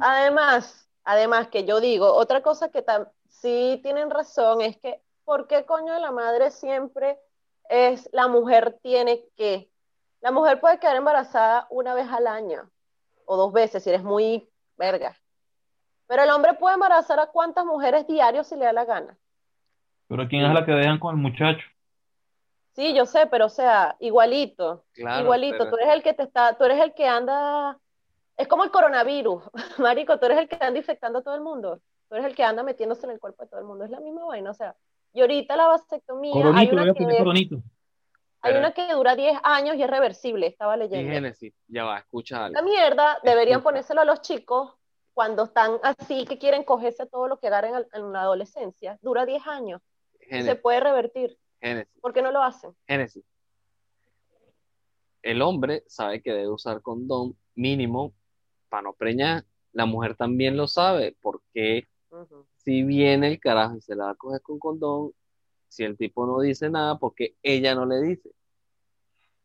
Además, 0.00 0.88
además 1.04 1.48
que 1.48 1.64
yo 1.64 1.80
digo, 1.80 2.12
otra 2.12 2.42
cosa 2.42 2.70
que 2.70 2.84
sí 3.28 3.80
tienen 3.82 4.10
razón 4.10 4.60
es 4.60 4.76
que, 4.78 5.00
¿por 5.24 5.46
qué 5.46 5.64
coño 5.64 5.92
de 5.92 6.00
la 6.00 6.12
madre 6.12 6.50
siempre 6.50 7.18
es 7.68 8.08
la 8.12 8.28
mujer 8.28 8.78
tiene 8.82 9.24
que? 9.36 9.70
La 10.20 10.32
mujer 10.32 10.60
puede 10.60 10.78
quedar 10.78 10.96
embarazada 10.96 11.66
una 11.70 11.94
vez 11.94 12.06
al 12.10 12.26
año 12.26 12.70
o 13.24 13.36
dos 13.36 13.52
veces 13.52 13.82
si 13.82 13.90
eres 13.90 14.02
muy 14.02 14.48
verga. 14.76 15.16
Pero 16.06 16.24
el 16.24 16.30
hombre 16.30 16.54
puede 16.54 16.74
embarazar 16.74 17.20
a 17.20 17.28
cuántas 17.28 17.64
mujeres 17.64 18.06
diarios 18.06 18.48
si 18.48 18.56
le 18.56 18.64
da 18.64 18.72
la 18.72 18.84
gana. 18.84 19.16
Pero 20.08 20.26
¿quién 20.28 20.44
es 20.44 20.52
la 20.52 20.66
que 20.66 20.72
dejan 20.72 20.98
con 20.98 21.14
el 21.14 21.22
muchacho? 21.22 21.64
Sí, 22.74 22.94
yo 22.94 23.04
sé, 23.06 23.26
pero 23.26 23.46
o 23.46 23.50
sea, 23.50 23.96
igualito, 23.98 24.84
Claro, 24.92 25.22
igualito. 25.24 25.58
pero- 25.58 25.70
Tú 25.70 25.76
eres 25.76 25.88
el 25.94 26.02
que 26.02 26.14
te 26.14 26.22
está, 26.22 26.56
tú 26.56 26.64
eres 26.64 26.80
el 26.80 26.94
que 26.94 27.06
anda, 27.06 27.78
es 28.36 28.46
como 28.48 28.64
el 28.64 28.70
coronavirus, 28.70 29.42
marico, 29.78 30.18
tú 30.18 30.26
eres 30.26 30.38
el 30.38 30.48
que 30.48 30.56
anda 30.64 30.78
infectando 30.78 31.18
a 31.18 31.22
todo 31.22 31.34
el 31.34 31.40
mundo. 31.42 31.80
Tú 32.08 32.14
eres 32.16 32.26
el 32.26 32.34
que 32.34 32.42
anda 32.42 32.62
metiéndose 32.62 33.06
en 33.06 33.12
el 33.12 33.20
cuerpo 33.20 33.44
de 33.44 33.48
todo 33.50 33.60
el 33.60 33.66
mundo. 33.66 33.84
Es 33.84 33.90
la 33.90 34.00
misma 34.00 34.24
vaina, 34.24 34.50
o 34.50 34.54
sea. 34.54 34.74
Y 35.12 35.20
ahorita 35.20 35.56
la 35.56 35.66
vasectomía, 35.66 36.32
hay 36.54 36.68
una 36.72 36.92
que, 36.94 37.04
coronito. 37.18 37.56
hay 37.56 38.52
Pero- 38.52 38.58
una 38.58 38.72
que 38.72 38.92
dura 38.92 39.14
10 39.16 39.38
años 39.42 39.76
y 39.76 39.82
es 39.82 39.90
reversible, 39.90 40.46
estaba 40.46 40.76
Y 40.76 40.80
leyendo. 40.80 41.12
Génesis, 41.12 41.52
ya 41.68 41.84
va, 41.84 41.98
escucha 41.98 42.44
algo. 42.46 42.54
La 42.54 42.62
mierda 42.62 43.18
deberían 43.22 43.58
Escucha. 43.58 43.70
ponérselo 43.70 44.00
a 44.00 44.04
los 44.04 44.20
chicos 44.22 44.72
cuando 45.14 45.44
están 45.44 45.78
así, 45.82 46.24
que 46.26 46.38
quieren 46.38 46.64
cogerse 46.64 47.06
todo 47.06 47.28
lo 47.28 47.38
que 47.38 47.48
agarren 47.48 47.74
en 47.92 48.12
la 48.12 48.22
adolescencia. 48.22 48.98
Dura 49.02 49.26
10 49.26 49.46
años, 49.46 49.82
se 50.30 50.54
puede 50.56 50.80
revertir. 50.80 51.36
Génesis, 51.60 52.00
¿Por 52.00 52.12
qué 52.12 52.22
no 52.22 52.30
lo 52.32 52.42
hacen? 52.42 52.74
Génesis. 52.86 53.24
El 55.22 55.42
hombre 55.42 55.84
sabe 55.86 56.22
que 56.22 56.32
debe 56.32 56.48
usar 56.48 56.80
condón 56.80 57.36
mínimo 57.54 58.12
para 58.68 58.82
no 58.84 58.92
preñar. 58.94 59.44
La 59.72 59.84
mujer 59.86 60.16
también 60.16 60.56
lo 60.56 60.66
sabe, 60.66 61.16
porque 61.20 61.86
si 62.56 62.82
viene 62.82 63.28
el 63.28 63.38
carajo 63.40 63.76
y 63.76 63.80
se 63.82 63.94
la 63.94 64.06
va 64.06 64.10
a 64.12 64.14
coger 64.14 64.40
con 64.40 64.58
condón, 64.58 65.12
si 65.68 65.84
el 65.84 65.96
tipo 65.96 66.26
no 66.26 66.40
dice 66.40 66.70
nada, 66.70 66.98
porque 66.98 67.36
ella 67.42 67.74
no 67.74 67.84
le 67.86 68.00
dice. 68.00 68.30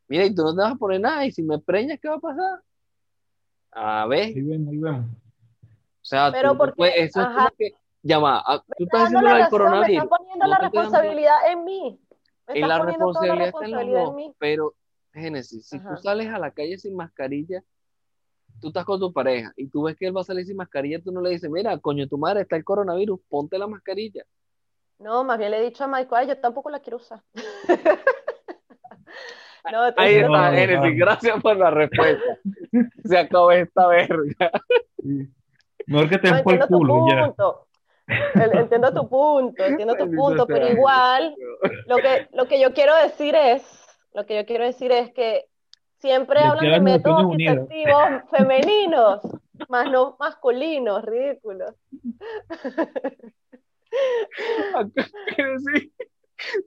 Mira, 0.08 0.26
y 0.26 0.34
tú 0.34 0.44
no 0.44 0.56
te 0.56 0.62
vas 0.62 0.72
a 0.74 0.76
poner 0.76 1.02
nada, 1.02 1.26
y 1.26 1.32
si 1.32 1.44
me 1.44 1.60
preñas, 1.60 2.00
¿qué 2.00 2.08
va 2.08 2.16
a 2.16 2.20
pasar? 2.20 2.62
A 3.72 4.08
ver, 4.08 4.26
Ahí 4.28 4.42
vemos, 4.42 4.70
ahí 4.72 4.78
vemos. 4.78 5.06
o 5.12 6.06
sea, 6.06 6.32
Pero 6.32 6.52
tú- 6.54 6.58
porque- 6.60 6.74
pues, 6.78 6.94
eso 6.96 7.22
es 7.22 7.28
como 7.28 7.50
que, 7.58 7.72
va, 8.16 8.44
ah, 8.46 8.60
tú 8.60 8.74
Me 8.80 8.86
estás 8.86 8.86
está 8.86 9.04
haciendo 9.04 9.22
la 9.22 9.34
del 9.34 9.44
razón, 9.44 9.60
me 9.60 9.66
coronavirus. 9.66 10.04
estás 10.04 10.18
poniendo 10.18 10.46
no 10.46 10.50
la 10.52 10.58
responsabilidad 10.58 11.52
en 11.52 11.64
mí. 11.66 12.00
Estás 12.48 12.70
la 12.70 12.86
responsabilidad 12.86 13.48
está 13.48 13.66
en 13.66 13.72
los 13.72 13.82
en 13.82 13.92
dos, 13.92 14.16
pero 14.38 14.74
Génesis, 15.14 15.68
si 15.68 15.80
tú 15.80 15.98
sales 15.98 16.28
a 16.28 16.40
la 16.40 16.52
calle 16.52 16.78
sin 16.78 16.96
mascarilla, 16.96 17.64
tú 18.62 18.68
estás 18.68 18.86
con 18.86 19.00
tu 19.00 19.12
pareja 19.12 19.52
y 19.56 19.68
tú 19.68 19.84
ves 19.84 19.96
que 19.96 20.08
él 20.08 20.16
va 20.16 20.22
a 20.22 20.26
salir 20.26 20.46
sin 20.46 20.58
mascarilla, 20.58 21.02
tú 21.02 21.12
no 21.12 21.22
le 21.22 21.32
dices, 21.32 21.50
mira, 21.50 21.78
coño, 21.80 22.08
tu 22.08 22.18
madre 22.18 22.42
está 22.42 22.56
el 22.56 22.64
coronavirus, 22.64 23.20
ponte 23.30 23.58
la 23.58 23.68
mascarilla. 23.68 24.24
No, 25.00 25.24
más 25.24 25.38
bien 25.38 25.52
le 25.52 25.60
he 25.60 25.64
dicho 25.64 25.84
a 25.84 25.88
Michael, 25.88 26.28
yo 26.28 26.38
tampoco 26.38 26.70
la 26.70 26.80
quiero 26.80 26.98
usar. 26.98 27.22
no, 29.72 29.82
Ahí 29.98 30.16
está, 30.16 30.52
Génesis, 30.52 30.94
gracias 30.98 31.42
por 31.42 31.58
la 31.58 31.72
respuesta. 31.72 32.40
Se 33.04 33.18
acabó 33.18 33.52
esta 33.52 33.88
verga. 33.88 34.52
Mejor 35.88 36.10
que 36.10 36.18
te 36.18 36.32
no, 36.32 36.44
por 36.44 36.54
el 36.54 36.68
culo, 36.68 37.06
ya. 37.10 37.34
Entiendo 38.08 38.94
tu 38.94 39.08
punto, 39.10 39.64
entiendo 39.66 39.96
tu 39.98 40.06
punto, 40.16 40.46
pero 40.48 40.68
igual 40.70 41.36
lo 41.88 41.98
que, 41.98 42.28
lo 42.34 42.48
que 42.48 42.60
yo 42.60 42.74
quiero 42.74 42.96
decir 42.96 43.36
es, 43.36 43.64
lo 44.14 44.26
que 44.26 44.36
yo 44.36 44.46
quiero 44.46 44.64
decir 44.66 44.92
es 44.92 45.12
que 45.14 45.46
siempre 46.00 46.40
hablan 46.40 46.66
de 46.66 46.80
métodos 46.82 47.26
anticonceptivos 47.32 48.30
femeninos, 48.30 49.22
más 49.70 49.90
no 49.90 50.16
masculinos, 50.20 51.04
ridículos. 51.04 51.74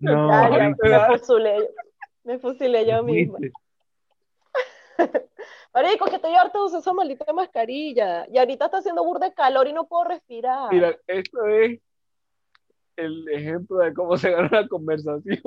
No, 0.00 0.16
me 0.50 1.18
fusilé, 1.18 1.56
yo- 1.58 1.68
me 2.24 2.38
fusilé 2.38 2.86
yo 2.86 3.02
misma. 3.02 3.38
Marico, 5.80 6.06
que 6.06 6.16
estoy 6.16 6.34
harta 6.34 6.58
de 6.58 6.64
usar 6.64 6.80
esa 6.80 6.92
maldita 6.92 7.32
mascarilla. 7.32 8.26
Y 8.28 8.36
ahorita 8.36 8.64
está 8.64 8.78
haciendo 8.78 9.04
burda 9.04 9.28
de 9.28 9.34
calor 9.34 9.68
y 9.68 9.72
no 9.72 9.86
puedo 9.86 10.08
respirar. 10.08 10.72
Mira, 10.72 10.98
esto 11.06 11.46
es 11.46 11.80
el 12.96 13.28
ejemplo 13.28 13.78
de 13.78 13.94
cómo 13.94 14.16
se 14.16 14.32
gana 14.32 14.48
una 14.48 14.66
conversación 14.66 15.40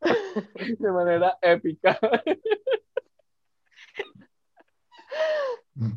de 0.78 0.90
manera 0.90 1.36
épica. 1.42 1.98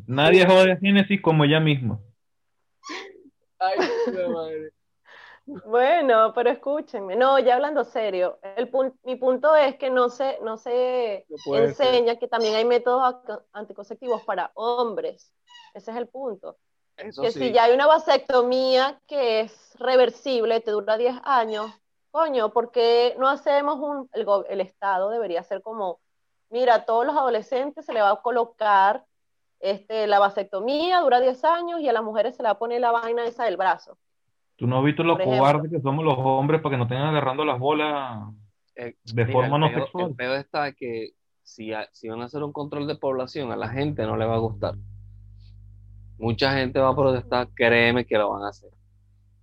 Nadie 0.06 0.44
jode 0.46 0.72
a 0.72 0.76
Génesis 0.76 1.22
como 1.22 1.44
ella 1.44 1.60
misma. 1.60 1.98
Ay, 3.58 3.78
puta 4.04 4.28
madre. 4.28 4.72
Bueno, 5.46 6.32
pero 6.34 6.50
escúchenme. 6.50 7.16
No, 7.16 7.38
ya 7.38 7.54
hablando 7.56 7.84
serio, 7.84 8.38
el 8.56 8.70
pun- 8.70 8.98
mi 9.04 9.16
punto 9.16 9.54
es 9.54 9.76
que 9.76 9.90
no 9.90 10.08
se, 10.08 10.38
no 10.40 10.56
se 10.56 11.26
No 11.28 11.36
puede 11.44 11.74
ser. 11.74 11.86
enseña 11.88 12.16
que 12.16 12.28
también 12.28 12.54
hay 12.54 12.64
métodos 12.64 13.16
anticonceptivos 13.52 14.22
para 14.22 14.50
hombres. 14.54 15.32
Ese 15.74 15.90
es 15.90 15.96
el 15.96 16.08
punto. 16.08 16.56
Eso 16.96 17.22
que 17.22 17.30
sí. 17.32 17.40
si 17.40 17.52
ya 17.52 17.64
hay 17.64 17.74
una 17.74 17.86
vasectomía 17.86 19.00
que 19.06 19.40
es 19.40 19.74
reversible, 19.78 20.60
te 20.60 20.70
dura 20.70 20.96
10 20.96 21.16
años, 21.24 21.70
coño, 22.10 22.50
¿por 22.52 22.70
qué 22.70 23.14
no 23.18 23.28
hacemos 23.28 23.78
un, 23.80 24.08
el, 24.12 24.26
el 24.48 24.60
Estado 24.60 25.10
debería 25.10 25.42
ser 25.42 25.60
como, 25.60 26.00
mira, 26.50 26.76
a 26.76 26.84
todos 26.84 27.04
los 27.04 27.16
adolescentes 27.16 27.84
se 27.84 27.92
le 27.92 28.00
va 28.00 28.10
a 28.10 28.22
colocar 28.22 29.04
este, 29.60 30.06
la 30.06 30.20
vasectomía, 30.20 31.00
dura 31.00 31.20
10 31.20 31.44
años, 31.44 31.80
y 31.80 31.88
a 31.88 31.92
las 31.92 32.02
mujeres 32.04 32.36
se 32.36 32.42
le 32.42 32.48
va 32.48 32.52
a 32.52 32.58
poner 32.58 32.80
la 32.80 32.92
vaina 32.92 33.24
esa 33.26 33.44
del 33.44 33.56
brazo. 33.56 33.98
Tú 34.56 34.66
no 34.66 34.78
has 34.78 34.84
visto 34.84 35.02
lo 35.02 35.14
ejemplo. 35.18 35.38
cobardes 35.38 35.70
que 35.70 35.80
somos 35.80 36.04
los 36.04 36.14
hombres 36.18 36.60
para 36.60 36.74
que 36.74 36.78
nos 36.78 36.88
tengan 36.88 37.08
agarrando 37.08 37.44
las 37.44 37.58
bolas 37.58 38.28
Eh, 38.76 38.94
de 39.04 39.24
Mira, 39.24 39.32
forma 39.32 39.58
no 39.58 39.68
sexual. 39.68 40.08
El 40.10 40.14
peor 40.16 40.36
está 40.38 40.72
que 40.72 41.10
si, 41.42 41.70
si 41.92 42.08
van 42.08 42.22
a 42.22 42.24
hacer 42.24 42.42
un 42.42 42.52
control 42.52 42.86
de 42.86 42.96
población, 42.96 43.52
a 43.52 43.56
la 43.56 43.68
gente 43.68 44.04
no 44.04 44.16
le 44.16 44.24
va 44.26 44.34
a 44.36 44.38
gustar. 44.38 44.74
Mucha 46.18 46.52
gente 46.56 46.78
va 46.78 46.90
a 46.90 46.96
protestar, 46.96 47.48
créeme 47.54 48.04
que 48.04 48.16
lo 48.16 48.30
van 48.30 48.44
a 48.44 48.48
hacer. 48.48 48.70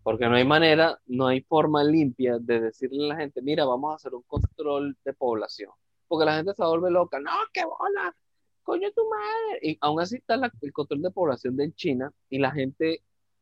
Porque 0.03 0.27
no 0.27 0.35
hay 0.35 0.45
manera, 0.45 0.99
no 1.05 1.27
hay 1.27 1.41
forma 1.41 1.83
limpia 1.83 2.37
de 2.39 2.59
decirle 2.59 3.05
a 3.05 3.07
la 3.09 3.15
gente, 3.17 3.41
mira, 3.41 3.65
vamos 3.65 3.91
a 3.91 3.95
hacer 3.95 4.13
un 4.15 4.23
control 4.23 4.97
de 5.05 5.13
población. 5.13 5.71
Porque 6.07 6.25
la 6.25 6.37
gente 6.37 6.53
se 6.53 6.65
vuelve 6.65 6.89
loca, 6.89 7.19
no, 7.19 7.31
qué 7.53 7.63
bola, 7.63 8.15
coño 8.63 8.89
tu 8.95 9.03
madre. 9.09 9.59
Y 9.61 9.77
aún 9.81 9.99
así 10.01 10.15
está 10.17 10.37
la- 10.37 10.51
el 10.61 10.73
control 10.73 11.01
de 11.03 11.11
población 11.11 11.55
de 11.55 11.71
China 11.73 12.11
y 12.29 12.39
la 12.39 12.51
gente, 12.51 13.01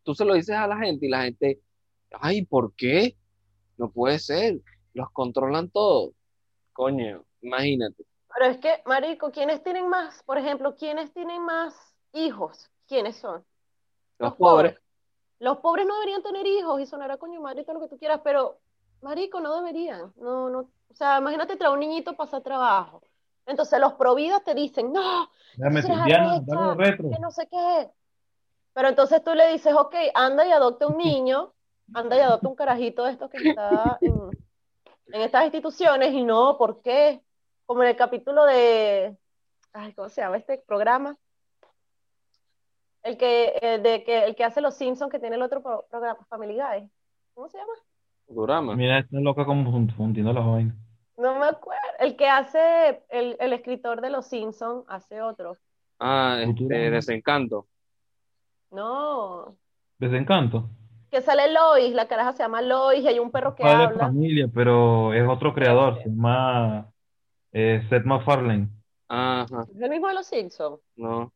tú 0.09 0.15
se 0.15 0.25
lo 0.25 0.33
dices 0.33 0.55
a 0.55 0.65
la 0.65 0.75
gente 0.77 1.05
y 1.05 1.09
la 1.09 1.21
gente, 1.21 1.61
ay, 2.19 2.43
¿por 2.43 2.73
qué? 2.73 3.15
No 3.77 3.91
puede 3.91 4.17
ser, 4.17 4.59
los 4.95 5.11
controlan 5.11 5.69
todos. 5.69 6.15
Coño, 6.73 7.23
imagínate. 7.41 8.07
Pero 8.33 8.51
es 8.51 8.57
que, 8.57 8.81
marico, 8.87 9.29
¿quiénes 9.29 9.61
tienen 9.61 9.87
más? 9.87 10.23
Por 10.23 10.39
ejemplo, 10.39 10.75
¿quiénes 10.75 11.13
tienen 11.13 11.43
más 11.43 11.75
hijos? 12.13 12.71
¿Quiénes 12.87 13.17
son? 13.17 13.45
Los 14.17 14.33
pobres. 14.33 14.79
Los 15.37 15.57
pobres 15.57 15.85
no 15.85 15.93
deberían 15.99 16.23
tener 16.23 16.47
hijos 16.47 16.81
y 16.81 16.87
sonará 16.87 17.17
coño 17.17 17.39
madre 17.39 17.63
todo 17.63 17.75
lo 17.75 17.81
que 17.81 17.89
tú 17.89 17.99
quieras, 17.99 18.21
pero 18.23 18.57
marico, 19.03 19.39
no 19.39 19.57
deberían. 19.57 20.11
No, 20.15 20.49
no, 20.49 20.61
o 20.61 20.95
sea, 20.95 21.19
imagínate 21.19 21.55
traer 21.55 21.75
un 21.75 21.81
niñito 21.81 22.15
para 22.15 22.27
hacer 22.27 22.41
trabajo. 22.41 23.03
Entonces 23.45 23.79
los 23.79 23.93
providas 23.93 24.43
te 24.43 24.55
dicen, 24.55 24.91
no, 24.91 25.29
Déjame 25.55 25.81
tú 25.83 25.87
eres 25.87 25.97
decir, 25.99 26.03
Diana, 26.03 26.33
arrecha, 26.33 26.55
dale 26.55 26.83
retro. 26.83 27.09
que 27.11 27.19
no 27.19 27.29
sé 27.29 27.47
qué. 27.47 27.91
Pero 28.79 28.87
entonces 28.87 29.21
tú 29.21 29.35
le 29.35 29.51
dices, 29.51 29.73
ok, 29.73 29.93
anda 30.13 30.47
y 30.47 30.53
adopta 30.53 30.87
un 30.87 30.97
niño, 30.97 31.51
anda 31.93 32.15
y 32.15 32.21
adopta 32.21 32.47
un 32.47 32.55
carajito 32.55 33.03
de 33.03 33.11
estos 33.11 33.29
que 33.29 33.49
está 33.49 33.97
en, 33.99 34.29
en 35.07 35.21
estas 35.21 35.43
instituciones 35.43 36.13
y 36.13 36.23
no, 36.23 36.57
¿por 36.57 36.81
qué? 36.81 37.21
Como 37.65 37.83
en 37.83 37.89
el 37.89 37.97
capítulo 37.97 38.45
de, 38.45 39.17
ay, 39.73 39.91
¿cómo 39.91 40.07
se 40.07 40.21
llama 40.21 40.37
este 40.37 40.63
programa? 40.65 41.17
El 43.03 43.17
que, 43.17 43.59
eh, 43.61 43.79
de 43.79 44.05
que, 44.05 44.23
el 44.23 44.35
que 44.37 44.45
hace 44.45 44.61
Los 44.61 44.75
Simpsons, 44.75 45.11
que 45.11 45.19
tiene 45.19 45.35
el 45.35 45.41
otro 45.41 45.61
pro- 45.61 45.85
programa, 45.89 46.25
Family 46.29 46.53
Guy. 46.53 46.89
¿Cómo 47.33 47.49
se 47.49 47.57
llama? 47.57 47.73
Futurama. 48.27 48.77
Mira, 48.77 48.99
esta 48.99 49.19
loca 49.19 49.43
como 49.43 49.89
fundiendo 49.97 50.31
las 50.31 50.45
vainas. 50.45 50.77
No 51.17 51.37
me 51.37 51.47
acuerdo. 51.47 51.81
El 51.99 52.15
que 52.15 52.29
hace, 52.29 53.03
el, 53.09 53.35
el 53.41 53.51
escritor 53.51 53.99
de 53.99 54.09
Los 54.09 54.27
Simpsons, 54.27 54.85
hace 54.87 55.21
otro. 55.21 55.57
Ah, 55.99 56.37
este. 56.43 56.91
Desencanto. 56.91 57.67
No, 58.71 59.55
Desencanto. 59.97 60.69
que 61.11 61.21
sale 61.21 61.51
Lois, 61.51 61.93
la 61.93 62.07
caraja 62.07 62.33
se 62.33 62.43
llama 62.43 62.61
Lois 62.61 63.03
y 63.03 63.07
hay 63.07 63.19
un 63.19 63.31
perro 63.31 63.55
que 63.55 63.63
Padre 63.63 63.77
de 63.77 63.83
habla. 63.85 63.99
familia, 64.05 64.47
pero 64.53 65.13
es 65.13 65.27
otro 65.27 65.53
creador, 65.53 66.01
se 66.03 66.09
llama 66.09 66.91
eh, 67.51 67.83
Seth 67.89 68.05
MacFarlane. 68.05 68.69
Ajá, 69.07 69.65
¿Es 69.75 69.81
el 69.81 69.89
mismo 69.89 70.07
de 70.07 70.13
Los 70.13 70.27
Simpsons? 70.27 70.79
no. 70.95 71.31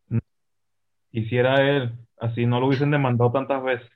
Quisiera 1.11 1.61
él, 1.61 1.91
así 2.17 2.45
no 2.47 2.59
lo 2.59 2.67
hubiesen 2.67 2.89
demandado 2.91 3.31
tantas 3.31 3.63
veces. 3.63 3.89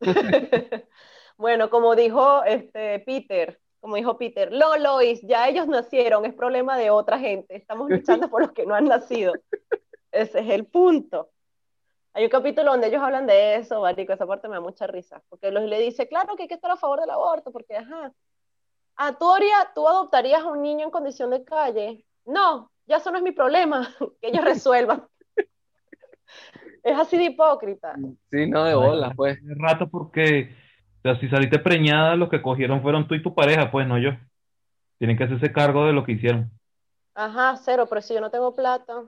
Bueno, 1.36 1.70
como 1.70 1.96
dijo 1.96 2.44
este 2.44 2.98
Peter, 3.00 3.58
como 3.80 3.96
dijo 3.96 4.18
Peter, 4.18 4.52
no, 4.52 4.76
Lois, 4.76 5.22
ya 5.22 5.48
ellos 5.48 5.66
nacieron, 5.68 6.26
es 6.26 6.34
problema 6.34 6.76
de 6.76 6.90
otra 6.90 7.18
gente. 7.18 7.56
Estamos 7.56 7.88
luchando 7.88 8.28
por 8.28 8.42
los 8.42 8.52
que 8.52 8.66
no 8.66 8.74
han 8.74 8.84
nacido. 8.88 9.32
Ese 10.12 10.40
es 10.40 10.50
el 10.50 10.66
punto. 10.66 11.30
Hay 12.12 12.24
un 12.24 12.30
capítulo 12.30 12.72
donde 12.72 12.88
ellos 12.88 13.02
hablan 13.02 13.26
de 13.26 13.56
eso, 13.56 13.80
marico, 13.80 14.12
esa 14.12 14.26
parte 14.26 14.48
me 14.48 14.54
da 14.56 14.60
mucha 14.60 14.86
risa, 14.86 15.22
porque 15.28 15.50
los 15.50 15.62
le 15.64 15.78
dice, 15.80 16.08
claro 16.08 16.34
que 16.36 16.42
hay 16.42 16.48
que 16.48 16.54
estar 16.54 16.70
a 16.70 16.76
favor 16.76 17.00
del 17.00 17.10
aborto, 17.10 17.52
porque, 17.52 17.76
ajá, 17.76 18.12
ah, 18.96 19.16
tú, 19.18 19.30
haría- 19.32 19.70
tú 19.74 19.86
adoptarías 19.88 20.42
a 20.42 20.48
un 20.48 20.60
niño 20.62 20.84
en 20.84 20.90
condición 20.90 21.30
de 21.30 21.44
calle. 21.44 22.04
No, 22.26 22.70
ya 22.86 22.96
eso 22.96 23.10
no 23.10 23.18
es 23.18 23.22
mi 23.22 23.32
problema, 23.32 23.88
que 24.20 24.28
ellos 24.28 24.44
resuelvan. 24.44 25.06
Es 26.82 26.98
así 26.98 27.18
de 27.18 27.24
hipócrita. 27.24 27.94
Sí, 28.30 28.46
no 28.46 28.64
de 28.64 28.74
bola, 28.74 29.12
pues. 29.14 29.44
De 29.44 29.54
rato 29.58 29.88
porque, 29.90 30.54
o 30.98 31.02
sea, 31.02 31.20
si 31.20 31.28
saliste 31.28 31.58
preñada, 31.58 32.16
los 32.16 32.30
que 32.30 32.40
cogieron 32.40 32.80
fueron 32.80 33.06
tú 33.06 33.14
y 33.14 33.22
tu 33.22 33.34
pareja, 33.34 33.70
pues 33.70 33.86
no 33.86 33.98
yo. 33.98 34.12
Tienen 34.98 35.18
que 35.18 35.24
hacerse 35.24 35.52
cargo 35.52 35.84
de 35.86 35.92
lo 35.92 36.04
que 36.04 36.12
hicieron. 36.12 36.50
Ajá, 37.14 37.56
cero, 37.58 37.86
pero 37.88 38.00
si 38.00 38.14
yo 38.14 38.20
no 38.20 38.30
tengo 38.30 38.54
plata. 38.54 39.02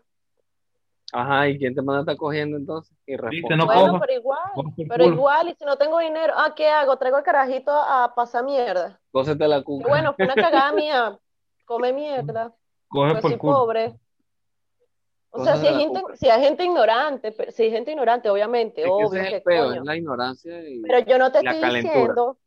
Ajá, 1.15 1.47
¿y 1.49 1.59
quién 1.59 1.75
te 1.75 1.83
manda 1.83 1.99
a 1.99 2.03
estar 2.03 2.17
cogiendo 2.17 2.57
entonces? 2.57 2.97
Y 3.07 3.17
responde. 3.17 3.57
no 3.57 3.67
Bueno, 3.67 4.01
pero 4.01 4.13
igual, 4.15 4.41
pero 4.89 5.05
igual, 5.05 5.49
y 5.51 5.55
si 5.55 5.65
no 5.65 5.77
tengo 5.77 5.99
dinero, 5.99 6.33
ah, 6.37 6.55
¿qué 6.57 6.69
hago? 6.69 6.97
Traigo 6.97 7.19
el 7.19 7.23
carajito 7.25 7.71
a 7.71 8.15
pasar 8.15 8.45
mierda. 8.45 8.99
Cósete 9.11 9.47
la 9.47 9.59
Y 9.59 9.63
cuca. 9.63 9.89
bueno, 9.89 10.15
fue 10.15 10.25
una 10.25 10.35
cagada 10.35 10.73
mía, 10.73 11.19
come 11.67 11.93
mierda, 11.93 12.55
Coge 12.89 13.11
pues 13.13 13.23
por 13.23 13.31
soy 13.31 13.39
culo. 13.39 13.53
pobre. 13.57 13.99
O 15.35 15.43
sea, 15.45 15.57
si 15.57 15.67
hay 15.67 15.77
gente, 15.77 16.03
si 16.15 16.29
hay 16.29 16.43
gente 16.43 16.65
ignorante, 16.65 17.35
si 17.53 17.63
hay 17.65 17.71
gente 17.71 17.91
ignorante, 17.91 18.29
obviamente, 18.29 18.83
Es 18.83 18.87
que 18.87 18.91
obvio, 18.93 19.07
ese 19.07 19.21
es 19.23 19.29
que 19.29 19.37
el 19.37 19.43
peor, 19.43 19.67
coño. 19.69 19.81
es 19.81 19.87
la 19.87 19.97
ignorancia 19.97 20.69
y 20.69 20.81
Pero 20.83 20.99
yo 21.01 21.19
no 21.19 21.33
te 21.33 21.39
estoy 21.39 21.61
calentura. 21.61 21.95
diciendo, 21.95 22.39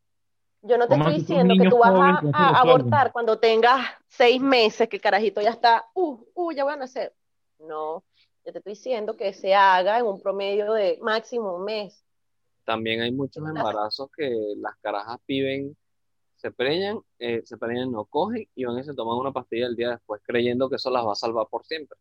yo 0.61 0.77
no 0.77 0.87
te 0.87 0.95
estoy 0.95 1.13
diciendo 1.15 1.53
que 1.59 1.69
tú 1.69 1.77
vas 1.79 1.91
a, 1.95 2.21
que 2.21 2.29
a 2.33 2.49
abortar 2.59 3.11
cuando 3.11 3.39
tengas 3.39 3.87
seis 4.07 4.39
meses, 4.41 4.87
que 4.87 4.97
el 4.97 5.01
carajito 5.01 5.41
ya 5.41 5.49
está, 5.51 5.85
uh, 5.95 6.17
uh, 6.35 6.51
ya 6.51 6.63
voy 6.63 6.73
a 6.73 6.77
nacer. 6.77 7.13
No, 7.59 8.03
yo 8.45 8.51
te 8.51 8.59
estoy 8.59 8.73
diciendo 8.73 9.17
que 9.17 9.33
se 9.33 9.55
haga 9.55 9.97
en 9.99 10.05
un 10.05 10.21
promedio 10.21 10.71
de 10.73 10.99
máximo 11.01 11.55
un 11.55 11.65
mes. 11.65 12.03
También 12.63 13.01
hay 13.01 13.11
muchos 13.11 13.43
embarazos 13.47 14.09
que 14.15 14.29
las 14.57 14.75
carajas 14.77 15.17
viven, 15.27 15.75
se 16.35 16.51
preñan, 16.51 16.99
eh, 17.17 17.41
se 17.43 17.57
preñan, 17.57 17.91
no 17.91 18.05
cogen 18.05 18.47
y 18.55 18.65
van 18.65 18.77
y 18.79 18.83
se 18.83 18.93
toman 18.93 19.17
una 19.17 19.31
pastilla 19.31 19.65
el 19.67 19.75
día 19.75 19.91
después 19.91 20.21
creyendo 20.23 20.69
que 20.69 20.75
eso 20.75 20.91
las 20.91 21.05
va 21.05 21.13
a 21.13 21.15
salvar 21.15 21.47
por 21.49 21.65
siempre. 21.65 21.97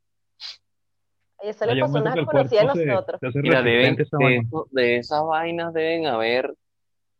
Y 1.42 1.48
eso 1.48 1.66
le 1.66 1.80
pasó 1.80 1.98
a 1.98 2.00
una 2.02 2.24
conocida 2.26 2.74
se, 2.74 2.86
nosotros. 2.86 3.20
se 3.20 3.26
hace 3.26 3.42
Mira, 3.42 3.62
deben, 3.62 3.98
a 3.98 4.02
esa 4.02 4.16
de, 4.18 4.24
vaina. 4.24 4.42
eso- 4.42 4.68
de 4.70 4.96
esas 4.96 5.24
vainas 5.24 5.72
deben 5.74 6.06
haber, 6.06 6.54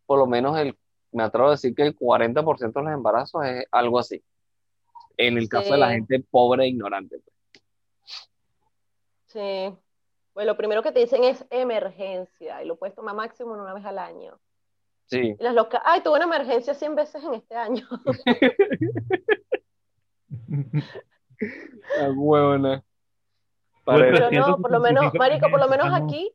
por 0.06 0.18
lo 0.18 0.26
menos 0.26 0.58
el, 0.58 0.76
me 1.12 1.22
atrevo 1.22 1.48
a 1.48 1.52
decir 1.52 1.74
que 1.74 1.82
el 1.82 1.96
40% 1.96 2.80
de 2.80 2.84
los 2.84 2.92
embarazos 2.94 3.44
es 3.46 3.66
algo 3.70 3.98
así. 3.98 4.22
En 5.16 5.38
el 5.38 5.48
caso 5.48 5.72
de 5.72 5.78
la 5.78 5.90
gente 5.90 6.24
pobre 6.30 6.64
e 6.64 6.68
ignorante. 6.68 7.20
Pues. 9.34 9.72
Sí. 9.72 9.78
Pues 10.32 10.46
lo 10.46 10.56
primero 10.56 10.82
que 10.82 10.92
te 10.92 11.00
dicen 11.00 11.22
es 11.22 11.44
emergencia 11.50 12.62
y 12.62 12.66
lo 12.66 12.76
puedes 12.76 12.96
tomar 12.96 13.14
máximo 13.14 13.52
una 13.52 13.74
vez 13.74 13.84
al 13.84 13.98
año. 13.98 14.40
Sí. 15.06 15.36
Y 15.38 15.42
las 15.42 15.54
locas, 15.54 15.82
ay, 15.84 16.00
tuve 16.00 16.16
una 16.16 16.24
emergencia 16.24 16.72
100 16.74 16.94
veces 16.96 17.22
en 17.22 17.34
este 17.34 17.54
año. 17.54 17.86
La 21.98 22.10
huevona. 22.10 22.82
Pues. 23.84 23.98
Pero 23.98 24.30
no, 24.30 24.56
por 24.58 24.70
lo 24.72 24.80
menos, 24.80 25.12
175 25.12 25.18
marico, 25.18 25.50
por 25.50 25.60
lo 25.60 25.68
menos 25.68 25.86
emergencias, 25.86 26.02
aquí, 26.02 26.34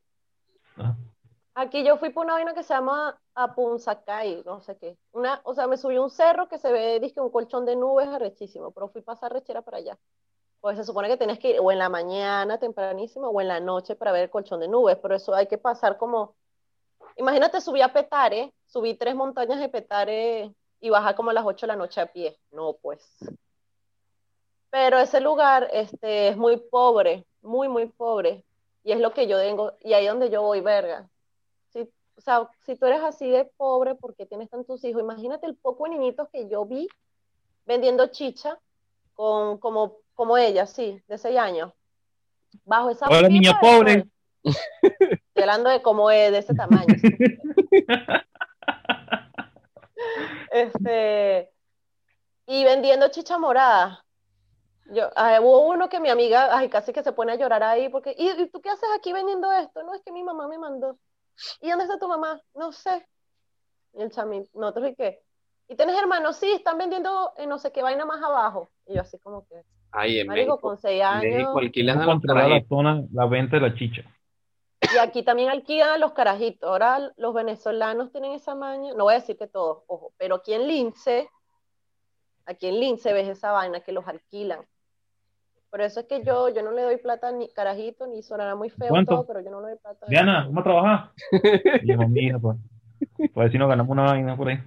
Ah, 0.80 0.96
aquí 1.56 1.84
yo 1.84 1.98
fui 1.98 2.10
por 2.10 2.26
una 2.26 2.36
vaina 2.36 2.54
que 2.54 2.64
se 2.64 2.74
llama 2.74 3.20
Apunzacay, 3.36 4.44
no 4.46 4.62
sé 4.62 4.78
qué. 4.78 4.98
Una, 5.12 5.42
o 5.44 5.54
sea, 5.54 5.68
me 5.68 5.78
subí 5.78 5.96
a 5.96 6.02
un 6.02 6.10
cerro 6.10 6.48
que 6.48 6.58
se 6.58 6.72
ve, 6.72 7.00
dizque 7.00 7.20
un 7.20 7.32
colchón 7.32 7.66
de 7.66 7.76
nubes 7.76 8.08
arrechísimo, 8.08 8.72
pero 8.72 8.90
fui 8.90 9.02
pasar 9.02 9.34
rechera 9.34 9.62
para 9.62 9.78
allá. 9.78 9.98
Pues 10.62 10.78
se 10.78 10.84
supone 10.84 11.08
que 11.08 11.18
tienes 11.18 11.40
que 11.40 11.52
ir 11.52 11.60
o 11.62 11.72
en 11.72 11.80
la 11.80 11.90
mañana 11.90 12.60
tempranísimo 12.60 13.30
o 13.30 13.42
en 13.42 13.48
la 13.48 13.60
noche 13.60 13.96
para 13.96 14.12
ver 14.12 14.24
el 14.24 14.30
colchón 14.30 14.60
de 14.60 14.68
nubes, 14.68 14.98
pero 15.02 15.16
eso 15.16 15.34
hay 15.34 15.48
que 15.48 15.58
pasar 15.58 15.98
como, 15.98 16.36
imagínate 17.16 17.62
subí 17.62 17.82
a 17.82 17.94
Petare, 17.94 18.54
subí 18.66 18.96
tres 18.96 19.16
montañas 19.16 19.60
de 19.60 19.70
Petare 19.70 20.54
y 20.80 20.90
bajar 20.90 21.16
como 21.16 21.30
a 21.30 21.34
las 21.34 21.46
8 21.46 21.66
de 21.66 21.68
la 21.68 21.76
noche 21.76 22.02
a 22.02 22.12
pie. 22.12 22.38
No, 22.52 22.74
pues. 22.74 23.18
Pero 24.70 25.00
ese 25.00 25.20
lugar 25.20 25.68
este, 25.72 26.30
es 26.30 26.38
muy 26.38 26.58
pobre, 26.58 27.26
muy, 27.42 27.68
muy 27.68 27.88
pobre. 27.88 28.44
Y 28.84 28.92
es 28.92 29.00
lo 29.00 29.14
que 29.14 29.28
yo 29.28 29.38
tengo, 29.38 29.74
y 29.82 29.94
ahí 29.94 30.08
donde 30.08 30.30
yo 30.30 30.42
voy, 30.42 30.62
verga. 30.62 31.10
Si, 31.70 31.82
o 32.16 32.22
sea, 32.22 32.50
si 32.62 32.76
tú 32.76 32.86
eres 32.86 33.02
así 33.02 33.30
de 33.30 33.46
pobre 33.46 33.96
porque 33.96 34.26
tienes 34.26 34.50
tantos 34.50 34.84
hijos, 34.84 35.02
imagínate 35.02 35.46
el 35.48 35.56
poco 35.56 35.84
de 35.84 35.92
niñitos 35.92 36.30
que 36.30 36.48
yo 36.48 36.66
vi 36.66 36.88
vendiendo 37.66 38.08
chicha 38.08 38.58
con, 39.14 39.58
como, 39.58 39.98
como 40.20 40.38
ella, 40.38 40.66
sí, 40.66 41.02
de 41.08 41.18
6 41.18 41.38
años. 41.38 41.72
Bajo 42.66 42.90
esa 42.90 43.08
Hola, 43.08 43.30
niña 43.30 43.58
pobre. 43.62 44.06
Estoy 44.44 45.44
hablando 45.44 45.70
de 45.70 45.82
cómo 45.82 46.12
es, 46.12 46.30
de 46.34 46.40
ese 46.40 46.54
tamaño. 46.54 46.94
sí. 47.00 47.10
Este, 50.52 51.54
y 52.48 52.64
vendiendo 52.66 53.08
chicha 53.10 53.38
morada. 53.38 54.04
Yo, 54.88 55.10
ah, 55.16 55.40
hubo 55.40 55.70
uno 55.70 55.88
que 55.88 56.02
mi 56.02 56.10
amiga, 56.10 56.50
ay, 56.58 56.68
casi 56.70 56.92
que 56.92 57.04
se 57.04 57.14
pone 57.14 57.32
a 57.34 57.36
llorar 57.36 57.64
ahí, 57.64 57.88
porque, 57.88 58.14
¿y, 58.18 58.30
y 58.30 58.50
tú 58.50 58.60
qué 58.60 58.72
haces 58.72 58.90
aquí 58.98 59.14
vendiendo 59.14 59.50
esto? 59.54 59.84
No, 59.84 59.94
es 59.94 60.02
que 60.02 60.12
mi 60.12 60.24
mamá 60.24 60.50
me 60.50 60.58
mandó. 60.58 60.98
¿Y 61.62 61.70
dónde 61.70 61.86
está 61.86 61.98
tu 61.98 62.10
mamá? 62.10 62.42
No 62.56 62.74
sé. 62.74 63.08
Y 63.94 64.02
el 64.02 64.12
chami, 64.12 64.44
nosotros, 64.54 64.90
¿y 64.90 64.96
qué? 64.96 65.22
¿Y 65.70 65.76
tienes 65.76 65.98
hermanos? 65.98 66.36
Sí, 66.36 66.52
están 66.52 66.78
vendiendo 66.78 67.32
eh, 67.38 67.48
no 67.48 67.58
sé 67.58 67.72
qué 67.72 67.84
vaina 67.84 68.04
más 68.06 68.22
abajo. 68.22 68.70
Y 68.86 68.96
yo 68.96 69.02
así 69.02 69.18
como 69.20 69.48
que, 69.48 69.64
Ahí 69.92 70.20
en 70.20 70.28
marico, 70.28 70.52
México. 70.54 70.62
con 70.62 70.78
seis 70.78 71.02
años. 71.04 71.24
México 71.24 71.58
alquilan 71.60 71.98
a 71.98 72.06
los 72.06 72.14
controlar 72.14 72.44
la 72.44 72.50
carajitos. 72.50 72.70
zona, 72.70 73.04
la 73.12 73.26
venta 73.26 73.56
de 73.60 73.62
la 73.70 73.76
chicha. 73.76 74.04
Y 74.94 74.98
aquí 74.98 75.24
también 75.24 75.50
alquilan 75.50 75.90
a 75.90 75.98
los 75.98 76.14
carajitos. 76.14 76.70
Ahora 76.70 77.12
los 77.18 77.34
venezolanos 77.34 78.12
tienen 78.12 78.32
esa 78.34 78.56
maña, 78.56 78.94
no 78.96 79.04
voy 79.06 79.14
a 79.14 79.18
decir 79.20 79.38
que 79.38 79.48
todos, 79.48 79.84
ojo, 79.88 80.14
pero 80.18 80.36
aquí 80.36 80.54
en 80.54 80.68
Lince, 80.68 81.30
aquí 82.46 82.68
en 82.68 82.80
Lince 82.80 83.14
ves 83.14 83.28
esa 83.28 83.52
vaina 83.52 83.80
que 83.82 83.92
los 83.92 84.08
alquilan. 84.08 84.60
Por 85.70 85.82
eso 85.82 86.00
es 86.00 86.08
que 86.08 86.24
yo, 86.24 86.50
yo 86.50 86.64
no 86.64 86.72
le 86.72 86.82
doy 86.82 86.98
plata 86.98 87.32
ni 87.32 87.48
carajito, 87.50 88.08
ni 88.08 88.24
sonará 88.24 88.56
muy 88.56 88.72
feo 88.72 88.90
¿Cuánto? 88.90 89.14
todo, 89.16 89.28
pero 89.28 89.42
yo 89.42 89.52
no 89.52 89.62
le 89.62 89.70
doy 89.70 89.78
plata. 89.78 90.06
Diana, 90.08 90.46
vamos 90.46 90.62
a 90.62 90.64
trabajar. 90.64 91.12
Mi 92.10 92.22
hija, 92.22 92.40
pues. 92.40 92.58
Pues 93.34 93.52
si 93.52 93.58
nos 93.60 93.70
ganamos 93.70 93.92
una 93.92 94.04
vaina 94.06 94.36
por 94.36 94.50
ahí. 94.50 94.58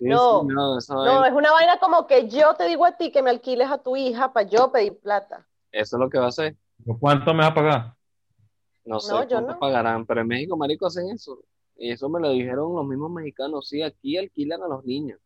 No, 0.00 0.44
no, 0.44 0.78
es, 0.78 0.88
una 0.88 1.52
vaina 1.52 1.78
como 1.78 2.06
que 2.06 2.28
yo 2.28 2.54
te 2.54 2.66
digo 2.66 2.84
a 2.86 2.92
ti 2.92 3.10
que 3.10 3.22
me 3.22 3.30
alquiles 3.30 3.70
a 3.70 3.78
tu 3.78 3.96
hija 3.96 4.32
para 4.32 4.48
yo 4.48 4.70
pedir 4.70 4.98
plata. 4.98 5.46
eso 5.72 5.96
es 5.96 6.00
lo 6.00 6.08
que 6.08 6.18
va 6.18 6.26
a 6.26 6.28
hacer. 6.28 6.56
¿Por 6.84 6.98
¿Cuánto 6.98 7.34
me 7.34 7.40
vas 7.40 7.50
a 7.50 7.54
pagar? 7.54 7.94
No 8.84 9.00
sé 9.00 9.12
No, 9.12 9.22
yo 9.22 9.28
cuánto 9.28 9.52
no. 9.52 9.58
pagarán, 9.58 10.06
pero 10.06 10.20
en 10.20 10.28
México, 10.28 10.56
marico, 10.56 10.86
hacen 10.86 11.10
eso. 11.10 11.42
Y 11.76 11.90
eso 11.90 12.08
me 12.08 12.20
lo 12.20 12.30
dijeron 12.30 12.74
los 12.74 12.86
mismos 12.86 13.10
mexicanos. 13.10 13.68
Sí, 13.68 13.82
aquí 13.82 14.16
alquilan 14.16 14.62
a 14.62 14.68
los 14.68 14.84
niños. 14.84 15.20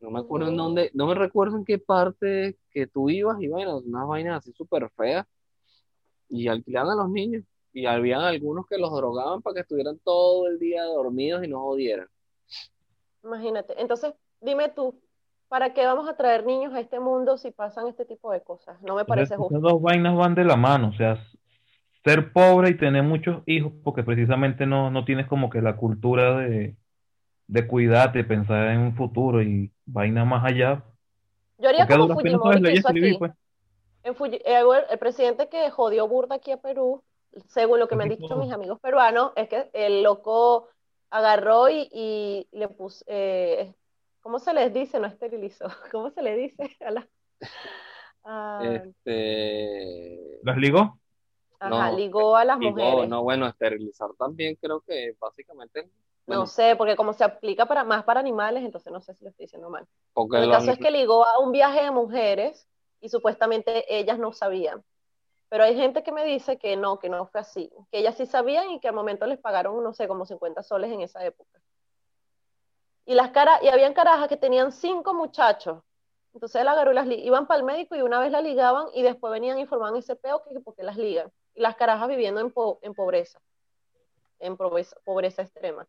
No 0.00 0.10
me 0.10 0.20
acuerdo 0.20 0.48
en 0.48 0.56
dónde, 0.56 0.90
no 0.94 1.06
me 1.06 1.14
recuerdo 1.14 1.56
en 1.56 1.64
qué 1.64 1.78
parte 1.78 2.56
que 2.70 2.86
tú 2.86 3.10
ibas 3.10 3.40
y 3.40 3.48
bueno, 3.48 3.78
unas 3.78 4.06
vainas 4.06 4.38
así 4.38 4.52
súper 4.52 4.88
feas. 4.90 5.26
Y 6.28 6.46
alquilaban 6.46 6.90
a 6.90 7.02
los 7.02 7.10
niños. 7.10 7.44
Y 7.72 7.86
habían 7.86 8.20
algunos 8.20 8.66
que 8.66 8.78
los 8.78 8.92
drogaban 8.92 9.42
para 9.42 9.54
que 9.54 9.60
estuvieran 9.60 9.98
todo 10.04 10.46
el 10.46 10.58
día 10.58 10.84
dormidos 10.84 11.44
y 11.44 11.48
no 11.48 11.60
jodieran. 11.60 12.08
Imagínate. 13.28 13.80
Entonces, 13.80 14.14
dime 14.40 14.68
tú, 14.70 15.00
¿para 15.48 15.72
qué 15.74 15.84
vamos 15.86 16.08
a 16.08 16.16
traer 16.16 16.44
niños 16.46 16.72
a 16.74 16.80
este 16.80 16.98
mundo 16.98 17.36
si 17.36 17.50
pasan 17.50 17.86
este 17.88 18.04
tipo 18.04 18.32
de 18.32 18.42
cosas? 18.42 18.80
No 18.82 18.94
me 18.96 19.04
parece 19.04 19.34
Entonces, 19.34 19.36
justo. 19.36 19.58
esas 19.58 19.62
dos 19.62 19.82
vainas 19.82 20.16
van 20.16 20.34
de 20.34 20.44
la 20.44 20.56
mano, 20.56 20.88
o 20.88 20.92
sea, 20.94 21.18
ser 22.04 22.32
pobre 22.32 22.70
y 22.70 22.76
tener 22.78 23.02
muchos 23.02 23.42
hijos, 23.46 23.72
porque 23.84 24.02
precisamente 24.02 24.66
no, 24.66 24.90
no 24.90 25.04
tienes 25.04 25.26
como 25.26 25.50
que 25.50 25.62
la 25.62 25.76
cultura 25.76 26.38
de, 26.38 26.76
de 27.48 27.66
cuidarte, 27.68 28.24
pensar 28.24 28.68
en 28.70 28.80
un 28.80 28.96
futuro 28.96 29.42
y 29.42 29.72
vaina 29.86 30.24
más 30.24 30.44
allá. 30.44 30.84
Yo 31.58 31.68
haría 31.68 31.86
Porque 31.86 31.98
como 31.98 32.14
Fujimori 32.20 32.62
que 32.62 32.72
hizo 32.72 32.88
escribir, 32.88 33.12
aquí. 33.12 33.18
pues. 33.18 33.32
En 34.04 34.14
Fuji- 34.16 34.42
eh, 34.44 34.62
el 34.90 34.98
presidente 34.98 35.48
que 35.48 35.70
jodió 35.70 36.08
burda 36.08 36.36
aquí 36.36 36.52
a 36.52 36.58
Perú, 36.58 37.02
según 37.48 37.78
lo 37.80 37.88
que 37.88 37.96
me 37.96 38.04
han 38.04 38.10
dicho 38.10 38.36
mis 38.36 38.52
amigos 38.52 38.80
peruanos, 38.80 39.32
es 39.36 39.48
que 39.48 39.70
el 39.74 40.02
loco 40.02 40.68
agarró 41.10 41.68
y, 41.70 41.88
y 41.92 42.48
le 42.52 42.68
puso, 42.68 43.04
eh, 43.08 43.74
¿cómo 44.20 44.38
se 44.38 44.52
les 44.54 44.72
dice? 44.72 45.00
No 45.00 45.06
esterilizó. 45.08 45.66
¿Cómo 45.92 46.10
se 46.10 46.22
le 46.22 46.36
dice? 46.36 46.76
A 46.80 46.90
la, 46.90 47.08
a- 48.24 48.88
Este, 49.04 50.40
¿Las 50.42 50.56
ligó? 50.56 51.00
ajá, 51.60 51.90
no, 51.90 51.92
ligó 51.92 52.34
a 52.36 52.44
las 52.44 52.58
mujeres. 52.58 53.06
no, 53.06 53.22
bueno, 53.22 53.46
esterilizar 53.48 54.10
también 54.18 54.56
creo 54.56 54.80
que 54.82 55.14
básicamente, 55.20 55.90
No 56.26 56.46
sé, 56.46 56.76
porque 56.76 56.94
como 56.96 57.12
se 57.14 57.24
aplica 57.24 57.66
para 57.66 57.84
más 57.84 58.04
para 58.04 58.20
animales, 58.20 58.62
entonces 58.64 58.92
no 58.92 59.00
sé 59.00 59.14
si 59.14 59.24
lo 59.24 59.30
estoy 59.30 59.44
diciendo 59.46 59.70
mal. 59.70 59.86
el 60.34 60.48
los 60.48 60.48
caso 60.48 60.70
es 60.72 60.78
que 60.78 60.90
ligó 60.90 61.26
a 61.26 61.38
un 61.40 61.52
viaje 61.52 61.82
de 61.82 61.90
mujeres 61.90 62.68
y 63.00 63.08
supuestamente 63.08 63.84
ellas 63.98 64.18
no 64.18 64.32
sabían. 64.32 64.84
Pero 65.48 65.64
hay 65.64 65.74
gente 65.76 66.02
que 66.02 66.12
me 66.12 66.24
dice 66.24 66.58
que 66.58 66.76
no, 66.76 66.98
que 66.98 67.08
no 67.08 67.26
fue 67.26 67.40
así, 67.40 67.70
que 67.90 67.98
ellas 67.98 68.16
sí 68.16 68.26
sabían 68.26 68.70
y 68.70 68.80
que 68.80 68.88
al 68.88 68.94
momento 68.94 69.26
les 69.26 69.38
pagaron, 69.38 69.82
no 69.82 69.94
sé, 69.94 70.06
como 70.06 70.26
50 70.26 70.62
soles 70.62 70.92
en 70.92 71.00
esa 71.00 71.24
época. 71.24 71.60
Y 73.06 73.14
las 73.14 73.30
caras, 73.30 73.62
y 73.62 73.68
habían 73.68 73.94
carajas 73.94 74.28
que 74.28 74.36
tenían 74.36 74.72
cinco 74.72 75.14
muchachos. 75.14 75.82
Entonces 76.34 76.60
él 76.60 76.68
agarró 76.68 76.92
y 76.92 76.94
las 76.94 77.06
iban 77.06 77.46
para 77.46 77.58
el 77.60 77.64
médico 77.64 77.96
y 77.96 78.02
una 78.02 78.20
vez 78.20 78.30
la 78.30 78.42
ligaban 78.42 78.88
y 78.94 79.02
después 79.02 79.32
venían 79.32 79.56
e 79.56 79.62
informaban 79.62 79.96
ese 79.96 80.14
peo 80.14 80.42
que 80.44 80.60
porque 80.60 80.82
las 80.82 80.96
ligan. 80.98 81.32
Y 81.54 81.62
las 81.62 81.76
carajas 81.76 82.08
viviendo 82.08 82.40
en, 82.40 82.52
po- 82.52 82.78
en 82.82 82.94
pobreza, 82.94 83.40
en 84.38 84.56
pobreza, 84.56 84.96
pobreza 85.04 85.42
extrema. 85.42 85.86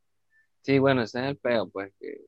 Sí, 0.61 0.79
bueno, 0.79 1.01
ese 1.03 1.19
es 1.19 1.25
el 1.27 1.37
peo, 1.37 1.69
pues, 1.69 1.93
que, 1.99 2.21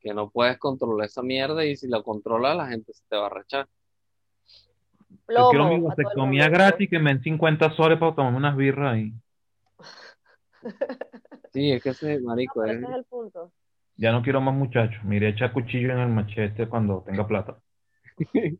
que 0.00 0.14
no 0.14 0.30
puedes 0.30 0.58
controlar 0.58 1.06
esa 1.06 1.22
mierda 1.22 1.64
y 1.64 1.76
si 1.76 1.88
la 1.88 2.02
controlas 2.02 2.56
la 2.56 2.66
gente 2.68 2.92
se 2.92 3.04
te 3.08 3.16
va 3.16 3.26
a 3.26 3.30
rechar. 3.30 3.68
Yo 5.10 5.48
quiero 5.50 5.64
mi 5.66 5.76
Plomo 5.76 5.90
a 5.90 5.94
todo 5.94 6.12
el 6.12 6.14
vasectomía 6.14 6.44
mundo. 6.44 6.58
gratis 6.58 6.90
que 6.90 6.98
me 6.98 7.14
den 7.14 7.22
50 7.22 7.70
soles 7.72 7.98
para 7.98 8.14
tomarme 8.14 8.38
unas 8.38 8.56
birras 8.56 8.98
y 8.98 9.14
Sí, 11.52 11.72
es 11.72 11.82
que 11.82 11.90
ese 11.90 12.18
No, 12.20 12.28
marico 12.28 12.60
pero 12.60 12.72
es, 12.72 12.78
ese 12.78 12.86
es 12.92 12.96
el 12.98 13.04
punto. 13.04 13.52
ya 13.96 14.12
no 14.12 14.22
quiero 14.22 14.40
más 14.40 14.54
muchachos. 14.54 15.02
Me 15.04 15.16
iré 15.16 15.28
a 15.28 15.30
echar 15.30 15.52
cuchillo 15.52 15.92
en 15.92 15.98
el 15.98 16.08
machete 16.08 16.68
cuando 16.68 17.02
tenga 17.06 17.26
plata. 17.26 17.58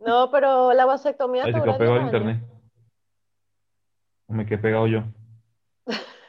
No, 0.00 0.30
pero 0.30 0.72
la 0.72 0.86
vasectomía 0.86 1.44
Ahí 1.44 1.52
te 1.52 1.58
se 1.58 1.64
quedó 1.64 1.76
pegado 1.78 1.98
10 1.98 2.12
el 2.12 2.16
internet. 2.22 2.42
O 4.28 4.32
me 4.32 4.46
quedé 4.46 4.58
pegado 4.58 4.86
yo. 4.86 5.02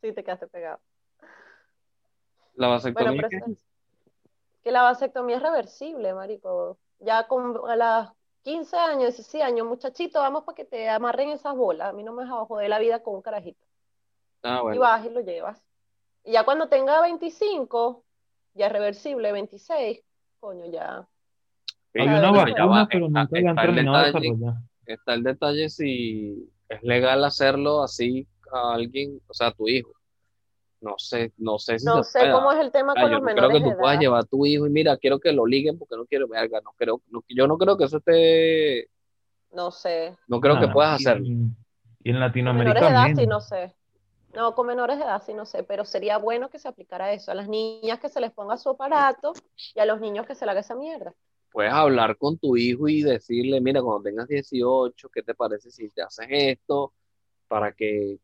Sí, 0.00 0.12
te 0.12 0.22
quedaste 0.22 0.46
pegado. 0.46 0.80
la 2.54 2.68
Bueno, 2.68 2.70
vasectomía 2.70 3.16
pero 3.16 3.28
que 3.28 3.36
es 3.52 3.64
que 4.62 4.70
la 4.72 4.82
vasectomía 4.82 5.36
es 5.36 5.42
reversible, 5.42 6.14
marico. 6.14 6.78
Ya 7.00 7.26
con 7.28 7.56
a 7.68 7.76
las 7.76 8.10
15 8.42 8.76
años, 8.76 9.14
16 9.16 9.44
años, 9.44 9.66
muchachito, 9.66 10.20
vamos 10.20 10.44
para 10.44 10.56
que 10.56 10.64
te 10.64 10.88
amarren 10.88 11.30
esas 11.30 11.54
bolas. 11.54 11.88
A 11.90 11.92
mí 11.92 12.02
no 12.02 12.12
me 12.12 12.24
vas 12.24 12.32
a 12.32 12.44
joder 12.46 12.68
la 12.70 12.78
vida 12.78 13.02
con 13.02 13.16
un 13.16 13.22
carajito. 13.22 13.64
Ah, 14.42 14.62
Y 14.74 14.78
vas 14.78 15.04
y 15.04 15.10
lo 15.10 15.20
llevas. 15.20 15.60
Y 16.24 16.32
ya 16.32 16.44
cuando 16.44 16.68
tenga 16.68 17.00
25, 17.02 18.04
ya 18.54 18.66
es 18.66 18.72
reversible, 18.72 19.32
26, 19.32 20.00
coño, 20.40 20.66
ya. 20.66 21.06
sí, 21.92 22.00
Hay 22.00 22.08
una 22.08 22.30
bueno, 22.30 22.44
pero 22.44 22.68
vacuna, 22.68 23.22
está, 23.24 23.38
nunca 23.38 23.50
está 23.50 23.54
terminado 23.62 23.98
detalle, 24.06 24.28
desarrollar. 24.28 24.54
está 24.86 25.14
el 25.14 25.22
detalle 25.22 25.68
si 25.68 26.50
es 26.68 26.82
legal 26.82 27.24
hacerlo 27.24 27.82
así 27.82 28.26
a 28.52 28.74
alguien, 28.74 29.20
o 29.26 29.34
sea, 29.34 29.48
a 29.48 29.52
tu 29.52 29.68
hijo. 29.68 29.92
No 30.80 30.94
sé, 30.98 31.32
no 31.38 31.58
sé 31.58 31.78
si 31.78 31.86
No 31.86 32.02
se 32.04 32.04
sé 32.04 32.20
pueda. 32.20 32.32
cómo 32.34 32.52
es 32.52 32.58
el 32.60 32.70
tema 32.70 32.92
Ah, 32.94 33.02
con 33.02 33.10
yo 33.10 33.10
los 33.10 33.22
no 33.22 33.30
creo 33.30 33.34
menores 33.34 33.62
que 33.62 33.64
de 33.68 33.70
tú 33.70 33.76
puedas 33.76 33.96
edad. 33.96 34.02
llevar 34.02 34.20
a 34.20 34.24
tu 34.24 34.46
hijo 34.46 34.66
y 34.66 34.70
mira, 34.70 34.96
quiero 34.96 35.18
que 35.18 35.32
lo 35.32 35.44
liguen 35.46 35.76
porque 35.78 35.96
no 35.96 36.06
quiero 36.06 36.28
verga, 36.28 36.60
no 36.60 36.72
creo, 36.76 37.02
no- 37.10 37.24
yo 37.28 37.46
no 37.48 37.58
creo 37.58 37.76
que 37.76 37.84
eso 37.84 37.98
esté, 37.98 38.88
No 39.52 39.70
sé. 39.70 40.16
no 40.28 40.40
creo 40.40 40.58
que 40.60 40.68
puedas 40.68 41.00
y 41.00 41.06
hacerlo. 41.06 41.26
Y 42.02 42.10
en 42.10 42.20
Con 42.42 42.56
menores 42.56 42.84
Latinoamérica 42.84 42.86
de 42.86 42.90
edad 42.92 43.10
sí, 43.14 43.26
no 43.26 43.40
sé. 43.40 43.74
No, 44.34 44.54
con 44.54 44.66
menores 44.66 44.98
de 44.98 45.04
edad 45.04 45.22
sí, 45.24 45.34
no 45.34 45.46
sé, 45.46 45.64
pero 45.64 45.84
sería 45.84 46.18
bueno 46.18 46.50
que 46.50 46.58
se 46.58 46.68
aplicara 46.68 47.12
eso. 47.12 47.30
A 47.32 47.34
las 47.34 47.48
niñas 47.48 48.00
que 48.00 48.08
se 48.08 48.20
les 48.20 48.32
ponga 48.32 48.56
su 48.58 48.70
aparato 48.70 49.32
y 49.74 49.80
a 49.80 49.86
los 49.86 50.00
niños 50.00 50.26
que 50.26 50.34
se 50.34 50.44
le 50.46 50.52
haga 50.52 50.60
esa 50.60 50.74
mierda. 50.74 51.14
puedes 51.50 51.72
hablar 51.72 52.16
con 52.18 52.38
tu 52.38 52.56
hijo 52.56 52.88
y 52.88 53.02
decirle, 53.02 53.60
mira, 53.60 53.82
cuando 53.82 54.02
tengas 54.02 54.28
18, 54.28 55.08
¿qué 55.10 55.22
te 55.22 55.34
parece 55.34 55.70
si 55.70 55.88
te 55.90 56.02
haces 56.02 56.26
esto? 56.30 56.92
Para 57.48 57.72
que 57.72 58.18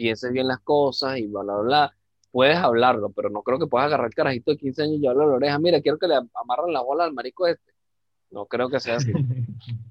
pienses 0.00 0.32
bien 0.32 0.48
las 0.48 0.60
cosas 0.60 1.18
y 1.18 1.26
bla, 1.26 1.42
bla, 1.42 1.58
bla. 1.58 1.94
Puedes 2.30 2.56
hablarlo, 2.56 3.10
pero 3.10 3.28
no 3.28 3.42
creo 3.42 3.58
que 3.58 3.66
puedas 3.66 3.86
agarrar 3.86 4.06
el 4.06 4.14
carajito 4.14 4.52
de 4.52 4.56
15 4.56 4.82
años 4.82 4.96
y 4.96 5.00
llevarlo 5.00 5.24
a 5.24 5.26
la 5.26 5.34
oreja. 5.34 5.58
Mira, 5.58 5.80
quiero 5.80 5.98
que 5.98 6.08
le 6.08 6.14
amarren 6.14 6.72
la 6.72 6.80
bola 6.80 7.04
al 7.04 7.12
marico 7.12 7.46
este. 7.46 7.72
No 8.30 8.46
creo 8.46 8.68
que 8.68 8.80
sea 8.80 8.96
así. 8.96 9.12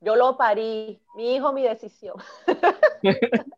Yo 0.00 0.16
lo 0.16 0.36
parí, 0.36 1.00
mi 1.16 1.34
hijo, 1.34 1.52
mi 1.52 1.62
decisión. 1.62 2.16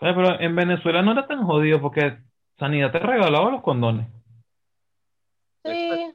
Pero 0.00 0.40
en 0.40 0.56
Venezuela 0.56 1.02
no 1.02 1.12
era 1.12 1.26
tan 1.26 1.44
jodido 1.44 1.80
porque 1.80 2.18
Sanidad 2.58 2.92
te 2.92 2.98
regalaba 2.98 3.50
los 3.50 3.62
condones. 3.62 4.06
Sí, 5.64 6.14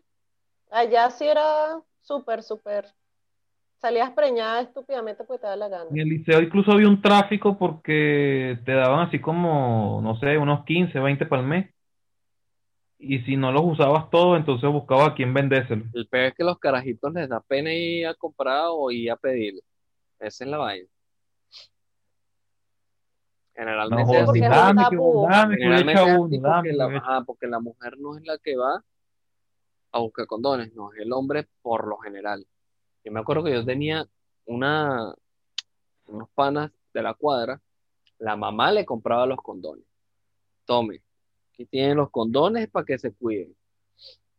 allá 0.69 1.09
sí 1.09 1.27
era 1.27 1.81
súper, 2.01 2.43
súper. 2.43 2.85
Salías 3.79 4.11
preñada 4.11 4.61
estúpidamente 4.61 5.23
porque 5.23 5.41
te 5.41 5.47
da 5.47 5.55
la 5.55 5.69
gana. 5.69 5.89
En 5.89 5.99
el 5.99 6.09
liceo 6.09 6.41
incluso 6.41 6.71
había 6.73 6.89
un 6.89 7.01
tráfico 7.01 7.57
porque 7.57 8.59
te 8.65 8.73
daban 8.73 9.07
así 9.07 9.19
como, 9.19 10.01
no 10.03 10.19
sé, 10.19 10.37
unos 10.37 10.65
15, 10.65 10.99
20 10.99 11.25
para 11.25 11.41
el 11.41 11.47
mes. 11.47 11.73
Y 12.97 13.19
si 13.19 13.37
no 13.37 13.53
los 13.53 13.63
usabas 13.63 14.09
todos, 14.09 14.37
entonces 14.37 14.69
buscaba 14.69 15.05
a 15.05 15.15
quién 15.15 15.33
vendérselo. 15.33 15.85
El 15.93 16.07
peor 16.07 16.25
es 16.25 16.33
que 16.35 16.43
los 16.43 16.59
carajitos 16.59 17.13
les 17.13 17.29
da 17.29 17.39
pena 17.39 17.73
ir 17.73 18.07
a 18.07 18.13
comprar 18.15 18.65
o 18.67 18.91
ir 18.91 19.11
a 19.11 19.15
pedir. 19.15 19.53
Esa 20.19 20.43
es 20.43 20.49
la 20.49 20.57
vaina. 20.57 20.87
No 23.55 23.65
Generalmente 23.65 24.25
un 24.25 24.39
dame, 24.39 24.89
que 24.89 24.95
dame, 24.95 25.57
que 25.57 25.63
le 25.63 25.77
Generalmente 25.77 25.91
echa 25.91 26.13
es 26.13 26.19
uno, 26.19 26.39
dame, 26.41 26.73
la, 26.73 26.85
ajá, 26.85 27.23
porque 27.25 27.47
la 27.47 27.59
mujer 27.59 27.97
no 27.97 28.17
es 28.17 28.25
la 28.25 28.37
que 28.37 28.55
va 28.55 28.83
a 29.91 29.99
buscar 29.99 30.27
condones, 30.27 30.73
no, 30.75 30.93
es 30.93 30.99
el 30.99 31.11
hombre 31.11 31.47
por 31.61 31.87
lo 31.87 31.97
general. 31.97 32.45
Yo 33.03 33.11
me 33.11 33.19
acuerdo 33.19 33.43
que 33.43 33.53
yo 33.53 33.65
tenía 33.65 34.05
una, 34.45 35.13
unos 36.07 36.29
panas 36.29 36.71
de 36.93 37.01
la 37.01 37.13
cuadra, 37.13 37.61
la 38.17 38.35
mamá 38.35 38.71
le 38.71 38.85
compraba 38.85 39.25
los 39.25 39.37
condones. 39.37 39.85
Tome, 40.65 41.01
aquí 41.53 41.65
tienen 41.65 41.97
los 41.97 42.09
condones 42.09 42.69
para 42.69 42.85
que 42.85 42.97
se 42.97 43.13
cuiden. 43.13 43.55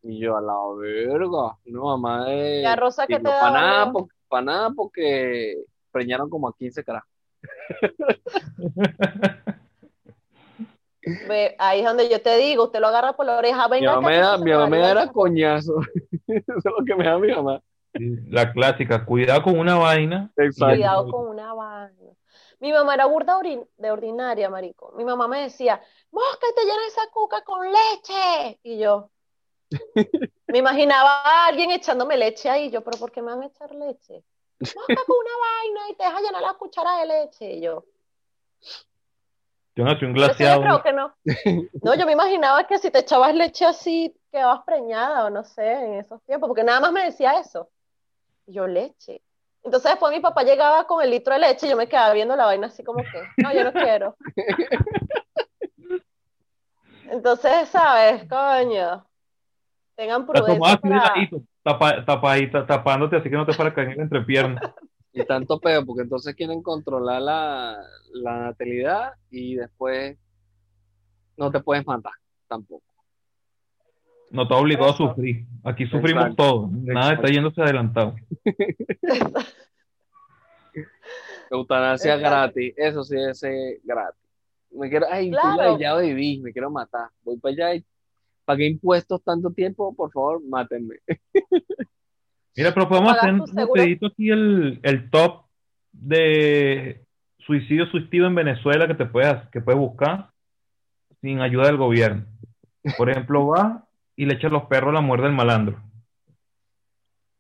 Y 0.03 0.19
yo, 0.19 0.37
a 0.37 0.41
la 0.41 0.55
verga, 0.79 1.59
una 1.67 1.81
mamá 1.81 2.27
de... 2.27 2.63
La 2.63 2.77
rosa 2.77 3.07
que 3.07 3.17
te 3.17 3.23
no 3.23 3.31
para 3.31 3.61
nada, 3.61 3.93
para 4.29 4.45
nada 4.45 4.71
porque 4.71 5.63
preñaron 5.91 6.31
como 6.31 6.49
a 6.49 6.57
15 6.57 6.85
carajos. 6.85 7.11
Ve, 11.29 11.57
ahí 11.59 11.81
es 11.81 11.87
donde 11.87 12.11
yo 12.11 12.21
te 12.21 12.37
digo, 12.37 12.65
usted 12.65 12.79
lo 12.79 12.89
agarra 12.89 13.15
por 13.15 13.25
la 13.25 13.39
oreja, 13.39 13.69
Mi 13.69 13.79
venga 13.79 13.95
mamá 13.95 14.09
me 14.09 14.19
da, 14.19 14.39
mi 14.39 14.51
mamá 14.51 14.67
me 14.67 14.79
va 14.81 14.87
a 14.87 14.91
era 14.91 15.09
coñazo. 15.09 15.81
Eso 16.27 16.53
es 16.57 16.65
lo 16.65 16.85
que 16.85 16.95
me 16.95 17.05
da 17.05 17.19
mi 17.19 17.33
mamá. 17.33 17.63
La 17.93 18.53
clásica, 18.53 19.05
cuidado 19.05 19.43
con 19.43 19.59
una 19.59 19.77
vaina. 19.77 20.31
Exacto. 20.37 20.75
Cuidado 20.77 21.11
con 21.11 21.29
una 21.29 21.53
vaina. 21.55 22.13
Mi 22.61 22.73
mamá 22.73 22.95
era 22.95 23.07
burda 23.07 23.41
de 23.43 23.91
ordinaria, 23.91 24.51
marico. 24.51 24.93
Mi 24.97 25.05
mamá 25.05 25.27
me 25.27 25.43
decía, 25.43 25.81
mosca, 26.11 26.47
te 26.55 26.63
llena 26.63 26.87
esa 26.87 27.03
cuca 27.13 27.43
con 27.43 27.67
leche. 27.67 28.61
Y 28.63 28.79
yo, 28.79 29.11
me 30.47 30.59
imaginaba 30.59 31.23
a 31.25 31.47
alguien 31.47 31.71
echándome 31.71 32.17
leche 32.17 32.51
ahí. 32.51 32.71
Yo, 32.71 32.83
pero 32.83 32.99
¿por 32.99 33.11
qué 33.11 33.23
me 33.23 33.33
van 33.33 33.43
a 33.43 33.47
echar 33.47 33.75
leche? 33.75 34.23
Mosca 34.61 35.03
con 35.07 35.17
una 35.17 35.37
vaina 35.41 35.81
y 35.91 35.95
te 35.97 36.05
deja 36.05 36.21
llenar 36.21 36.43
la 36.43 36.55
cuchara 36.55 36.99
de 36.99 37.07
leche. 37.07 37.53
Y 37.55 37.61
yo, 37.63 37.85
Yo 39.75 39.85
nací 39.85 40.05
un 40.05 40.11
eso 40.17 40.21
yo 40.21 40.27
glaseado. 40.27 40.61
creo 40.61 40.83
que 40.83 40.93
no. 40.93 41.15
No, 41.83 41.95
yo 41.95 42.05
me 42.05 42.13
imaginaba 42.13 42.67
que 42.67 42.79
si 42.79 42.91
te 42.91 42.99
echabas 42.99 43.35
leche 43.35 43.65
así, 43.65 44.15
quedabas 44.31 44.63
preñada 44.65 45.25
o 45.25 45.31
no 45.31 45.45
sé, 45.45 45.73
en 45.73 45.95
esos 45.95 46.23
tiempos, 46.25 46.47
porque 46.47 46.63
nada 46.63 46.81
más 46.81 46.93
me 46.93 47.05
decía 47.05 47.41
eso. 47.41 47.71
Y 48.47 48.53
Yo, 48.55 48.67
leche. 48.67 49.23
Entonces 49.63 49.91
después 49.91 50.13
mi 50.13 50.21
papá 50.21 50.43
llegaba 50.43 50.87
con 50.87 51.03
el 51.03 51.11
litro 51.11 51.35
de 51.35 51.41
leche 51.41 51.67
y 51.67 51.71
yo 51.71 51.77
me 51.77 51.89
quedaba 51.89 52.15
viendo 52.15 52.35
la 52.35 52.47
vaina 52.47 52.69
así 52.69 52.83
como 52.83 53.03
que, 53.03 53.23
no, 53.43 53.53
yo 53.53 53.65
no 53.65 53.73
quiero. 53.73 54.17
Entonces, 57.11 57.69
¿sabes? 57.69 58.27
Coño. 58.29 59.07
Tengan 59.97 60.27
prudencia 60.27 60.73
de 60.73 60.79
para... 60.79 61.15
ladito, 61.15 61.43
tapa- 61.63 62.05
tapadita, 62.05 62.67
tapándote 62.67 63.17
así 63.17 63.29
que 63.29 63.37
no 63.37 63.45
te 63.45 63.53
a 63.53 63.75
caer 63.75 63.91
en 63.91 63.97
la 63.99 64.03
entrepierna. 64.05 64.75
Y 65.13 65.25
tanto 65.25 65.59
peor, 65.59 65.85
porque 65.85 66.03
entonces 66.03 66.37
quieren 66.37 66.63
controlar 66.63 67.21
la, 67.21 67.85
la 68.13 68.39
natalidad 68.43 69.15
y 69.29 69.57
después 69.57 70.17
no 71.37 71.51
te 71.51 71.59
puedes 71.59 71.85
matar 71.85 72.13
tampoco. 72.47 72.85
No 74.31 74.47
te 74.47 74.55
obligado 74.55 74.91
a 74.91 74.97
sufrir. 74.97 75.45
Aquí 75.65 75.87
sufrimos 75.87 76.23
Exacto. 76.25 76.43
todos. 76.43 76.73
Nada 76.73 77.15
está 77.15 77.29
yéndose 77.29 77.61
adelantado. 77.63 78.15
Eutanasia 81.51 82.15
Exacto. 82.15 82.31
gratis, 82.31 82.75
eso 82.77 83.03
sí 83.03 83.17
ser 83.35 83.79
gratis. 83.83 84.21
Me 84.71 84.89
quiero, 84.89 85.07
ay, 85.11 85.31
Claro. 85.31 85.77
de 85.99 86.07
vivir, 86.07 86.41
me 86.43 86.53
quiero 86.53 86.71
matar. 86.71 87.09
Voy 87.25 87.37
para 87.39 87.53
allá 87.53 87.75
y 87.75 87.85
pagué 88.45 88.67
impuestos 88.67 89.23
tanto 89.25 89.51
tiempo, 89.51 89.95
por 89.95 90.13
favor, 90.13 90.41
mátenme. 90.49 90.97
Mira, 92.57 92.73
pero 92.75 92.89
podemos 92.89 93.13
hacer 93.17 93.35
un 93.35 93.43
aquí 93.43 94.31
el, 94.31 94.81
el 94.83 95.11
top 95.11 95.45
de 95.93 97.05
suicidio 97.39 97.87
suicida 97.87 98.27
en 98.27 98.35
Venezuela 98.35 98.87
que 98.87 98.95
te 98.95 99.07
puedes, 99.07 99.49
que 99.51 99.61
puedes 99.61 99.81
buscar 99.81 100.31
sin 101.21 101.41
ayuda 101.41 101.67
del 101.67 101.77
gobierno. 101.77 102.27
Por 102.97 103.11
ejemplo, 103.11 103.47
va 103.49 103.87
y 104.21 104.27
le 104.27 104.35
echa 104.35 104.51
los 104.51 104.65
perros 104.65 104.91
a 104.91 104.95
la 104.97 105.01
muerte 105.01 105.25
del 105.27 105.35
malandro. 105.35 105.83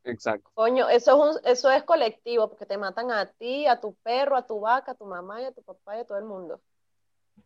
Exacto. 0.04 0.50
Coño, 0.54 0.88
eso 0.88 1.10
es, 1.10 1.36
un- 1.36 1.40
eso 1.44 1.70
es 1.70 1.82
colectivo, 1.82 2.48
porque 2.48 2.64
te 2.64 2.78
matan 2.78 3.10
a 3.10 3.26
ti, 3.26 3.66
a 3.66 3.78
tu 3.78 3.94
perro, 3.96 4.34
a 4.34 4.46
tu 4.46 4.60
vaca, 4.60 4.92
a 4.92 4.94
tu 4.94 5.04
mamá 5.04 5.42
y 5.42 5.44
a 5.44 5.52
tu 5.52 5.62
papá 5.62 5.98
y 5.98 6.00
a 6.00 6.04
todo 6.06 6.16
el 6.16 6.24
mundo. 6.24 6.58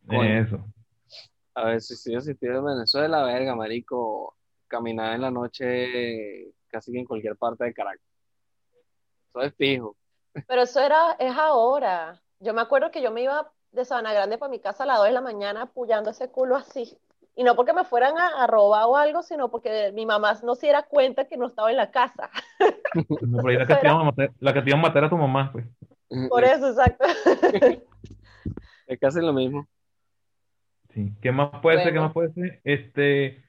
Coño. 0.06 0.22
Eso. 0.22 0.64
A 1.54 1.64
ver, 1.64 1.80
si 1.80 2.12
yo 2.12 2.18
existiera 2.18 2.58
en 2.58 2.64
Venezuela, 2.64 3.24
verga, 3.24 3.56
marico, 3.56 4.36
caminar 4.68 5.16
en 5.16 5.22
la 5.22 5.32
noche 5.32 6.52
casi 6.68 6.92
que 6.92 7.00
en 7.00 7.04
cualquier 7.04 7.36
parte 7.36 7.64
de 7.64 7.74
Caracas. 7.74 8.06
Eso 9.30 9.40
es 9.42 9.54
fijo. 9.56 9.96
Pero 10.46 10.62
eso 10.62 10.78
era, 10.80 11.16
es 11.18 11.36
ahora. 11.36 12.22
Yo 12.38 12.54
me 12.54 12.60
acuerdo 12.60 12.92
que 12.92 13.02
yo 13.02 13.10
me 13.10 13.22
iba 13.22 13.52
de 13.72 13.84
Sabana 13.84 14.12
Grande 14.12 14.38
para 14.38 14.50
mi 14.50 14.60
casa 14.60 14.84
a 14.84 14.86
las 14.86 14.98
2 14.98 15.06
de 15.06 15.12
la 15.12 15.20
mañana 15.20 15.62
apoyando 15.62 16.10
ese 16.10 16.30
culo 16.30 16.54
así. 16.54 16.96
Y 17.36 17.42
no 17.42 17.56
porque 17.56 17.72
me 17.72 17.84
fueran 17.84 18.16
a, 18.16 18.44
a 18.44 18.46
robar 18.46 18.84
o 18.86 18.96
algo, 18.96 19.22
sino 19.22 19.50
porque 19.50 19.90
mi 19.92 20.06
mamá 20.06 20.34
no 20.44 20.54
se 20.54 20.66
diera 20.66 20.84
cuenta 20.84 21.26
que 21.26 21.36
no 21.36 21.46
estaba 21.48 21.70
en 21.70 21.76
la 21.78 21.90
casa. 21.90 22.30
No, 23.22 23.38
pero 23.42 23.48
ahí 23.48 23.56
la 23.56 23.66
que 23.66 23.74
te 23.74 23.86
iban 23.88 24.00
a 24.00 24.04
matar, 24.04 24.30
la 24.38 24.52
que 24.54 24.62
te 24.62 24.70
iban 24.70 24.78
a 24.78 24.82
matar 24.82 25.04
a 25.04 25.10
tu 25.10 25.16
mamá, 25.16 25.50
pues. 25.52 25.66
Por 26.28 26.44
eso, 26.44 26.68
exacto. 26.68 27.04
Es 28.86 29.00
casi 29.00 29.20
lo 29.20 29.32
mismo. 29.32 29.66
Sí. 30.90 31.12
¿Qué 31.20 31.32
más 31.32 31.48
puede 31.60 31.82
ser? 31.82 31.92
¿Qué 31.92 31.98
más 31.98 32.12
puede 32.12 32.32
ser? 32.34 32.60
Este, 32.62 33.42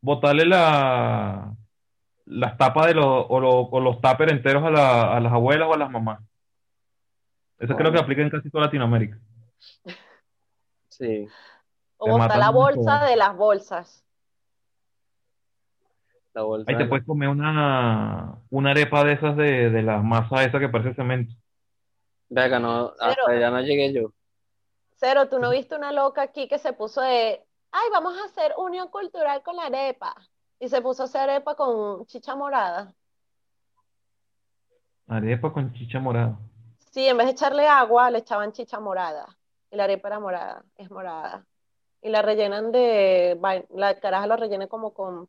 botarle 0.00 0.46
la, 0.46 1.54
las 2.24 2.56
tapas 2.56 2.86
de 2.86 2.94
los, 2.94 3.04
o, 3.28 3.38
los, 3.38 3.66
o 3.70 3.80
los 3.80 4.00
tuppers 4.00 4.32
enteros 4.32 4.64
a, 4.64 4.70
la- 4.70 5.16
a 5.16 5.20
las 5.20 5.32
abuelas 5.32 5.68
o 5.68 5.74
a 5.74 5.78
las 5.78 5.90
mamás. 5.90 6.20
Eso 7.58 7.76
creo 7.76 7.92
que 7.92 7.98
aplica 8.00 8.22
en 8.22 8.30
casi 8.30 8.50
toda 8.50 8.64
Latinoamérica. 8.64 9.18
Sí, 10.88 11.28
O 11.98 12.10
botar 12.10 12.38
la 12.38 12.50
bolsa 12.50 13.04
de 13.04 13.16
las 13.16 13.36
bolsas. 13.36 14.04
la 16.34 16.42
bolsa 16.42 16.70
Ahí 16.70 16.76
te 16.76 16.84
la- 16.84 16.88
puedes 16.90 17.06
comer 17.06 17.28
una, 17.28 18.36
una 18.50 18.70
arepa 18.70 19.04
de 19.04 19.12
esas 19.14 19.36
de, 19.36 19.70
de 19.70 19.82
la 19.82 19.98
masa 20.02 20.44
esa 20.44 20.58
que 20.58 20.68
parece 20.68 20.94
cemento. 20.94 21.32
Verga, 22.28 22.58
no, 22.58 22.92
hasta 23.00 23.30
allá 23.30 23.50
no 23.50 23.60
llegué 23.60 23.92
yo. 23.92 24.12
Cero, 24.96 25.28
¿tú 25.28 25.38
no 25.38 25.50
viste 25.50 25.76
una 25.76 25.92
loca 25.92 26.22
aquí 26.22 26.48
que 26.48 26.58
se 26.58 26.72
puso 26.72 27.00
de, 27.00 27.44
ay, 27.70 27.88
vamos 27.92 28.18
a 28.18 28.24
hacer 28.24 28.52
unión 28.58 28.88
cultural 28.88 29.42
con 29.42 29.56
la 29.56 29.64
arepa? 29.66 30.14
Y 30.58 30.68
se 30.68 30.80
puso 30.80 31.02
a 31.02 31.04
hacer 31.06 31.28
arepa 31.30 31.54
con 31.54 32.06
chicha 32.06 32.34
morada. 32.34 32.92
Arepa 35.08 35.52
con 35.52 35.72
chicha 35.72 36.00
morada. 36.00 36.38
Sí, 36.90 37.06
en 37.06 37.16
vez 37.16 37.26
de 37.26 37.32
echarle 37.32 37.68
agua, 37.68 38.10
le 38.10 38.18
echaban 38.18 38.52
chicha 38.52 38.80
morada. 38.80 39.26
Y 39.70 39.76
la 39.76 39.84
arepa 39.84 40.08
era 40.08 40.18
morada, 40.18 40.64
es 40.76 40.90
morada. 40.90 41.44
Y 42.06 42.08
la 42.08 42.22
rellenan 42.22 42.70
de, 42.70 43.36
la 43.74 43.98
caraja 43.98 44.28
lo 44.28 44.36
rellena 44.36 44.68
como 44.68 44.94
con 44.94 45.28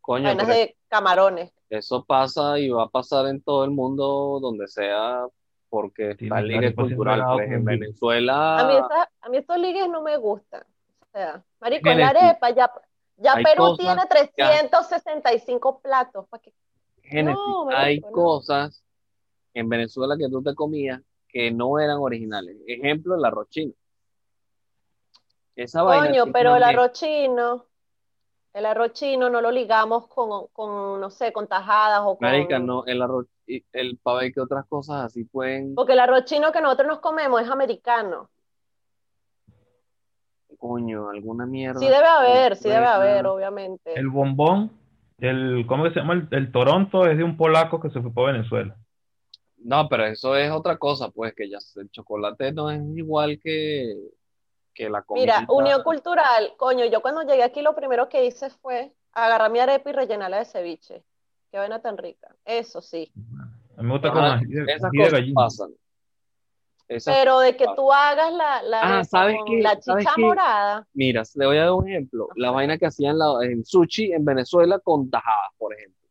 Coño, 0.00 0.24
vainas 0.24 0.48
de 0.48 0.74
camarones. 0.88 1.52
eso 1.68 2.02
pasa 2.02 2.58
y 2.58 2.70
va 2.70 2.84
a 2.84 2.88
pasar 2.88 3.26
en 3.26 3.42
todo 3.42 3.62
el 3.64 3.70
mundo 3.72 4.38
donde 4.40 4.66
sea, 4.66 5.26
porque 5.68 6.14
Sí, 6.18 6.24
está 6.24 6.38
el 6.40 6.48
la 6.48 6.54
ligue 6.60 6.74
cultural. 6.74 7.20
en 7.20 7.26
vino. 7.36 7.56
A 7.56 7.58
mí, 7.58 7.64
Venezuela 7.64 8.86
esa- 8.86 9.10
a 9.20 9.28
mí 9.28 9.36
estos 9.36 9.58
ligues 9.58 9.86
no 9.90 10.00
me 10.00 10.16
gustan. 10.16 10.62
O 11.02 11.06
sea, 11.12 11.44
marico, 11.60 11.90
la 11.90 12.08
arepa 12.08 12.48
ya, 12.52 12.72
ya 13.18 13.34
Hay 13.34 13.44
Perú 13.44 13.62
cosas 13.64 13.78
tiene 13.78 14.02
365 14.08 15.80
platos. 15.80 16.26
¿para 16.30 16.42
qué? 16.42 16.54
Génesis, 17.02 17.36
No, 17.38 17.68
hay 17.68 18.00
no. 18.00 18.12
cosas 18.12 18.82
en 19.52 19.68
Venezuela 19.68 20.16
que 20.18 20.30
tú 20.30 20.42
te 20.42 20.54
comías 20.54 21.02
que 21.28 21.50
no 21.50 21.78
eran 21.78 21.98
originales. 21.98 22.56
Ejemplo, 22.66 23.14
el 23.14 23.24
arroz 23.26 23.50
chino. 23.50 23.74
Esa 25.56 25.82
Coño, 25.82 26.26
pero 26.32 26.56
el 26.56 26.62
arroz 26.62 26.92
chino, 26.92 27.66
El 28.52 28.66
arroz 28.66 28.92
chino 28.92 29.30
no 29.30 29.40
lo 29.40 29.50
ligamos 29.50 30.06
con, 30.08 30.48
con, 30.52 31.00
no 31.00 31.10
sé, 31.10 31.32
con 31.32 31.46
tajadas 31.46 32.00
o 32.02 32.16
con... 32.16 32.28
Marica, 32.28 32.58
no, 32.58 32.84
el 32.86 33.02
arroz, 33.02 33.26
el 33.46 33.98
pabé 33.98 34.32
que 34.32 34.40
otras 34.40 34.66
cosas 34.66 35.04
así 35.04 35.24
pueden, 35.24 35.74
Porque 35.74 35.92
el 35.92 36.00
arroz 36.00 36.24
chino 36.24 36.50
que 36.52 36.60
nosotros 36.60 36.88
nos 36.88 37.00
comemos 37.00 37.40
es 37.42 37.48
americano. 37.48 38.30
coño, 40.58 41.10
alguna 41.10 41.46
mierda. 41.46 41.78
Sí 41.78 41.86
debe 41.86 42.06
haber, 42.06 42.56
sí 42.56 42.68
debe 42.68 42.86
haber, 42.86 43.26
obviamente. 43.26 43.92
El 43.94 44.08
bombón, 44.08 44.72
el, 45.18 45.66
¿cómo 45.68 45.84
que 45.84 45.90
se 45.90 46.00
llama? 46.00 46.14
El, 46.14 46.28
el 46.30 46.52
Toronto 46.52 47.06
es 47.06 47.18
de 47.18 47.24
un 47.24 47.36
polaco 47.36 47.80
que 47.80 47.90
se 47.90 48.00
fue 48.00 48.12
para 48.12 48.32
Venezuela. 48.32 48.76
No, 49.58 49.88
pero 49.88 50.04
eso 50.04 50.36
es 50.36 50.50
otra 50.50 50.76
cosa, 50.76 51.10
pues, 51.10 51.34
que 51.34 51.48
ya 51.48 51.58
sé, 51.60 51.80
el 51.80 51.90
chocolate 51.90 52.52
no 52.52 52.70
es 52.70 52.82
igual 52.94 53.40
que, 53.42 53.94
que 54.74 54.90
la 54.90 55.04
Mira, 55.10 55.46
unión 55.48 55.82
cultural, 55.82 56.54
coño, 56.56 56.84
yo 56.86 57.00
cuando 57.00 57.22
llegué 57.22 57.44
aquí 57.44 57.62
lo 57.62 57.74
primero 57.74 58.08
que 58.08 58.26
hice 58.26 58.50
fue 58.50 58.92
agarrar 59.12 59.50
mi 59.50 59.60
arepa 59.60 59.90
y 59.90 59.92
rellenarla 59.92 60.38
de 60.38 60.44
ceviche. 60.44 61.04
Qué 61.50 61.58
vaina 61.58 61.80
tan 61.80 61.96
rica. 61.96 62.34
Eso 62.44 62.80
sí. 62.82 63.12
A 63.76 63.82
mí 63.82 63.88
me 63.88 63.92
gusta 63.92 64.12
con 64.12 64.24
Esas 64.68 64.90
de 64.90 64.98
cosas 64.98 65.20
pasan. 65.34 65.70
Esas- 66.88 67.14
Pero 67.16 67.38
de 67.38 67.56
que 67.56 67.66
tú 67.76 67.92
hagas 67.92 68.32
la, 68.32 68.62
la 68.62 68.82
Ah, 68.82 68.86
arepa 68.98 69.04
¿sabes 69.08 69.36
con 69.36 69.46
qué? 69.56 69.62
la 69.62 69.80
¿Sabes 69.80 70.04
chicha 70.04 70.16
qué? 70.16 70.22
morada, 70.22 70.86
Mira, 70.92 71.22
le 71.34 71.46
voy 71.46 71.56
a 71.58 71.60
dar 71.62 71.72
un 71.72 71.88
ejemplo. 71.88 72.28
La 72.36 72.50
vaina 72.50 72.76
que 72.76 72.86
hacían 72.86 73.18
la- 73.18 73.38
en 73.42 73.64
sushi 73.64 74.12
en 74.12 74.24
Venezuela 74.24 74.78
con 74.80 75.08
tajadas, 75.10 75.50
por 75.56 75.74
ejemplo. 75.74 76.08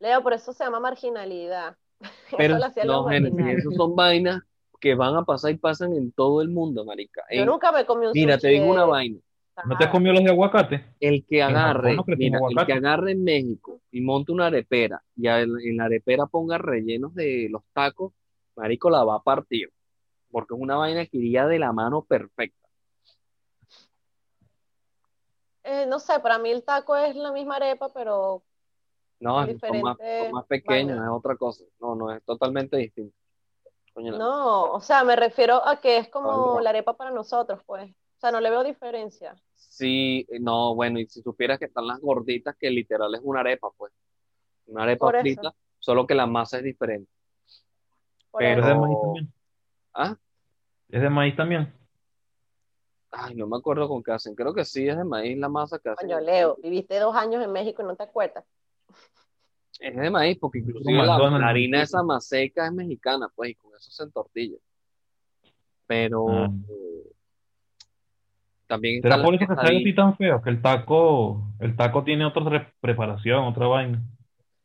Leo, 0.00 0.22
por 0.22 0.32
eso 0.32 0.52
se 0.52 0.64
llama 0.64 0.80
marginalidad. 0.80 1.76
Pero 2.38 2.54
Eso 2.54 2.58
lo 2.58 2.66
hacían 2.66 2.86
los 2.86 3.04
no, 3.04 3.10
esas 3.10 3.74
son 3.74 3.94
vainas 3.94 4.42
que 4.80 4.94
van 4.94 5.14
a 5.14 5.24
pasar 5.24 5.52
y 5.52 5.58
pasan 5.58 5.92
en 5.92 6.10
todo 6.12 6.40
el 6.40 6.48
mundo, 6.48 6.84
marica. 6.84 7.22
Yo 7.30 7.42
En- 7.42 7.46
nunca 7.46 7.70
me 7.70 7.84
comí 7.84 8.06
un 8.06 8.12
mira, 8.14 8.38
te 8.38 8.48
digo 8.48 8.70
una 8.70 8.82
de 8.82 8.88
vaina. 8.88 9.20
¿No 9.66 9.76
te 9.76 9.84
has 9.84 9.90
comido 9.90 10.14
los 10.14 10.24
de 10.24 10.30
aguacate? 10.30 10.84
El 11.00 11.24
que 11.26 11.42
agarre, 11.42 11.94
no 11.94 12.04
mira, 12.06 12.38
el 12.48 12.66
que 12.66 12.72
agarre 12.72 13.12
en 13.12 13.24
México 13.24 13.80
y 13.90 14.00
monte 14.00 14.32
una 14.32 14.46
arepera 14.46 15.02
y 15.16 15.28
en 15.28 15.76
la 15.76 15.84
arepera 15.84 16.26
ponga 16.26 16.58
rellenos 16.58 17.14
de 17.14 17.48
los 17.50 17.62
tacos, 17.72 18.12
marico, 18.56 18.88
la 18.90 19.04
va 19.04 19.16
a 19.16 19.22
partir. 19.22 19.70
Porque 20.30 20.54
es 20.54 20.60
una 20.60 20.76
vaina 20.76 21.04
que 21.06 21.18
iría 21.18 21.46
de 21.46 21.58
la 21.58 21.72
mano 21.72 22.02
perfecta. 22.02 22.68
Eh, 25.62 25.86
no 25.86 25.98
sé, 25.98 26.20
para 26.20 26.38
mí 26.38 26.50
el 26.50 26.64
taco 26.64 26.96
es 26.96 27.14
la 27.16 27.32
misma 27.32 27.56
arepa, 27.56 27.92
pero 27.92 28.42
No, 29.20 29.46
son 29.46 29.80
más, 29.82 29.98
más 30.32 30.46
pequeños, 30.46 30.96
vaina. 30.96 31.04
es 31.04 31.10
otra 31.10 31.36
cosa. 31.36 31.64
No, 31.80 31.94
no, 31.94 32.12
es 32.14 32.22
totalmente 32.24 32.76
distinto. 32.78 33.14
Coño, 33.92 34.16
no, 34.16 34.72
o 34.72 34.80
sea, 34.80 35.02
me 35.04 35.16
refiero 35.16 35.66
a 35.66 35.80
que 35.80 35.98
es 35.98 36.08
como 36.08 36.52
Vale. 36.54 36.64
la 36.64 36.70
arepa 36.70 36.96
para 36.96 37.10
nosotros, 37.10 37.60
pues. 37.66 37.90
O 37.90 38.20
sea, 38.20 38.30
no 38.30 38.40
le 38.40 38.50
veo 38.50 38.62
diferencia. 38.62 39.34
Sí, 39.54 40.26
no, 40.40 40.74
bueno, 40.74 40.98
y 41.00 41.06
si 41.06 41.22
supieras 41.22 41.58
que 41.58 41.64
están 41.64 41.86
las 41.86 42.00
gorditas, 42.00 42.54
que 42.56 42.70
literal 42.70 43.14
es 43.14 43.20
una 43.24 43.40
arepa, 43.40 43.70
pues. 43.76 43.92
Una 44.66 44.84
arepa 44.84 45.06
Por 45.06 45.16
eso. 45.16 45.22
frita, 45.22 45.54
solo 45.78 46.06
que 46.06 46.14
la 46.14 46.26
masa 46.26 46.58
es 46.58 46.64
diferente. 46.64 47.10
Por 48.30 48.40
Pero- 48.40 48.60
¿Es 48.60 48.66
de 48.66 48.74
maíz 48.74 48.98
también? 49.00 49.32
¿Ah? 49.94 50.16
¿Es 50.90 51.02
de 51.02 51.10
maíz 51.10 51.36
también? 51.36 51.74
Ay, 53.10 53.34
no 53.34 53.46
me 53.48 53.56
acuerdo 53.56 53.88
con 53.88 54.02
qué 54.02 54.12
hacen. 54.12 54.34
Creo 54.36 54.54
que 54.54 54.64
sí 54.64 54.86
es 54.88 54.96
de 54.96 55.04
maíz 55.04 55.36
la 55.36 55.48
masa 55.48 55.78
que 55.78 55.88
hacen. 55.88 56.08
Coño, 56.08 56.20
Leo, 56.20 56.56
viviste 56.62 56.98
dos 56.98 57.16
años 57.16 57.42
en 57.42 57.50
México 57.50 57.82
y 57.82 57.86
no 57.86 57.96
te 57.96 58.04
acuerdas. 58.04 58.44
Es 59.80 59.96
de 59.96 60.10
maíz, 60.10 60.38
porque 60.38 60.58
inclusive 60.58 60.92
la, 61.04 61.16
harina 61.48 61.82
esa 61.82 62.02
maseca 62.02 62.66
es 62.66 62.72
mexicana, 62.72 63.28
pues, 63.34 63.50
y 63.50 63.54
con 63.54 63.74
eso 63.74 63.90
se 63.90 64.02
entortilla. 64.04 64.58
Pero 65.86 66.28
Ah. 66.28 66.50
eh, 66.68 67.12
también 68.66 69.02
¿Será 69.02 69.16
la 69.16 69.24
por 69.24 69.34
eso 69.34 69.46
que 69.46 69.54
sabe 69.54 69.76
así 69.78 69.94
tan 69.94 70.16
feo? 70.16 70.40
Que 70.42 70.50
el 70.50 70.62
taco, 70.62 71.42
el 71.58 71.76
taco 71.76 72.04
tiene 72.04 72.24
otra 72.26 72.44
re- 72.44 72.72
preparación, 72.80 73.44
otra 73.44 73.66
vaina. 73.66 74.00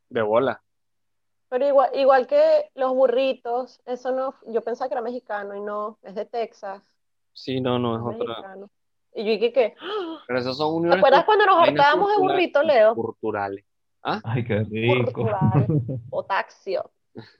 de 0.09 0.21
bola. 0.21 0.61
Pero 1.49 1.67
igual, 1.67 1.89
igual 1.95 2.27
que 2.27 2.69
los 2.75 2.93
burritos, 2.93 3.81
eso 3.85 4.11
no, 4.11 4.35
yo 4.47 4.61
pensaba 4.61 4.87
que 4.87 4.93
era 4.95 5.01
mexicano 5.01 5.55
y 5.55 5.61
no, 5.61 5.97
es 6.03 6.13
de 6.15 6.25
Texas, 6.25 6.83
Sí, 7.33 7.59
no, 7.59 7.79
no 7.79 7.95
es 7.95 8.01
es 8.01 8.21
otra. 8.21 8.35
mexicano. 8.35 8.69
Y 9.13 9.23
yo 9.25 9.31
dije 9.31 9.51
que, 9.51 9.75
¡ah! 9.81 10.23
Pero 10.27 10.39
esas 10.39 10.55
son 10.57 10.83
¿te 10.89 10.95
acuerdas 10.95 11.25
cuando 11.25 11.45
nos 11.47 11.57
hartábamos 11.67 12.09
de 12.09 12.15
culturales- 12.15 12.21
burrito, 12.21 12.63
Leo? 12.63 12.95
culturales. 12.95 13.65
¿Ah? 14.07 14.21
Ay, 14.23 14.45
qué 14.45 14.59
rico. 14.59 15.25
Potaxio. 16.11 16.91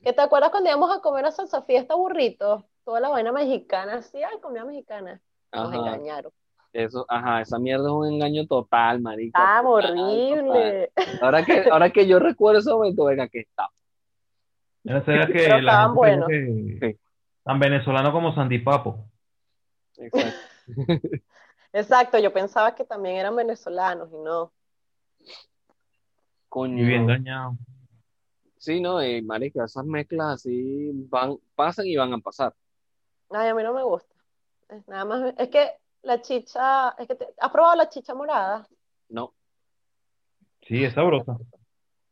¿Que 0.04 0.14
te 0.14 0.22
acuerdas 0.22 0.50
cuando 0.50 0.70
íbamos 0.70 0.90
a 0.96 1.00
comer 1.00 1.26
a 1.26 1.32
Salsa 1.32 1.62
Fiesta 1.62 1.94
burritos? 1.96 2.64
Toda 2.84 3.00
la 3.00 3.10
vaina 3.10 3.32
mexicana, 3.32 4.02
sí, 4.02 4.22
ay, 4.24 4.40
comida 4.42 4.66
mexicana. 4.66 5.22
Nos 5.54 5.68
Ajá. 5.72 5.76
engañaron. 5.78 6.32
Eso, 6.74 7.06
ajá, 7.08 7.42
esa 7.42 7.60
mierda 7.60 7.86
es 7.88 7.94
un 7.94 8.08
engaño 8.14 8.48
total, 8.48 9.00
marica. 9.00 9.40
Ah, 9.60 9.62
total, 9.62 9.92
horrible. 10.00 10.92
total. 10.96 11.20
Ahora 11.22 11.46
que, 11.46 11.70
ahora 11.72 11.90
que 11.92 12.08
yo 12.08 12.20
recuerdo 12.20 12.60
ese 12.60 12.72
momento, 12.72 13.06
venga, 13.06 13.28
que 13.30 13.42
está. 13.42 13.70
Esa 14.84 15.14
era 15.14 15.28
que 15.28 15.34
Pero 15.34 15.62
la 15.62 15.72
estaban 15.72 15.96
gente 15.96 16.02
creyó 16.02 16.26
buenos. 16.26 16.28
que 16.80 16.94
Sí. 16.94 17.00
tan 17.44 17.60
venezolano 17.60 18.12
como 18.12 18.34
Sandy 18.34 18.60
Papo. 18.60 19.06
Exacto. 19.98 20.40
Exacto, 21.74 22.18
yo 22.18 22.34
pensaba 22.34 22.74
que 22.74 22.86
también 22.86 23.18
eran 23.18 23.36
venezolanos 23.36 24.10
y 24.12 24.18
no. 24.18 24.52
Coño. 26.56 26.82
Y 26.82 26.86
bien 26.86 27.02
engañado. 27.02 27.58
Sí, 28.58 28.80
no, 28.80 29.04
y 29.04 29.22
marica, 29.22 29.66
esas 29.66 29.86
mezclas 29.86 30.36
así 30.36 30.90
van, 31.10 31.36
pasan 31.54 31.86
y 31.86 31.98
van 31.98 32.14
a 32.14 32.18
pasar. 32.20 32.54
Ay, 33.30 33.50
a 33.50 33.54
mí 33.54 33.62
no 33.62 33.74
me 33.74 33.84
gusta. 33.84 34.16
Es 34.70 34.88
nada 34.88 35.04
más, 35.04 35.34
es 35.38 35.50
que 35.50 35.72
la 36.04 36.22
chicha, 36.22 36.92
es 36.98 37.08
que 37.10 37.16
te- 37.16 37.28
¿has 37.42 37.52
probado 37.52 37.76
la 37.76 37.90
chicha 37.90 38.16
morada? 38.16 38.66
No, 39.10 39.34
Sí, 40.62 40.82
es 40.84 40.94
sabrosa. 40.94 41.38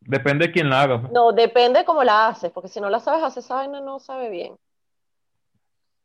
Depende 0.01 0.47
de 0.47 0.51
quién 0.51 0.69
la 0.69 0.81
haga. 0.83 0.97
No, 1.11 1.31
depende 1.31 1.79
de 1.79 1.85
cómo 1.85 2.03
la 2.03 2.27
haces, 2.27 2.51
porque 2.51 2.67
si 2.67 2.81
no 2.81 2.89
la 2.89 2.99
sabes 2.99 3.23
hacer 3.23 3.41
esa 3.41 3.55
vaina 3.55 3.79
no 3.79 3.99
sabe 4.01 4.29
bien. 4.29 4.55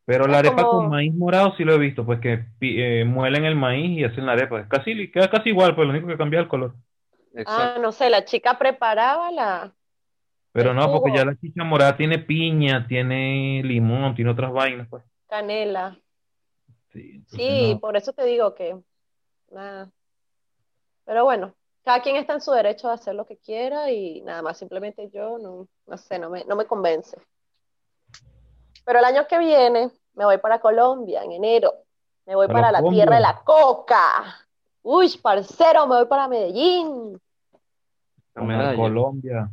Pero 0.06 0.28
la 0.28 0.38
arepa 0.38 0.64
como- 0.64 0.82
con 0.82 0.88
maíz 0.90 1.12
morado 1.12 1.54
sí 1.56 1.64
lo 1.64 1.74
he 1.74 1.78
visto, 1.78 2.06
pues 2.06 2.20
que 2.20 2.46
eh, 2.60 3.04
muelen 3.04 3.44
el 3.44 3.56
maíz 3.56 3.98
y 3.98 4.04
hacen 4.04 4.24
la 4.26 4.32
arepa. 4.32 4.60
Es 4.60 4.68
casi, 4.68 5.10
queda 5.10 5.28
casi 5.28 5.48
igual, 5.50 5.74
pues 5.74 5.86
lo 5.86 5.92
único 5.92 6.06
que 6.06 6.16
cambia 6.16 6.38
es 6.38 6.44
el 6.44 6.48
color. 6.48 6.74
Exacto. 7.34 7.78
Ah, 7.78 7.78
no 7.80 7.92
sé, 7.92 8.10
la 8.10 8.24
chica 8.24 8.58
preparaba 8.58 9.30
la, 9.30 9.74
Pero 10.52 10.74
no, 10.74 10.90
porque 10.90 11.16
ya 11.16 11.24
la 11.24 11.36
chicha 11.36 11.64
morada 11.64 11.96
tiene 11.96 12.18
piña, 12.18 12.86
tiene 12.86 13.62
limón, 13.64 14.14
tiene 14.14 14.30
otras 14.30 14.52
vainas, 14.52 14.88
pues. 14.88 15.04
canela. 15.28 15.98
Sí, 16.92 17.22
Sí, 17.26 17.74
no. 17.74 17.80
por 17.80 17.96
eso 17.96 18.12
te 18.12 18.24
digo 18.24 18.54
que 18.54 18.76
nada. 19.50 19.90
Pero 21.04 21.24
bueno, 21.24 21.54
cada 21.84 22.02
quien 22.02 22.16
está 22.16 22.34
en 22.34 22.40
su 22.40 22.50
derecho 22.52 22.88
de 22.88 22.94
hacer 22.94 23.14
lo 23.14 23.26
que 23.26 23.38
quiera 23.38 23.90
y 23.90 24.20
nada 24.22 24.42
más, 24.42 24.58
simplemente 24.58 25.10
yo 25.10 25.38
no, 25.38 25.68
no 25.86 25.96
sé, 25.96 26.18
no 26.18 26.30
me, 26.30 26.44
no 26.44 26.56
me 26.56 26.66
convence. 26.66 27.16
Pero 28.84 28.98
el 28.98 29.04
año 29.04 29.26
que 29.26 29.38
viene 29.38 29.90
me 30.14 30.24
voy 30.24 30.38
para 30.38 30.60
Colombia 30.60 31.22
en 31.22 31.32
enero. 31.32 31.72
Me 32.26 32.34
voy 32.34 32.46
Para 32.46 32.60
para 32.70 32.82
la 32.82 32.90
tierra 32.90 33.16
de 33.16 33.22
la 33.22 33.42
coca. 33.44 34.47
Uy, 34.90 35.18
parcero, 35.22 35.86
me 35.86 35.96
voy 35.96 36.06
para 36.06 36.28
Medellín, 36.28 37.20
La 38.32 38.40
Comer 38.40 38.56
medalla. 38.56 38.76
Colombia. 38.76 39.50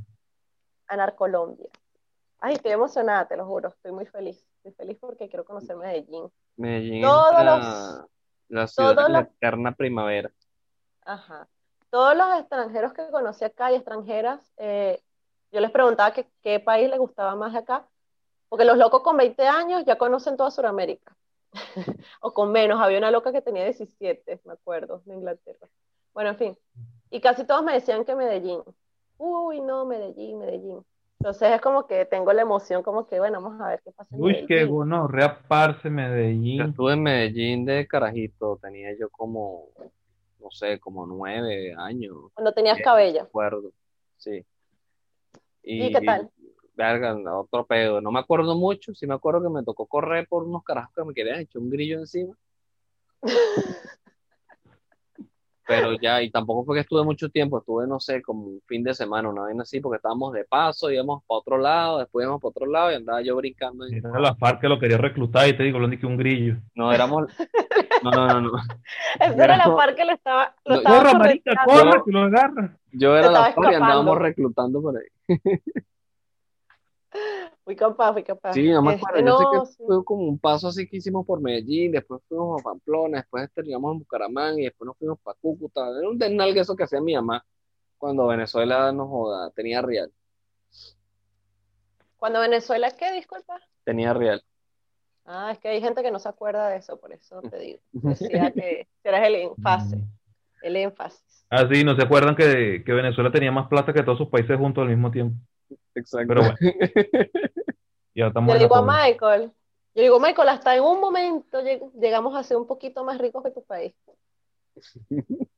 a 0.88 0.96
Narcolombia. 0.96 1.68
Ay, 2.40 2.54
estoy 2.54 2.72
emocionada, 2.72 3.28
te 3.28 3.36
lo 3.36 3.46
juro, 3.46 3.68
estoy 3.68 3.92
muy 3.92 4.06
feliz. 4.06 4.48
Estoy 4.64 4.72
feliz 4.74 4.98
porque 4.98 5.28
quiero 5.28 5.44
conocer 5.44 5.76
Medellín. 5.76 6.32
Medellín 6.56 7.02
Todos 7.02 7.32
es 7.38 7.44
la, 7.44 7.58
los- 7.58 8.06
la 8.48 8.68
ciudad 8.68 8.94
todos 8.94 9.08
de 9.08 9.12
la 9.14 9.20
los- 9.22 9.28
eterna 9.30 9.72
primavera. 9.76 10.32
Ajá. 11.02 11.50
Todos 11.90 12.16
los 12.16 12.40
extranjeros 12.40 12.94
que 12.94 13.10
conocí 13.12 13.44
acá 13.44 13.74
y 13.74 13.76
extranjeras, 13.76 14.54
eh, 14.56 15.02
yo 15.52 15.60
les 15.60 15.72
preguntaba 15.72 16.14
que, 16.14 16.30
qué 16.44 16.62
país 16.62 16.90
les 16.90 17.00
gustaba 17.00 17.36
más 17.36 17.52
de 17.52 17.60
acá, 17.60 17.86
porque 18.48 18.64
los 18.64 18.78
locos 18.78 19.02
con 19.02 19.18
20 19.18 19.46
años 19.48 19.84
ya 19.86 19.98
conocen 19.98 20.38
toda 20.38 20.50
Sudamérica, 20.52 21.14
o 22.22 22.34
con 22.34 22.52
menos, 22.52 22.80
había 22.82 22.98
una 22.98 23.12
loca 23.12 23.32
que 23.32 23.42
tenía 23.42 23.64
17, 23.64 24.42
me 24.46 24.54
acuerdo, 24.54 25.02
de 25.06 25.16
Inglaterra. 25.16 25.68
Bueno, 26.14 26.32
en 26.32 26.38
fin, 26.38 26.58
y 27.10 27.20
casi 27.22 27.46
todos 27.46 27.64
me 27.64 27.74
decían 27.74 28.06
que 28.06 28.16
Medellín. 28.16 28.62
Uy, 29.18 29.62
no, 29.62 29.86
Medellín, 29.86 30.40
Medellín. 30.40 30.86
Entonces 31.20 31.50
es 31.54 31.62
como 31.62 31.88
que 31.88 32.06
tengo 32.06 32.32
la 32.34 32.42
emoción, 32.42 32.84
como 32.84 33.08
que, 33.08 33.20
bueno, 33.20 33.42
vamos 33.42 33.60
a 33.62 33.70
ver 33.70 33.82
qué 33.84 33.92
pasa 33.92 34.16
en 34.16 34.22
Uy, 34.22 34.34
qué 34.48 34.56
Medellín. 34.56 34.76
bueno, 34.76 35.08
reaparse 35.08 35.88
Yo 35.88 35.94
Medellín. 35.96 36.62
estuve 36.62 36.94
en 36.94 37.04
Medellín 37.04 37.66
de 37.66 37.88
carajito, 37.88 38.58
tenía 38.62 38.96
yo 38.98 39.10
como, 39.10 39.70
no 40.40 40.52
sé, 40.52 40.80
como 40.80 41.06
nueve 41.08 41.74
años, 41.78 42.16
Cuando 42.34 42.52
tenías 42.54 42.76
Bien. 42.76 42.84
cabello. 42.84 43.22
acuerdo, 43.24 43.72
sí. 44.18 44.46
¿Y 45.64 45.92
qué 45.92 46.02
tal? 46.02 46.30
Verga, 46.76 47.16
otro 47.40 47.66
pedo, 47.66 48.02
no 48.02 48.12
me 48.12 48.20
acuerdo 48.20 48.56
mucho, 48.56 48.94
sí 48.94 49.08
me 49.08 49.14
acuerdo 49.14 49.42
que 49.44 49.50
me 49.50 49.64
tocó 49.64 49.86
correr 49.86 50.28
por 50.28 50.44
unos 50.44 50.64
carajos 50.64 50.94
que 50.96 51.04
me 51.04 51.14
querían 51.14 51.40
echar 51.40 51.62
un 51.62 51.70
grillo 51.70 52.00
encima. 52.00 52.36
Pero 55.68 55.94
ya, 56.00 56.22
y 56.22 56.30
tampoco 56.30 56.64
fue 56.64 56.76
que 56.76 56.82
estuve 56.82 57.04
mucho 57.04 57.28
tiempo, 57.30 57.58
estuve, 57.58 57.88
no 57.88 58.00
sé, 58.00 58.22
como 58.22 58.46
un 58.46 58.62
fin 58.68 58.84
de 58.84 58.94
semana, 58.94 59.30
una 59.30 59.46
vez 59.46 59.60
así, 59.60 59.80
porque 59.80 59.96
estábamos 59.96 60.32
de 60.34 60.46
paso, 60.46 60.92
íbamos 60.92 61.24
para 61.26 61.40
otro 61.40 61.58
lado, 61.58 61.98
después 62.00 62.24
íbamos 62.24 62.40
para 62.40 62.50
otro 62.52 62.66
lado 62.68 62.92
y 62.92 62.96
andaba 62.96 63.22
yo 63.24 63.36
brincando. 63.36 63.88
y- 63.88 63.96
Era 63.98 64.20
la 64.20 64.36
FARC 64.36 64.62
que 64.62 64.70
lo 64.70 64.80
quería 64.80 64.98
reclutar 64.98 65.48
y 65.48 65.58
te 65.58 65.64
digo, 65.64 65.80
lo 65.80 65.90
que 65.90 66.06
un 66.06 66.18
grillo. 66.18 66.58
No, 66.76 66.94
éramos. 66.94 67.28
No, 68.04 68.12
no, 68.12 68.28
no, 68.28 68.42
no. 68.42 68.52
Esa 69.20 69.44
era 69.46 69.58
la 69.58 69.76
par 69.76 69.96
que 69.96 70.06
le 70.06 70.14
estaba, 70.14 70.54
lo 70.66 70.76
No, 70.76 70.80
estaba 70.82 70.98
Corra, 70.98 71.14
marica, 71.18 71.56
corra, 71.66 72.04
que 72.06 72.12
lo 72.12 72.20
agarra. 72.20 72.78
Yo 72.92 73.18
era 73.18 73.32
la 73.32 73.46
FARC 73.52 73.72
y 73.72 73.74
andábamos 73.74 74.18
reclutando 74.20 74.82
por 74.82 74.96
ahí. 74.98 75.08
Fui 77.64 77.76
capaz, 77.76 78.14
fui 78.14 78.24
capaz. 78.24 78.54
Sí, 78.54 78.70
no 78.70 78.82
me 78.82 78.94
Este, 78.96 79.06
acuerdo. 79.08 79.26
Yo 79.26 79.38
sé 79.38 79.46
que 79.52 79.66
sí. 79.74 79.84
fue 79.86 80.04
como 80.06 80.24
un 80.28 80.40
paso 80.40 80.68
así 80.68 80.88
que 80.88 80.98
hicimos 80.98 81.26
por 81.26 81.42
Medellín, 81.42 81.92
después 81.92 82.22
fuimos 82.28 82.62
a 82.62 82.64
Pamplona, 82.64 83.18
después 83.20 83.52
terminamos 83.54 83.94
en 83.94 84.00
Bucaramanga 84.00 84.60
y 84.62 84.66
después 84.66 84.88
nos 84.88 84.98
fuimos 84.98 85.20
para 85.22 85.38
Cúcuta. 85.42 85.82
Era 86.00 86.10
un 86.10 86.18
desnalgue 86.18 86.60
eso 86.62 86.76
que 86.76 86.84
hacía 86.84 87.02
mi 87.02 87.16
mamá 87.16 87.44
cuando 87.98 88.28
Venezuela 88.28 88.92
nos 88.92 89.08
joda, 89.10 89.52
tenía 89.52 89.82
real, 89.82 90.12
Cuando 92.18 92.40
Venezuela, 92.42 92.92
¿qué? 92.92 93.12
Disculpa. 93.14 93.60
tenía 93.84 94.14
real. 94.14 94.44
Ah, 95.26 95.52
es 95.52 95.60
que 95.60 95.70
hay 95.70 95.82
gente 95.82 96.04
que 96.04 96.12
no 96.12 96.20
se 96.20 96.30
acuerda 96.30 96.70
de 96.70 96.78
eso, 96.78 97.00
por 97.00 97.12
eso 97.12 97.42
te 97.42 97.58
digo. 97.58 97.80
Decía 97.94 98.52
que 98.52 98.88
eras 99.04 99.28
el 99.28 99.36
énfasis, 99.36 100.04
el 100.62 100.76
énfasis. 100.76 101.46
Ah, 101.50 101.68
sí, 101.72 101.84
no 101.84 101.96
se 101.96 102.04
acuerdan 102.04 102.36
que, 102.36 102.84
que 102.86 102.94
Venezuela 102.94 103.32
tenía 103.32 103.52
más 103.52 103.68
plata 103.68 103.94
que 103.94 104.04
todos 104.04 104.18
sus 104.18 104.30
países 104.30 104.58
juntos 104.58 104.84
al 104.84 104.90
mismo 104.90 105.12
tiempo. 105.12 105.36
Exacto. 105.96 106.28
Pero 106.28 106.42
bueno. 106.42 106.58
Yo 108.14 108.30
digo 108.60 108.76
a. 108.76 108.82
Michael, 108.82 109.52
yo 109.94 110.02
digo, 110.02 110.20
Michael, 110.22 110.50
hasta 110.50 110.76
en 110.76 110.84
un 110.84 111.00
momento 111.02 111.60
lleg- 111.62 111.92
llegamos 112.00 112.34
a 112.36 112.44
ser 112.44 112.56
un 112.58 112.66
poquito 112.68 113.04
más 113.04 113.18
ricos 113.18 113.44
que 113.44 113.52
tu 113.52 113.64
país. 113.64 113.94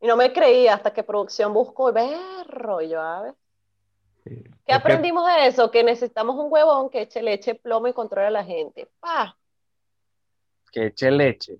Y 0.00 0.06
no 0.08 0.16
me 0.16 0.32
creía 0.32 0.74
hasta 0.74 0.92
que 0.92 1.04
producción 1.04 1.52
buscó, 1.52 1.92
berro, 1.92 2.80
y 2.80 2.88
yo, 2.88 3.00
a 3.00 3.22
ver. 3.22 3.34
Sí. 4.24 4.30
¿Qué 4.42 4.50
Es 4.50 4.64
que- 4.66 4.72
aprendimos 4.74 5.24
de 5.28 5.46
eso? 5.46 5.70
Que 5.70 5.84
necesitamos 5.84 6.34
un 6.36 6.50
huevón 6.52 6.90
que 6.90 7.02
eche 7.02 7.22
leche, 7.22 7.54
plomo 7.54 7.86
y 7.86 7.92
controle 7.92 8.26
a 8.26 8.30
la 8.30 8.44
gente. 8.44 8.88
¡Pa! 8.98 9.36
Que 10.72 10.86
eche 10.86 11.08
leche. 11.08 11.52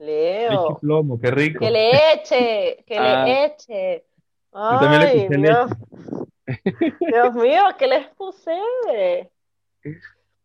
Leche 0.00 0.48
Leo, 0.50 0.70
y 0.72 0.80
plomo, 0.80 1.20
qué 1.20 1.30
rico. 1.30 1.60
que 1.60 1.70
le 1.70 2.12
eche, 2.14 2.82
que 2.84 2.98
Ah. 2.98 3.24
le 3.24 3.44
eche. 3.44 4.04
Yo 4.52 4.78
también 4.78 5.00
le 5.00 5.06
Ay, 5.06 5.26
puse 5.26 5.38
Dios. 5.38 5.70
Dios 7.00 7.34
mío, 7.34 7.62
¿qué 7.78 7.86
les 7.86 8.08
puse? 8.08 9.30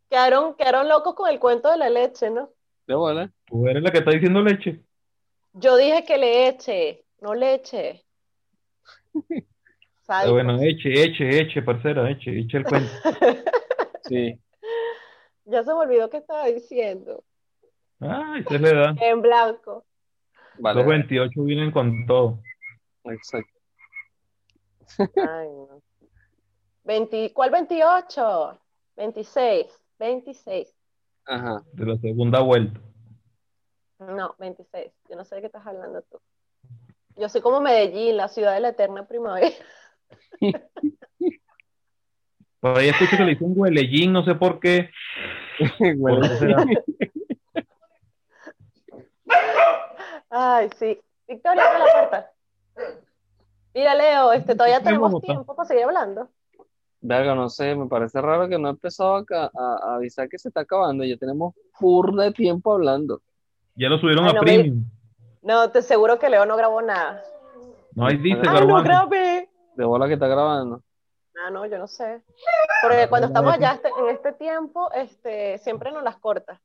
Quedaron, 0.10 0.56
quedaron 0.56 0.88
locos 0.88 1.14
con 1.16 1.30
el 1.30 1.40
cuento 1.40 1.70
de 1.70 1.78
la 1.78 1.90
leche, 1.90 2.30
¿no? 2.30 2.50
De 2.88 2.96
bola. 2.96 3.30
Tú 3.46 3.68
eres 3.68 3.84
la 3.84 3.92
que 3.92 3.98
está 3.98 4.12
diciendo 4.12 4.42
leche. 4.42 4.82
Yo 5.54 5.76
dije 5.76 6.06
que 6.06 6.18
le 6.18 6.48
eche, 6.48 7.04
no 7.20 7.34
leche. 7.34 8.06
Pero 10.08 10.34
bueno, 10.34 10.62
eche, 10.62 11.04
eche, 11.04 11.42
eche, 11.42 11.62
parcera, 11.62 12.10
eche, 12.10 12.40
eche 12.40 12.58
el 12.58 12.64
cuento. 12.64 12.92
Sí. 14.08 14.40
Ya 15.44 15.64
se 15.64 15.74
me 15.74 15.80
olvidó 15.80 16.10
qué 16.10 16.18
estaba 16.18 16.46
diciendo. 16.46 17.26
Ay, 18.00 18.40
esa 18.40 18.56
es 18.56 18.62
la 18.62 18.70
edad. 18.70 18.96
En 19.02 19.22
blanco. 19.22 19.86
Vale. 20.60 20.80
Los 20.80 20.88
28 20.88 21.44
vienen 21.44 21.72
con 21.72 22.06
todo. 22.06 22.40
Exacto. 23.04 23.57
Ay, 24.98 25.48
no. 25.50 25.82
20 26.84 27.34
¿cuál 27.34 27.52
28? 27.52 28.60
26, 28.96 29.68
26. 30.00 30.76
Ajá. 31.26 31.64
De 31.74 31.86
la 31.86 31.98
segunda 31.98 32.40
vuelta. 32.40 32.80
No, 34.00 34.36
26. 34.40 34.92
Yo 35.10 35.16
no 35.16 35.26
sé 35.26 35.36
de 35.36 35.42
qué 35.42 35.48
estás 35.48 35.66
hablando 35.66 36.02
tú. 36.04 36.20
Yo 37.16 37.30
soy 37.30 37.42
como 37.42 37.60
Medellín, 37.62 38.16
la 38.16 38.28
ciudad 38.28 38.54
de 38.54 38.60
la 38.60 38.70
eterna 38.70 39.08
primavera. 39.08 39.56
Por 42.60 42.78
ahí 42.78 42.90
escucho 42.90 43.18
que 43.18 43.24
le 43.24 43.32
dicen 43.32 43.54
huelellín, 43.56 44.12
no 44.12 44.24
sé 44.26 44.34
por 44.34 44.60
qué. 44.60 44.90
Ay, 50.30 50.70
sí. 50.78 51.00
Victoria, 51.28 51.64
abre 51.64 51.80
la 51.80 51.86
puerta. 51.94 52.32
Mira, 53.78 53.94
Leo, 53.94 54.34
este, 54.34 54.56
todavía 54.56 54.82
tenemos 54.82 55.22
tiempo 55.22 55.56
para 55.56 55.68
seguir 55.68 55.84
hablando. 55.84 56.30
Verga, 57.00 57.36
no 57.36 57.48
sé, 57.48 57.76
me 57.76 57.86
parece 57.86 58.20
raro 58.20 58.50
que 58.50 58.58
no 58.58 58.70
he 58.70 58.72
empezado 58.72 59.18
a, 59.18 59.24
a- 59.54 59.78
a 59.84 59.96
avisar 59.98 60.28
que 60.28 60.40
se 60.40 60.48
está 60.48 60.62
acabando. 60.62 61.04
Ya 61.04 61.16
tenemos 61.16 61.54
pur 61.80 62.16
de 62.16 62.32
tiempo 62.32 62.74
hablando. 62.74 63.22
Ya 63.76 63.88
lo 63.88 64.00
subieron 64.00 64.26
Ay, 64.26 64.32
a 64.32 64.34
no 64.34 64.42
me- 64.42 64.46
premium. 64.46 64.84
No, 65.44 65.70
te 65.70 65.84
seguro 65.84 66.18
que 66.18 66.28
Leo 66.28 66.44
no 66.48 66.58
grabó 66.58 66.82
nada. 66.82 67.22
No, 67.94 68.08
ahí 68.08 68.18
dice, 68.18 68.42
Ay, 68.50 68.58
¡Ay, 68.62 68.68
no 68.68 68.82
grabé! 68.82 69.48
De 69.76 69.86
bola 69.86 70.08
que 70.08 70.14
está 70.16 70.26
grabando. 70.28 70.82
Ah, 71.46 71.52
no, 71.52 71.64
yo 71.68 71.78
no 71.78 71.86
sé. 71.86 72.24
Porque 72.82 73.08
cuando 73.10 73.28
estamos 73.28 73.54
allá 73.54 73.74
este- 73.74 73.90
en 74.00 74.10
este 74.10 74.34
tiempo, 74.34 74.92
este, 74.92 75.60
siempre 75.60 75.92
nos 75.92 76.02
las 76.02 76.18
corta. 76.18 76.60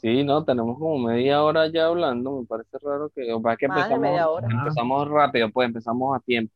Sí, 0.00 0.22
no, 0.22 0.44
tenemos 0.44 0.78
como 0.78 0.98
media 0.98 1.42
hora 1.42 1.66
ya 1.72 1.86
hablando. 1.86 2.40
Me 2.40 2.46
parece 2.46 2.78
raro 2.80 3.10
que, 3.10 3.32
o 3.32 3.40
sea, 3.40 3.56
que 3.56 3.66
empezamos, 3.66 4.00
media 4.00 4.28
hora. 4.30 4.46
empezamos 4.48 5.08
rápido, 5.08 5.50
pues 5.50 5.66
empezamos 5.66 6.16
a 6.16 6.20
tiempo. 6.20 6.54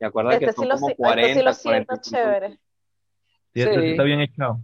Y 0.00 0.04
acuérdate 0.04 0.40
que 0.40 0.44
Este 0.46 0.56
son 0.56 0.64
sí 0.64 0.68
lo, 0.68 0.74
como 0.74 0.86
si- 0.88 0.92
este 0.92 1.02
40, 1.02 1.34
sí 1.34 1.42
lo 1.44 1.52
siento 1.52 1.94
45. 1.96 2.10
chévere. 2.10 2.60
Sí, 3.52 3.60
este 3.60 3.90
está 3.90 4.02
bien 4.02 4.20
echado. 4.20 4.58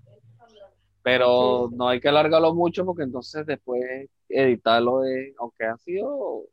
Pero 1.02 1.70
no 1.72 1.88
hay 1.88 2.00
que 2.00 2.08
alargarlo 2.08 2.52
mucho 2.52 2.84
porque 2.84 3.04
entonces 3.04 3.46
después 3.46 3.80
editarlo 4.28 5.04
es, 5.04 5.34
aunque 5.38 5.64
ha 5.64 5.76
sido 5.76 6.46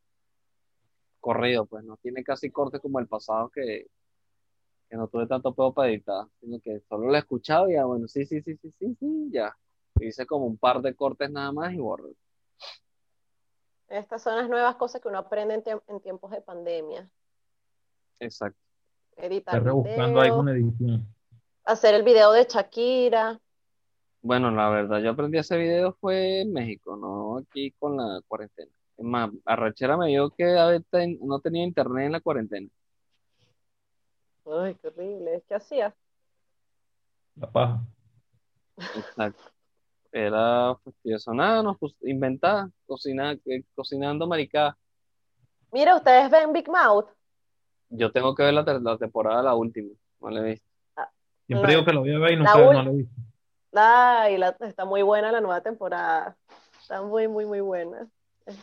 corrido, 1.20 1.66
pues 1.66 1.84
no 1.86 1.98
tiene 1.98 2.24
casi 2.24 2.52
cortes 2.52 2.82
como 2.82 3.00
el 3.00 3.08
pasado 3.08 3.50
que, 3.50 3.88
que 4.90 4.96
no 4.98 5.08
tuve 5.08 5.26
tanto 5.26 5.54
pedo 5.56 5.74
para 5.74 5.90
editar, 5.90 6.28
sino 6.40 6.60
que 6.60 6.82
solo 6.88 7.08
lo 7.08 7.16
he 7.16 7.20
escuchado 7.20 7.68
y 7.68 7.74
ya, 7.74 7.86
bueno, 7.86 8.08
sí, 8.08 8.26
sí, 8.26 8.42
sí, 8.42 8.56
sí, 8.58 8.72
sí, 8.78 8.96
sí, 9.00 9.30
ya. 9.32 9.56
Hice 10.08 10.26
como 10.26 10.46
un 10.46 10.58
par 10.58 10.82
de 10.82 10.96
cortes 10.96 11.30
nada 11.32 11.52
más 11.52 11.74
y 11.74 11.78
borro. 11.78 12.10
Estas 13.88 14.24
son 14.24 14.36
las 14.38 14.50
nuevas 14.50 14.76
cosas 14.76 15.02
que 15.02 15.08
uno 15.08 15.20
aprende 15.20 15.54
en, 15.54 15.82
en 15.88 16.00
tiempos 16.02 16.32
de 16.32 16.42
pandemia. 16.42 17.10
Exacto. 18.20 18.60
Editar 19.18 19.56
Está 19.58 19.66
rebuscando 19.66 20.20
videos, 20.20 20.24
alguna 20.26 20.52
edición. 20.54 21.08
hacer 21.66 21.94
el 21.94 22.04
video 22.04 22.32
de 22.32 22.46
Shakira. 22.50 23.40
Bueno, 24.22 24.50
la 24.52 24.70
verdad, 24.70 25.00
yo 25.00 25.12
aprendí 25.12 25.38
a 25.38 25.42
hacer 25.42 25.60
videos 25.60 25.96
fue 26.00 26.42
en 26.42 26.54
México, 26.54 26.96
no 26.96 27.38
aquí 27.40 27.72
con 27.74 27.98
la 27.98 28.22
cuarentena. 28.28 28.72
Es 28.98 29.06
más, 29.06 29.30
Arrachera 29.46 29.98
me 29.98 30.08
dijo 30.08 30.30
que 30.32 30.58
a 30.58 30.68
veces 30.68 30.86
ten- 30.90 31.20
no 31.22 31.40
tenía 31.40 31.64
internet 31.64 32.06
en 32.06 32.12
la 32.14 32.22
cuarentena. 32.22 32.70
Ay, 34.46 34.76
qué 34.76 34.88
horrible. 34.88 35.44
¿Qué 35.48 35.56
hacía? 35.56 35.96
La 37.36 37.52
paja. 37.52 37.82
Exacto. 38.78 39.44
Era 40.16 40.76
fastidioso. 40.84 41.34
Nada, 41.34 41.64
nos 41.64 41.78
pus- 41.80 41.96
inventaba, 42.04 42.70
cocina, 42.86 43.32
eh, 43.46 43.64
cocinando 43.74 44.28
maricada. 44.28 44.78
Mira, 45.72 45.96
ustedes 45.96 46.30
ven 46.30 46.54
Big 46.54 46.70
Mouth. 46.70 47.08
Yo 47.90 48.12
tengo 48.12 48.36
que 48.36 48.44
ver 48.44 48.54
la, 48.54 48.62
la 48.62 48.98
temporada, 48.98 49.42
la 49.42 49.56
última. 49.56 49.90
No 50.22 50.30
la 50.30 50.42
he 50.42 50.44
visto. 50.44 50.68
Siempre 51.48 51.68
La- 51.68 51.74
digo 51.74 51.84
que 51.86 51.94
lo 51.94 52.02
voy 52.02 52.14
a 52.14 52.20
ver 52.20 52.32
y 52.34 52.36
la 52.36 52.40
nunca 52.40 52.56
ul- 52.56 52.74
no 52.74 52.84
lo 52.84 52.92
he 52.92 52.96
visto. 52.98 53.16
Ay, 53.74 54.38
la- 54.38 54.56
está 54.60 54.86
muy 54.86 55.02
buena 55.02 55.32
la 55.32 55.42
nueva 55.42 55.62
temporada. 55.62 56.38
Está 56.80 57.02
muy, 57.02 57.28
muy, 57.28 57.46
muy 57.48 57.62
buena. 57.62 58.08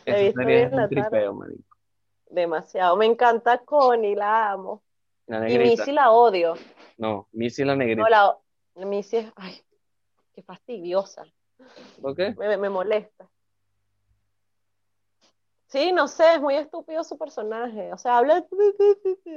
He 0.05 0.31
visto 0.31 0.41
la 0.41 0.87
tripeo, 0.87 1.33
marico. 1.33 1.63
Demasiado. 2.29 2.95
Me 2.95 3.07
encanta 3.07 3.57
Connie, 3.57 4.15
la 4.15 4.51
amo. 4.51 4.81
La 5.27 5.49
Y. 5.49 5.57
Missy 5.57 5.91
la 5.91 6.11
odio. 6.11 6.53
No, 6.97 7.27
Missy 7.33 7.65
la 7.65 7.73
No, 7.75 7.79
negrita. 7.83 8.09
la, 8.09 8.37
Missy 8.85 9.17
es, 9.17 9.33
ay, 9.35 9.61
qué 10.33 10.43
fastidiosa. 10.43 11.25
¿Por 12.01 12.15
qué? 12.15 12.33
Me, 12.37 12.57
me 12.57 12.69
molesta. 12.69 13.29
Sí, 15.67 15.93
no 15.93 16.07
sé, 16.07 16.35
es 16.35 16.41
muy 16.41 16.55
estúpido 16.55 17.03
su 17.03 17.17
personaje. 17.17 17.93
O 17.93 17.97
sea, 17.97 18.17
habla. 18.17 18.45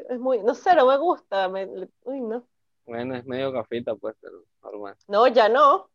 Es 0.09 0.19
muy. 0.19 0.41
No 0.43 0.55
sé, 0.55 0.75
no 0.75 0.87
me 0.87 0.97
gusta. 0.99 1.49
me- 1.49 1.89
uy, 2.03 2.21
no. 2.21 2.45
Bueno, 2.87 3.15
es 3.15 3.25
medio 3.25 3.53
gafita, 3.53 3.95
pues, 3.95 4.17
pero 4.21 4.43
normal. 4.63 4.97
No, 5.07 5.27
ya 5.29 5.49
no. 5.49 5.89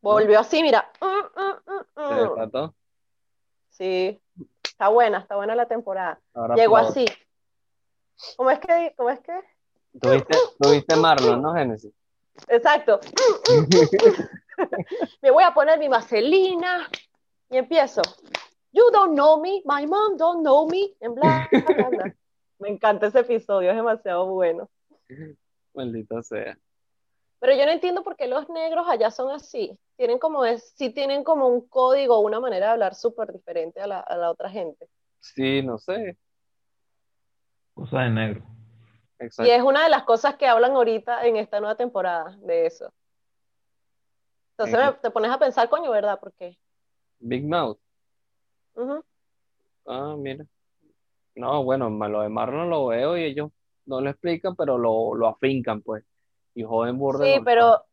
Volvió 0.00 0.38
así, 0.38 0.62
mira. 0.62 0.90
Mm, 1.00 1.40
mm, 1.40 1.72
mm, 1.72 2.08
¿Se 2.08 2.14
desató? 2.14 2.74
Sí, 3.70 4.20
está 4.62 4.88
buena, 4.88 5.18
está 5.18 5.36
buena 5.36 5.54
la 5.56 5.66
temporada. 5.66 6.20
Ahora 6.34 6.54
Llegó 6.54 6.76
aplaudo. 6.76 6.92
así. 6.92 7.06
¿Cómo 8.36 8.50
es 8.50 8.60
que? 8.60 8.94
¿Cómo 8.96 9.10
es 9.10 9.20
que? 9.20 9.40
¿Tuviste, 10.00 10.36
tuviste 10.60 10.96
Marlon, 10.96 11.42
no, 11.42 11.54
Génesis? 11.54 11.92
Exacto. 12.48 13.00
Me 15.22 15.30
voy 15.30 15.44
a 15.44 15.52
poner 15.52 15.78
mi 15.78 15.88
vaselina 15.88 16.88
y 17.50 17.56
empiezo. 17.56 18.02
You 18.72 18.90
don't 18.92 19.14
know 19.14 19.40
me, 19.40 19.62
my 19.64 19.86
mom 19.86 20.16
don't 20.16 20.40
know 20.42 20.68
me, 20.68 20.94
en 21.00 21.14
bla, 21.14 21.48
bla, 21.50 21.88
bla. 21.88 22.14
Me 22.58 22.68
encanta 22.68 23.08
ese 23.08 23.20
episodio, 23.20 23.70
es 23.70 23.76
demasiado 23.76 24.26
bueno. 24.26 24.70
Maldita 25.74 26.22
sea. 26.22 26.56
Pero 27.40 27.52
yo 27.56 27.66
no 27.66 27.72
entiendo 27.72 28.02
por 28.02 28.16
qué 28.16 28.26
los 28.26 28.48
negros 28.48 28.86
allá 28.88 29.10
son 29.10 29.30
así. 29.30 29.78
Tienen 29.96 30.18
como 30.18 30.44
es, 30.44 30.72
sí 30.76 30.90
tienen 30.90 31.24
como 31.24 31.48
un 31.48 31.68
código, 31.68 32.20
una 32.20 32.40
manera 32.40 32.66
de 32.66 32.72
hablar 32.72 32.94
súper 32.94 33.32
diferente 33.32 33.80
a 33.80 33.86
la, 33.86 34.00
a 34.00 34.16
la 34.16 34.30
otra 34.30 34.48
gente. 34.48 34.88
Sí, 35.20 35.62
no 35.62 35.78
sé. 35.78 36.16
Cosa 37.74 38.00
de 38.00 38.10
negro. 38.10 38.44
Y 39.38 39.50
es 39.50 39.62
una 39.62 39.84
de 39.84 39.90
las 39.90 40.04
cosas 40.04 40.36
que 40.36 40.46
hablan 40.46 40.72
ahorita 40.72 41.26
en 41.26 41.36
esta 41.36 41.60
nueva 41.60 41.76
temporada 41.76 42.36
de 42.40 42.66
eso. 42.66 42.92
Entonces 44.58 45.00
te 45.00 45.10
pones 45.10 45.30
a 45.30 45.38
pensar, 45.38 45.68
coño, 45.68 45.90
¿verdad? 45.90 46.18
¿Por 46.20 46.32
qué? 46.34 46.58
Big 47.20 47.44
Mouth. 47.44 47.78
Ujú. 48.74 49.04
Ah, 49.86 50.14
mira. 50.16 50.44
No, 51.36 51.64
bueno, 51.64 51.90
lo 51.90 52.20
de 52.22 52.28
Marlon 52.28 52.70
lo 52.70 52.86
veo 52.86 53.16
y 53.16 53.24
ellos 53.24 53.50
no 53.86 54.00
lo 54.00 54.10
explican, 54.10 54.54
pero 54.54 54.78
lo, 54.78 55.14
lo 55.14 55.28
afincan, 55.28 55.82
pues. 55.82 56.04
Y 56.54 56.62
joden 56.62 56.96
burda 56.96 57.24
Sí, 57.24 57.40
pero 57.44 57.84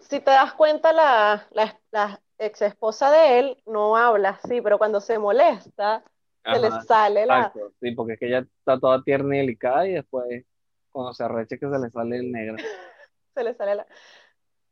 si 0.00 0.20
te 0.20 0.30
das 0.30 0.52
cuenta, 0.54 0.92
la, 0.92 1.46
la, 1.50 1.80
la 1.90 2.20
ex 2.38 2.62
esposa 2.62 3.10
de 3.10 3.38
él 3.40 3.62
no 3.66 3.96
habla 3.96 4.30
así, 4.30 4.60
pero 4.60 4.78
cuando 4.78 5.00
se 5.00 5.18
molesta, 5.18 6.04
se 6.44 6.58
le 6.58 6.70
sale 6.70 7.26
la... 7.26 7.40
exacto. 7.40 7.72
Sí, 7.80 7.90
porque 7.92 8.12
es 8.14 8.18
que 8.20 8.26
ella 8.28 8.38
está 8.40 8.78
toda 8.78 9.02
tierna 9.02 9.36
y 9.36 9.40
delicada 9.40 9.88
y 9.88 9.92
después, 9.94 10.44
cuando 10.92 11.12
se 11.12 11.24
arrecha, 11.24 11.56
que 11.58 11.68
se 11.68 11.78
le 11.78 11.90
sale 11.90 12.16
el 12.18 12.30
negro. 12.32 12.56
Se 13.34 13.44
le 13.44 13.52
sale 13.52 13.74
la... 13.74 13.86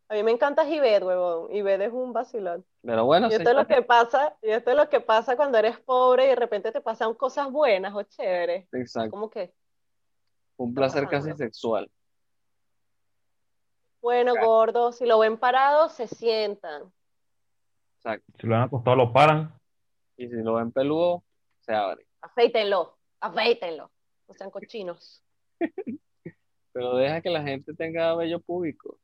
A 0.09 0.15
mí 0.15 0.23
me 0.23 0.33
encanta 0.33 0.69
Ivette, 0.69 1.03
huevón. 1.03 1.55
Ivette 1.55 1.87
es 1.87 1.93
un 1.93 2.13
vacilón. 2.13 2.65
Pero 2.83 3.05
bueno, 3.07 3.29
Y 3.29 3.31
esto 3.31 3.43
es 3.43 3.49
señor, 3.49 3.63
lo 3.63 3.67
que 3.67 3.83
pasa, 3.83 4.37
y 4.43 4.51
esto 4.51 4.71
es 4.71 4.77
lo 4.77 4.89
que 4.89 5.01
pasa 5.01 5.37
cuando 5.37 5.59
eres 5.59 5.79
pobre 5.81 6.27
y 6.27 6.29
de 6.29 6.37
repente 6.37 6.73
te 6.73 6.81
pasan 6.81 7.15
cosas 7.15 7.51
buenas 7.51 7.95
o 7.95 8.03
chéveres. 8.03 8.69
exacto. 8.73 9.11
Como 9.11 9.31
que, 9.31 9.53
Un 10.57 10.75
placer 10.75 11.09
casi 11.09 11.33
sexual. 11.33 11.91
bueno, 14.03 14.35
gordo, 14.39 14.93
si 14.93 15.07
lo 15.07 15.19
ven 15.19 15.39
parado, 15.39 15.89
se 15.89 16.07
sientan. 16.07 16.93
Exacto. 17.97 18.27
Si 18.39 18.47
lo 18.47 18.57
han 18.57 18.63
acostado, 18.63 18.97
lo 18.97 19.13
paran. 19.13 19.59
Y 20.17 20.29
si 20.29 20.37
lo 20.37 20.55
ven 20.55 20.71
peludo, 20.71 21.25
se 21.61 21.75
abre. 21.75 22.07
Afeítenlo, 22.21 22.99
afeítenlo. 23.21 23.91
No 24.29 24.35
sean 24.35 24.51
cochinos. 24.51 25.25
Pero 26.73 26.97
deja 26.97 27.21
que 27.23 27.31
la 27.31 27.43
gente 27.43 27.73
tenga 27.73 28.15
vello 28.15 28.41
público. 28.41 28.99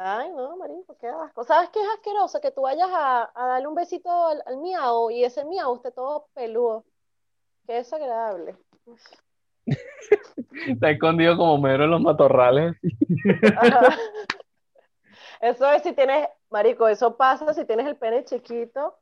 Ay, 0.00 0.30
no, 0.30 0.56
marico, 0.56 0.96
qué 1.00 1.08
asco. 1.08 1.42
¿Sabes 1.42 1.70
qué 1.70 1.80
es 1.80 1.88
asqueroso? 1.88 2.40
Que 2.40 2.52
tú 2.52 2.62
vayas 2.62 2.88
a, 2.88 3.32
a 3.34 3.46
darle 3.48 3.66
un 3.66 3.74
besito 3.74 4.08
al, 4.28 4.40
al 4.46 4.58
miau 4.58 5.10
y 5.10 5.24
ese 5.24 5.44
miau 5.44 5.74
esté 5.74 5.90
todo 5.90 6.28
peludo. 6.34 6.84
Qué 7.66 7.74
desagradable. 7.74 8.56
Está 10.68 10.90
escondido 10.90 11.36
como 11.36 11.58
mero 11.58 11.82
en 11.82 11.90
los 11.90 12.00
matorrales. 12.00 12.76
Ajá. 13.58 13.96
Eso 15.40 15.68
es 15.72 15.82
si 15.82 15.92
tienes, 15.92 16.28
marico, 16.48 16.86
eso 16.86 17.16
pasa 17.16 17.52
si 17.52 17.64
tienes 17.64 17.86
el 17.88 17.96
pene 17.96 18.24
chiquito 18.24 18.96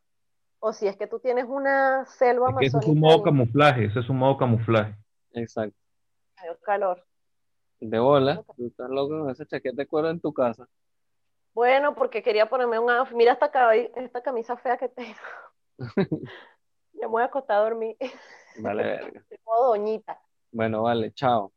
o 0.61 0.73
si 0.73 0.87
es 0.87 0.97
que 0.97 1.07
tú 1.07 1.19
tienes 1.19 1.45
una 1.47 2.07
selva 2.07 2.49
Es 2.53 2.57
que 2.59 2.67
ese 2.67 2.79
es 2.79 2.87
un 2.87 3.01
modo 3.01 3.23
camuflaje, 3.23 3.85
ese 3.85 4.01
es 4.01 4.09
un 4.09 4.17
modo 4.17 4.39
camuflaje. 4.39 4.95
Exacto. 5.33 5.77
hay 6.37 6.49
calor. 6.63 7.05
De 7.81 7.99
bola. 7.99 8.43
Tú 8.57 8.67
estás 8.67 8.89
loco 8.89 9.21
con 9.21 9.31
esa 9.31 9.45
chaqueta 9.45 9.77
de 9.77 9.87
cuero 9.87 10.09
en 10.09 10.21
tu 10.21 10.33
casa. 10.33 10.67
Bueno, 11.57 11.95
porque 11.95 12.23
quería 12.23 12.51
ponerme 12.51 12.79
un 12.79 12.91
outfit. 12.91 13.17
Mira 13.17 13.33
esta, 13.33 13.75
esta 13.75 14.21
camisa 14.21 14.59
fea 14.59 14.77
que 14.77 14.91
tengo. 14.91 15.17
Ya 16.99 17.09
me 17.09 17.13
voy 17.13 17.23
a 17.23 17.27
acostar 17.27 17.59
a 17.59 17.61
dormir. 17.61 17.95
Vale, 18.59 18.83
verga. 18.83 19.23
Como 19.45 19.69
doñita. 19.69 20.19
Bueno, 20.51 20.83
vale, 20.83 21.13
chao. 21.13 21.53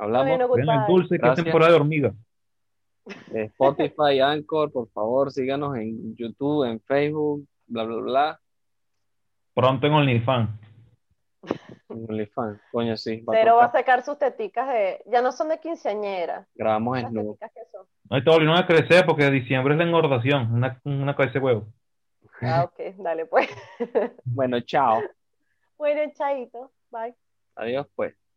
Hablamos 0.00 0.48
Bueno, 0.48 0.84
dulce, 0.88 1.16
que 1.16 1.30
temporada 1.30 1.70
de 1.70 1.76
hormiga. 1.76 2.12
de 3.28 3.44
Spotify, 3.44 4.18
Anchor, 4.22 4.72
por 4.72 4.88
favor, 4.90 5.30
síganos 5.30 5.76
en 5.76 6.16
YouTube, 6.16 6.64
en 6.64 6.80
Facebook, 6.80 7.46
bla, 7.66 7.84
bla, 7.84 8.00
bla. 8.02 8.40
Pronto 9.54 9.86
en 9.86 9.92
OnlyFans. 9.92 10.50
En 11.88 12.04
OnlyFans. 12.08 12.60
Coño, 12.72 12.96
sí. 12.96 13.20
va 13.20 13.34
a 13.34 13.36
Cero 13.36 13.56
va 13.58 13.64
a 13.66 13.72
sacar 13.72 14.02
sus 14.02 14.18
teticas 14.18 14.68
de. 14.68 15.02
Ya 15.06 15.22
no 15.22 15.30
son 15.30 15.48
de 15.48 15.60
quinceañera. 15.60 16.48
Grabamos 16.56 17.00
Las 17.00 17.12
desnudo. 17.12 17.38
No 18.10 18.16
hay 18.16 18.24
todo, 18.24 18.40
no 18.40 18.56
a 18.56 18.66
crecer 18.66 19.04
porque 19.06 19.30
diciembre 19.30 19.74
es 19.74 19.78
la 19.78 19.84
engordación, 19.84 20.52
una, 20.52 20.80
una 20.84 21.16
cabeza 21.16 21.34
de 21.34 21.44
huevo. 21.44 21.66
Ah, 22.42 22.64
ok, 22.64 22.96
dale 22.98 23.26
pues. 23.26 23.48
Bueno, 24.24 24.60
chao. 24.60 25.02
Bueno, 25.78 26.12
chaito. 26.14 26.72
Bye. 26.90 27.14
Adiós, 27.56 27.86
pues. 27.94 28.14